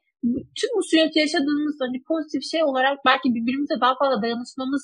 tüm 0.59 0.71
bu 0.77 0.83
süreçte 0.89 1.19
yaşadığımız 1.25 1.75
hani 1.85 1.97
pozitif 2.09 2.43
şey 2.51 2.63
olarak 2.71 2.97
belki 3.09 3.27
birbirimize 3.35 3.75
daha 3.83 3.93
fazla 4.01 4.17
dayanışmamız 4.23 4.83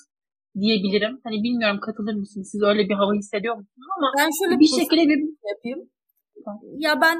diyebilirim. 0.61 1.13
Hani 1.25 1.37
bilmiyorum 1.45 1.79
katılır 1.85 2.15
mısınız? 2.21 2.47
Siz 2.51 2.61
öyle 2.69 2.83
bir 2.89 2.97
hava 3.01 3.13
hissediyor 3.13 3.55
musunuz? 3.55 3.87
Ama 3.97 4.07
ben 4.17 4.29
şöyle 4.39 4.55
bir 4.59 4.71
şekilde 4.79 5.03
bir 5.09 5.19
yapayım. 5.51 5.81
Ya 6.85 7.01
ben 7.01 7.17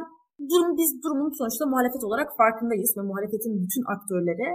durum 0.50 0.72
biz 0.80 0.90
durumun 1.04 1.32
sonuçta 1.40 1.66
muhalefet 1.74 2.04
olarak 2.08 2.30
farkındayız 2.42 2.92
ve 2.98 3.02
muhalefetin 3.10 3.54
bütün 3.64 3.84
aktörleri 3.94 4.50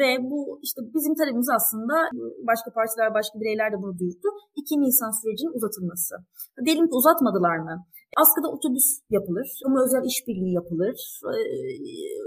ve 0.00 0.08
bu 0.30 0.38
işte 0.66 0.80
bizim 0.96 1.14
talebimiz 1.18 1.50
aslında 1.58 1.94
başka 2.50 2.68
partiler, 2.78 3.08
başka 3.18 3.34
bireyler 3.40 3.68
de 3.72 3.76
bunu 3.82 3.94
duyurdu. 4.00 4.28
2 4.56 4.80
Nisan 4.82 5.12
sürecinin 5.20 5.56
uzatılması. 5.58 6.14
Diyelim 6.64 6.86
ki 6.90 6.94
uzatmadılar 7.00 7.58
mı? 7.66 7.74
Askıda 8.22 8.48
otobüs 8.56 8.88
yapılır, 9.16 9.48
ama 9.66 9.76
özel 9.84 10.04
işbirliği 10.12 10.54
yapılır. 10.60 10.96
Ee, 11.30 11.36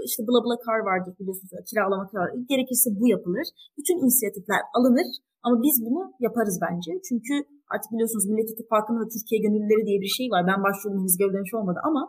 işte 0.08 0.20
bla 0.28 0.38
bla 0.44 0.54
kar 0.66 0.80
vardır 0.90 1.12
biliyorsunuz, 1.18 1.52
kiralama 1.68 2.06
kar. 2.12 2.28
Gerekirse 2.52 2.88
bu 3.00 3.04
yapılır. 3.14 3.46
Bütün 3.78 3.96
inisiyatifler 4.02 4.62
alınır 4.76 5.08
ama 5.44 5.56
biz 5.66 5.76
bunu 5.86 6.02
yaparız 6.26 6.56
bence. 6.66 6.90
Çünkü 7.08 7.34
artık 7.72 7.88
biliyorsunuz 7.92 8.24
Millet 8.30 8.50
İttifakı'nda 8.52 9.00
da 9.02 9.08
Türkiye 9.14 9.38
Gönüllüleri 9.44 9.82
diye 9.88 9.98
bir 10.04 10.12
şey 10.18 10.26
var. 10.34 10.42
Ben 10.50 10.60
başvurdum 10.66 11.00
henüz 11.02 11.16
gövdemiş 11.22 11.52
olmadı 11.58 11.80
ama 11.88 12.02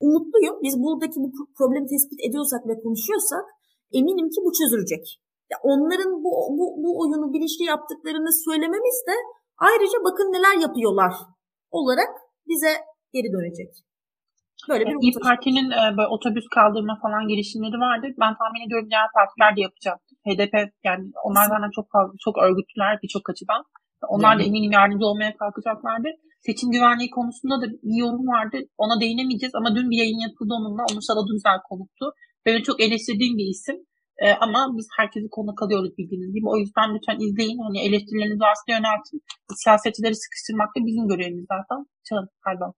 umutluyum. 0.00 0.56
Biz 0.64 0.74
buradaki 0.82 1.16
bu 1.24 1.28
problemi 1.58 1.86
tespit 1.86 2.20
ediyorsak 2.28 2.62
ve 2.68 2.74
konuşuyorsak 2.84 3.44
eminim 3.98 4.28
ki 4.34 4.40
bu 4.44 4.50
çözülecek. 4.58 5.04
Ya 5.52 5.58
onların 5.62 6.12
bu, 6.24 6.30
bu, 6.58 6.64
bu 6.82 6.90
oyunu 7.00 7.32
bilinçli 7.34 7.64
yaptıklarını 7.64 8.32
söylememiz 8.44 8.98
de 9.08 9.16
ayrıca 9.58 9.98
bakın 10.08 10.28
neler 10.34 10.56
yapıyorlar 10.66 11.12
olarak 11.70 12.12
bize 12.48 12.72
geri 13.14 13.28
dönecek. 13.32 13.70
Böyle 14.68 14.84
bir 14.86 14.96
İYİ 15.02 15.12
Parti'nin 15.26 15.68
e, 15.70 15.96
böyle 15.96 16.08
otobüs 16.16 16.46
kaldırma 16.54 16.94
falan 17.02 17.28
girişimleri 17.28 17.78
vardı. 17.86 18.06
Ben 18.22 18.32
tahmin 18.40 18.66
ediyorum 18.66 18.88
diğer 18.90 19.08
partiler 19.18 19.56
de 19.56 19.60
yapacak. 19.66 19.98
HDP 20.26 20.54
yani 20.88 21.04
onlar 21.26 21.44
zaten 21.52 21.70
çok 21.78 21.86
fazla 21.94 22.14
çok 22.24 22.34
örgütlüler 22.38 22.98
birçok 23.02 23.30
açıdan. 23.30 23.62
Onlar 24.08 24.38
da 24.38 24.42
eminim 24.42 24.72
yardımcı 24.72 25.06
olmaya 25.06 25.36
kalkacaklardır. 25.36 26.14
Seçim 26.46 26.68
güvenliği 26.70 27.10
konusunda 27.18 27.56
da 27.62 27.66
bir 27.86 27.96
yorum 28.04 28.26
vardı. 28.34 28.56
Ona 28.82 29.00
değinemeyeceğiz 29.00 29.54
ama 29.60 29.68
dün 29.76 29.90
bir 29.90 29.98
yayın 30.02 30.20
yapıldı 30.28 30.52
onunla. 30.58 30.82
Onur 30.90 31.04
Salat 31.08 31.28
Düzel 31.30 31.58
konuktu. 31.70 32.04
Benim 32.46 32.62
çok 32.68 32.78
eleştirdiğim 32.84 33.34
bir 33.38 33.48
isim. 33.54 33.78
E, 34.24 34.26
ama 34.44 34.58
biz 34.76 34.86
herkesi 34.98 35.28
konuk 35.36 35.62
alıyoruz 35.62 35.92
bildiğiniz 35.98 36.30
gibi. 36.36 36.46
O 36.54 36.56
yüzden 36.62 36.88
lütfen 36.94 37.18
izleyin. 37.26 37.58
Hani 37.66 37.78
eleştirilerinizi 37.86 38.44
varsa 38.48 38.66
yöneltin. 38.76 39.18
Siyasetçileri 39.62 40.16
sıkıştırmak 40.24 40.70
da 40.74 40.78
bizim 40.88 41.04
görevimiz 41.12 41.46
zaten. 41.54 41.80
Çağın 42.06 42.26
pardon. 42.44 42.72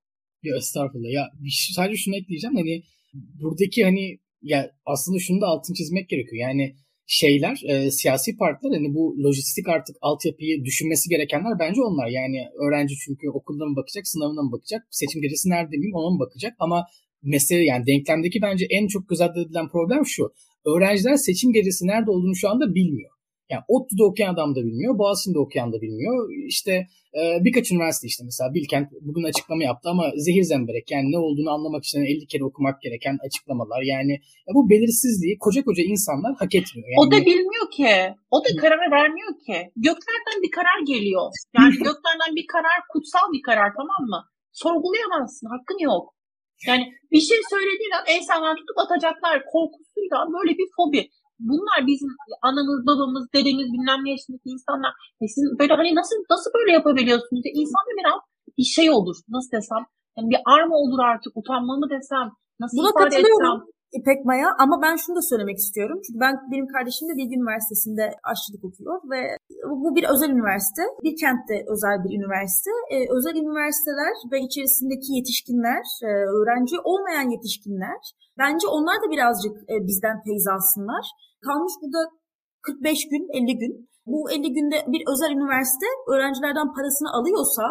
Ya 0.46 0.52
estağfurullah. 0.60 1.12
Ya 1.18 1.24
sadece 1.78 1.96
şunu 2.02 2.16
ekleyeceğim. 2.20 2.56
Hani 2.60 2.74
buradaki 3.40 3.80
hani 3.88 4.04
ya 4.52 4.58
aslında 4.92 5.18
şunu 5.18 5.40
da 5.40 5.46
altın 5.46 5.74
çizmek 5.74 6.08
gerekiyor. 6.08 6.40
Yani 6.48 6.66
şeyler, 7.06 7.62
e, 7.68 7.90
siyasi 7.90 8.36
partiler 8.36 8.76
hani 8.76 8.94
bu 8.94 9.16
lojistik 9.24 9.68
artık 9.68 9.96
altyapıyı 10.00 10.64
düşünmesi 10.64 11.08
gerekenler 11.08 11.58
bence 11.58 11.80
onlar. 11.82 12.08
Yani 12.08 12.38
öğrenci 12.64 12.94
çünkü 13.04 13.30
okulda 13.30 13.66
mı 13.66 13.76
bakacak, 13.76 14.06
sınavına 14.08 14.42
mı 14.42 14.52
bakacak, 14.52 14.86
seçim 14.90 15.22
gecesi 15.22 15.50
nerede 15.50 15.76
miyim 15.76 15.94
ona 15.94 16.10
mı 16.14 16.20
bakacak 16.20 16.54
ama 16.58 16.86
mesele 17.22 17.64
yani 17.64 17.86
denklemdeki 17.86 18.42
bence 18.42 18.66
en 18.70 18.86
çok 18.86 19.08
göz 19.08 19.20
ardı 19.20 19.40
edilen 19.46 19.68
problem 19.68 20.06
şu. 20.06 20.32
Öğrenciler 20.64 21.16
seçim 21.16 21.52
gecesi 21.52 21.86
nerede 21.86 22.10
olduğunu 22.10 22.36
şu 22.36 22.48
anda 22.48 22.74
bilmiyor. 22.74 23.10
Yani 23.50 23.62
ODTÜ'de 23.68 24.04
okuyan 24.04 24.34
adam 24.34 24.54
da 24.56 24.60
bilmiyor, 24.66 24.98
Boğaziçi'nde 24.98 25.38
okuyan 25.38 25.72
da 25.72 25.80
bilmiyor. 25.82 26.30
İşte 26.46 26.72
e, 27.18 27.20
birkaç 27.44 27.72
üniversite 27.72 28.06
işte 28.06 28.24
mesela 28.24 28.54
Bilkent 28.54 28.88
bugün 29.00 29.24
açıklama 29.30 29.64
yaptı 29.64 29.88
ama 29.90 30.04
zehir 30.16 30.42
zemberek 30.42 30.90
yani 30.90 31.12
ne 31.12 31.18
olduğunu 31.18 31.50
anlamak 31.50 31.84
için 31.84 32.00
50 32.00 32.26
kere 32.26 32.44
okumak 32.44 32.82
gereken 32.82 33.18
açıklamalar. 33.26 33.82
Yani 33.82 34.12
ya 34.46 34.50
bu 34.54 34.70
belirsizliği 34.70 35.38
koca 35.38 35.64
koca 35.64 35.82
insanlar 35.82 36.32
hak 36.40 36.54
etmiyor. 36.54 36.88
Yani, 36.88 37.00
o 37.02 37.04
da 37.12 37.18
bilmiyor 37.26 37.66
ki. 37.70 37.94
O 38.30 38.44
da 38.44 38.48
karar 38.60 38.90
vermiyor 38.90 39.32
ki. 39.46 39.58
Göklerden 39.76 40.38
bir 40.44 40.50
karar 40.50 40.78
geliyor. 40.86 41.26
Yani 41.58 41.74
göklerden 41.88 42.32
bir 42.38 42.46
karar 42.54 42.78
kutsal 42.92 43.26
bir 43.34 43.42
karar 43.42 43.70
tamam 43.80 44.02
mı? 44.12 44.20
Sorgulayamazsın. 44.52 45.46
Hakkın 45.54 45.78
yok. 45.90 46.16
Yani 46.66 46.84
bir 47.12 47.20
şey 47.20 47.38
söylediğin 47.50 47.94
an 47.98 48.04
insanlar 48.16 48.56
tutup 48.56 48.78
atacaklar 48.84 49.44
korkusuyla 49.52 50.18
böyle 50.34 50.52
bir 50.58 50.68
fobi. 50.76 51.10
Bunlar 51.38 51.78
bizim 51.86 52.08
anamız, 52.42 52.86
babamız, 52.86 53.24
dedemiz, 53.34 53.66
bilmem 53.74 54.00
ne 54.04 54.10
yaşındaki 54.10 54.48
insanlar. 54.56 54.92
E 55.22 55.24
sizin 55.34 55.58
böyle 55.58 55.74
hani 55.80 55.94
nasıl 55.94 56.16
nasıl 56.30 56.50
böyle 56.58 56.72
yapabiliyorsunuz? 56.72 57.42
E 57.48 57.50
insanda 57.60 57.92
biraz 58.00 58.20
bir 58.58 58.68
şey 58.76 58.90
olur. 58.90 59.16
Nasıl 59.28 59.50
desem? 59.56 59.82
Yani 60.16 60.28
bir 60.30 60.40
arma 60.54 60.76
olur 60.76 61.00
artık. 61.12 61.32
Utanma 61.40 61.76
mı 61.76 61.86
desem? 61.90 62.26
Nasıl 62.60 62.76
Buna 62.78 62.90
ifade 62.90 63.04
katılıyorum. 63.04 63.56
etsem? 63.56 63.75
İpek 63.98 64.24
Maya 64.28 64.48
ama 64.64 64.76
ben 64.84 64.96
şunu 65.02 65.16
da 65.16 65.22
söylemek 65.30 65.58
istiyorum. 65.64 65.98
Çünkü 66.04 66.20
ben 66.24 66.34
benim 66.52 66.68
kardeşim 66.74 67.08
de 67.08 67.14
Bilgi 67.18 67.34
Üniversitesi'nde 67.40 68.04
aşçılık 68.30 68.62
okuyor 68.68 68.96
ve 69.12 69.20
bu 69.82 69.88
bir 69.96 70.04
özel 70.12 70.30
üniversite. 70.36 70.82
Bir 71.04 71.14
kentte 71.22 71.56
özel 71.72 71.96
bir 72.04 72.12
üniversite. 72.18 72.72
Ee, 72.92 72.96
özel 73.16 73.36
üniversiteler 73.42 74.14
ve 74.32 74.38
içerisindeki 74.46 75.10
yetişkinler, 75.18 75.84
e, 76.08 76.10
öğrenci 76.36 76.76
olmayan 76.90 77.28
yetişkinler 77.34 78.00
bence 78.42 78.66
onlar 78.76 78.96
da 79.02 79.06
birazcık 79.14 79.54
e, 79.72 79.74
bizden 79.88 80.16
feyz 80.26 80.46
alsınlar. 80.54 81.04
Kalmış 81.46 81.74
burada 81.80 82.00
45 82.62 83.08
gün, 83.12 83.24
50 83.32 83.58
gün. 83.62 83.72
Bu 84.12 84.30
50 84.30 84.52
günde 84.58 84.76
bir 84.92 85.02
özel 85.12 85.30
üniversite 85.36 85.88
öğrencilerden 86.12 86.68
parasını 86.76 87.10
alıyorsa 87.18 87.66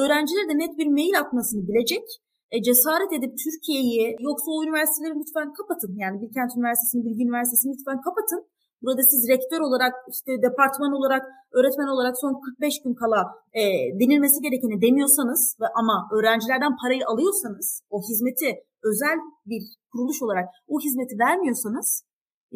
öğrencilere 0.00 0.48
de 0.50 0.58
net 0.62 0.78
bir 0.78 0.88
mail 0.96 1.16
atmasını 1.22 1.62
bilecek 1.68 2.06
e, 2.52 2.56
cesaret 2.62 3.12
edip 3.18 3.32
Türkiye'yi 3.44 4.04
yoksa 4.28 4.48
o 4.54 4.64
üniversiteleri 4.64 5.14
lütfen 5.20 5.48
kapatın. 5.58 5.92
Yani 6.02 6.16
Bilkent 6.22 6.50
Üniversitesi'ni, 6.56 7.04
Bilgi 7.06 7.22
Üniversitesi'ni 7.26 7.72
lütfen 7.74 8.00
kapatın. 8.06 8.42
Burada 8.82 9.02
siz 9.12 9.28
rektör 9.32 9.60
olarak, 9.68 9.94
işte 10.14 10.32
departman 10.46 10.92
olarak, 10.98 11.22
öğretmen 11.58 11.88
olarak 11.94 12.14
son 12.22 12.34
45 12.40 12.82
gün 12.84 12.94
kala 13.02 13.20
e, 13.60 13.62
denilmesi 14.00 14.38
gerekeni 14.46 14.76
demiyorsanız 14.86 15.40
ve 15.60 15.66
ama 15.80 15.96
öğrencilerden 16.14 16.74
parayı 16.82 17.04
alıyorsanız, 17.12 17.82
o 17.90 17.96
hizmeti 18.08 18.50
özel 18.90 19.16
bir 19.50 19.62
kuruluş 19.92 20.18
olarak 20.22 20.46
o 20.72 20.74
hizmeti 20.84 21.14
vermiyorsanız 21.26 21.88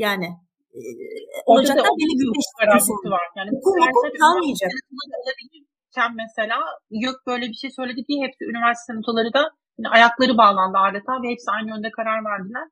yani 0.05 0.28
e, 0.78 0.80
olacaklar 1.47 1.92
belli 2.01 2.14
bir 2.20 2.28
garantisi 2.61 3.11
var. 3.16 3.26
Yani 3.38 3.51
okul 3.57 3.76
okul 3.88 4.09
kalmayacak. 4.22 4.70
Olabilirken 5.20 6.11
mesela 6.22 6.59
yok 6.90 7.16
böyle 7.26 7.45
bir 7.51 7.59
şey 7.62 7.70
söyledi 7.78 8.01
diye 8.09 8.18
hepsi 8.26 8.42
üniversite 8.53 8.92
notaları 8.99 9.32
da 9.38 9.42
yani 9.78 9.88
ayakları 9.96 10.36
bağlandı 10.42 10.78
adeta 10.78 11.12
ve 11.22 11.26
hepsi 11.32 11.48
aynı 11.56 11.68
yönde 11.68 11.90
karar 11.90 12.20
verdiler. 12.30 12.66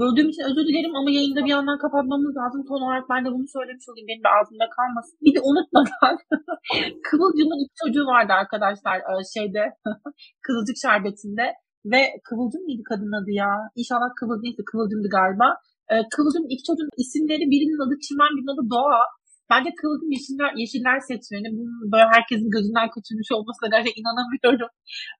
Böldüğüm 0.00 0.28
için 0.32 0.44
özür 0.50 0.64
dilerim 0.68 0.94
ama 0.98 1.10
yayında 1.18 1.40
bir 1.46 1.54
yandan 1.56 1.78
kapatmamız 1.84 2.32
lazım. 2.40 2.60
Ton 2.68 2.80
olarak 2.84 3.04
ben 3.12 3.20
de 3.24 3.28
bunu 3.34 3.46
söylemiş 3.56 3.86
olayım. 3.88 4.08
Benim 4.10 4.24
de 4.26 4.30
ağzımda 4.36 4.66
kalmasın. 4.76 5.16
Bir 5.24 5.34
de 5.36 5.40
unutmadan 5.48 6.14
Kıvılcım'ın 7.06 7.60
iki 7.64 7.74
çocuğu 7.82 8.06
vardı 8.12 8.32
arkadaşlar 8.42 8.96
e, 9.08 9.12
şeyde 9.34 9.62
Kızılcık 10.44 10.76
Şerbeti'nde. 10.84 11.46
Ve 11.92 12.00
Kıvılcım 12.26 12.62
mıydı 12.66 12.82
kadın 12.90 13.12
adı 13.20 13.32
ya? 13.42 13.50
İnşallah 13.80 14.10
Kıvılcım 14.18 14.44
değilse 14.44 14.62
Kıvılcım'dı 14.70 15.08
galiba. 15.18 15.48
E, 15.92 15.94
Kıvılcım'ın 16.14 16.52
iki 16.54 16.64
çocuğun 16.68 16.90
isimleri 17.02 17.44
birinin 17.52 17.80
adı 17.84 17.94
Çimen 18.04 18.32
birinin 18.34 18.54
adı 18.54 18.64
Doğa. 18.74 19.02
Bence 19.50 19.70
Kıvılcım 19.78 20.10
Yeşiller, 20.16 20.52
Yeşiller 20.62 20.98
seçmeni. 21.08 21.48
Bunun 21.56 21.92
böyle 21.92 22.06
herkesin 22.14 22.50
gözünden 22.56 22.88
kaçırmış 22.94 23.30
olmasına 23.36 23.68
gerçekten 23.74 24.00
inanamıyorum. 24.02 24.70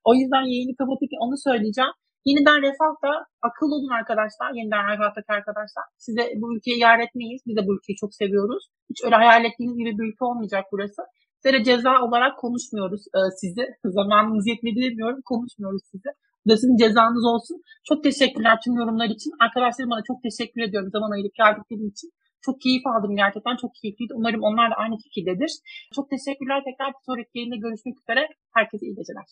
O 0.09 0.11
yüzden 0.19 0.45
yayını 0.51 0.73
kapatırken 0.81 1.21
onu 1.25 1.37
söyleyeceğim. 1.47 1.93
Yeniden 2.27 2.59
Refah 2.65 2.93
da 3.03 3.11
akıl 3.47 3.69
olun 3.75 3.93
arkadaşlar. 3.99 4.49
Yeniden 4.59 4.83
Refah'taki 4.91 5.31
arkadaşlar. 5.39 5.85
Size 6.05 6.23
bu 6.41 6.45
ülkeyi 6.55 6.79
yar 6.85 6.99
etmeyiz. 7.05 7.41
Biz 7.47 7.55
de 7.57 7.61
bu 7.67 7.71
ülkeyi 7.77 7.95
çok 8.03 8.11
seviyoruz. 8.21 8.63
Hiç 8.89 8.99
öyle 9.05 9.15
hayal 9.21 9.41
ettiğiniz 9.47 9.75
gibi 9.79 9.91
bir 9.97 10.05
ülke 10.09 10.23
olmayacak 10.29 10.63
burası. 10.71 11.01
Size 11.41 11.63
ceza 11.63 11.93
olarak 12.05 12.33
konuşmuyoruz 12.43 13.03
e, 13.17 13.19
sizi. 13.41 13.63
Zamanımız 13.97 14.47
yetmedi 14.51 14.79
demiyorum. 14.85 15.19
Konuşmuyoruz 15.31 15.83
sizi. 15.91 16.09
Bu 16.45 16.51
sizin 16.61 16.77
cezanız 16.83 17.25
olsun. 17.33 17.57
Çok 17.89 18.03
teşekkürler 18.03 18.55
tüm 18.63 18.73
yorumlar 18.81 19.09
için. 19.15 19.31
Arkadaşlarım 19.45 19.91
bana 19.93 20.03
çok 20.09 20.17
teşekkür 20.27 20.61
ediyorum 20.61 20.89
zaman 20.95 21.11
ayırıp 21.11 21.35
geldikleri 21.41 21.85
için. 21.93 22.09
Çok 22.45 22.61
keyif 22.61 22.87
aldım 22.87 23.15
gerçekten. 23.15 23.55
Çok 23.55 23.75
keyifliydi. 23.75 24.13
Umarım 24.13 24.43
onlar 24.43 24.71
da 24.71 24.75
aynı 24.75 24.97
fikirdedir. 24.97 25.51
Çok 25.95 26.09
teşekkürler. 26.09 26.61
Tekrar 26.65 26.89
bir 26.89 27.03
sonraki 27.05 27.29
yayında 27.35 27.55
görüşmek 27.55 27.95
üzere. 28.01 28.27
Herkese 28.53 28.85
iyi 28.85 28.95
geceler. 28.95 29.25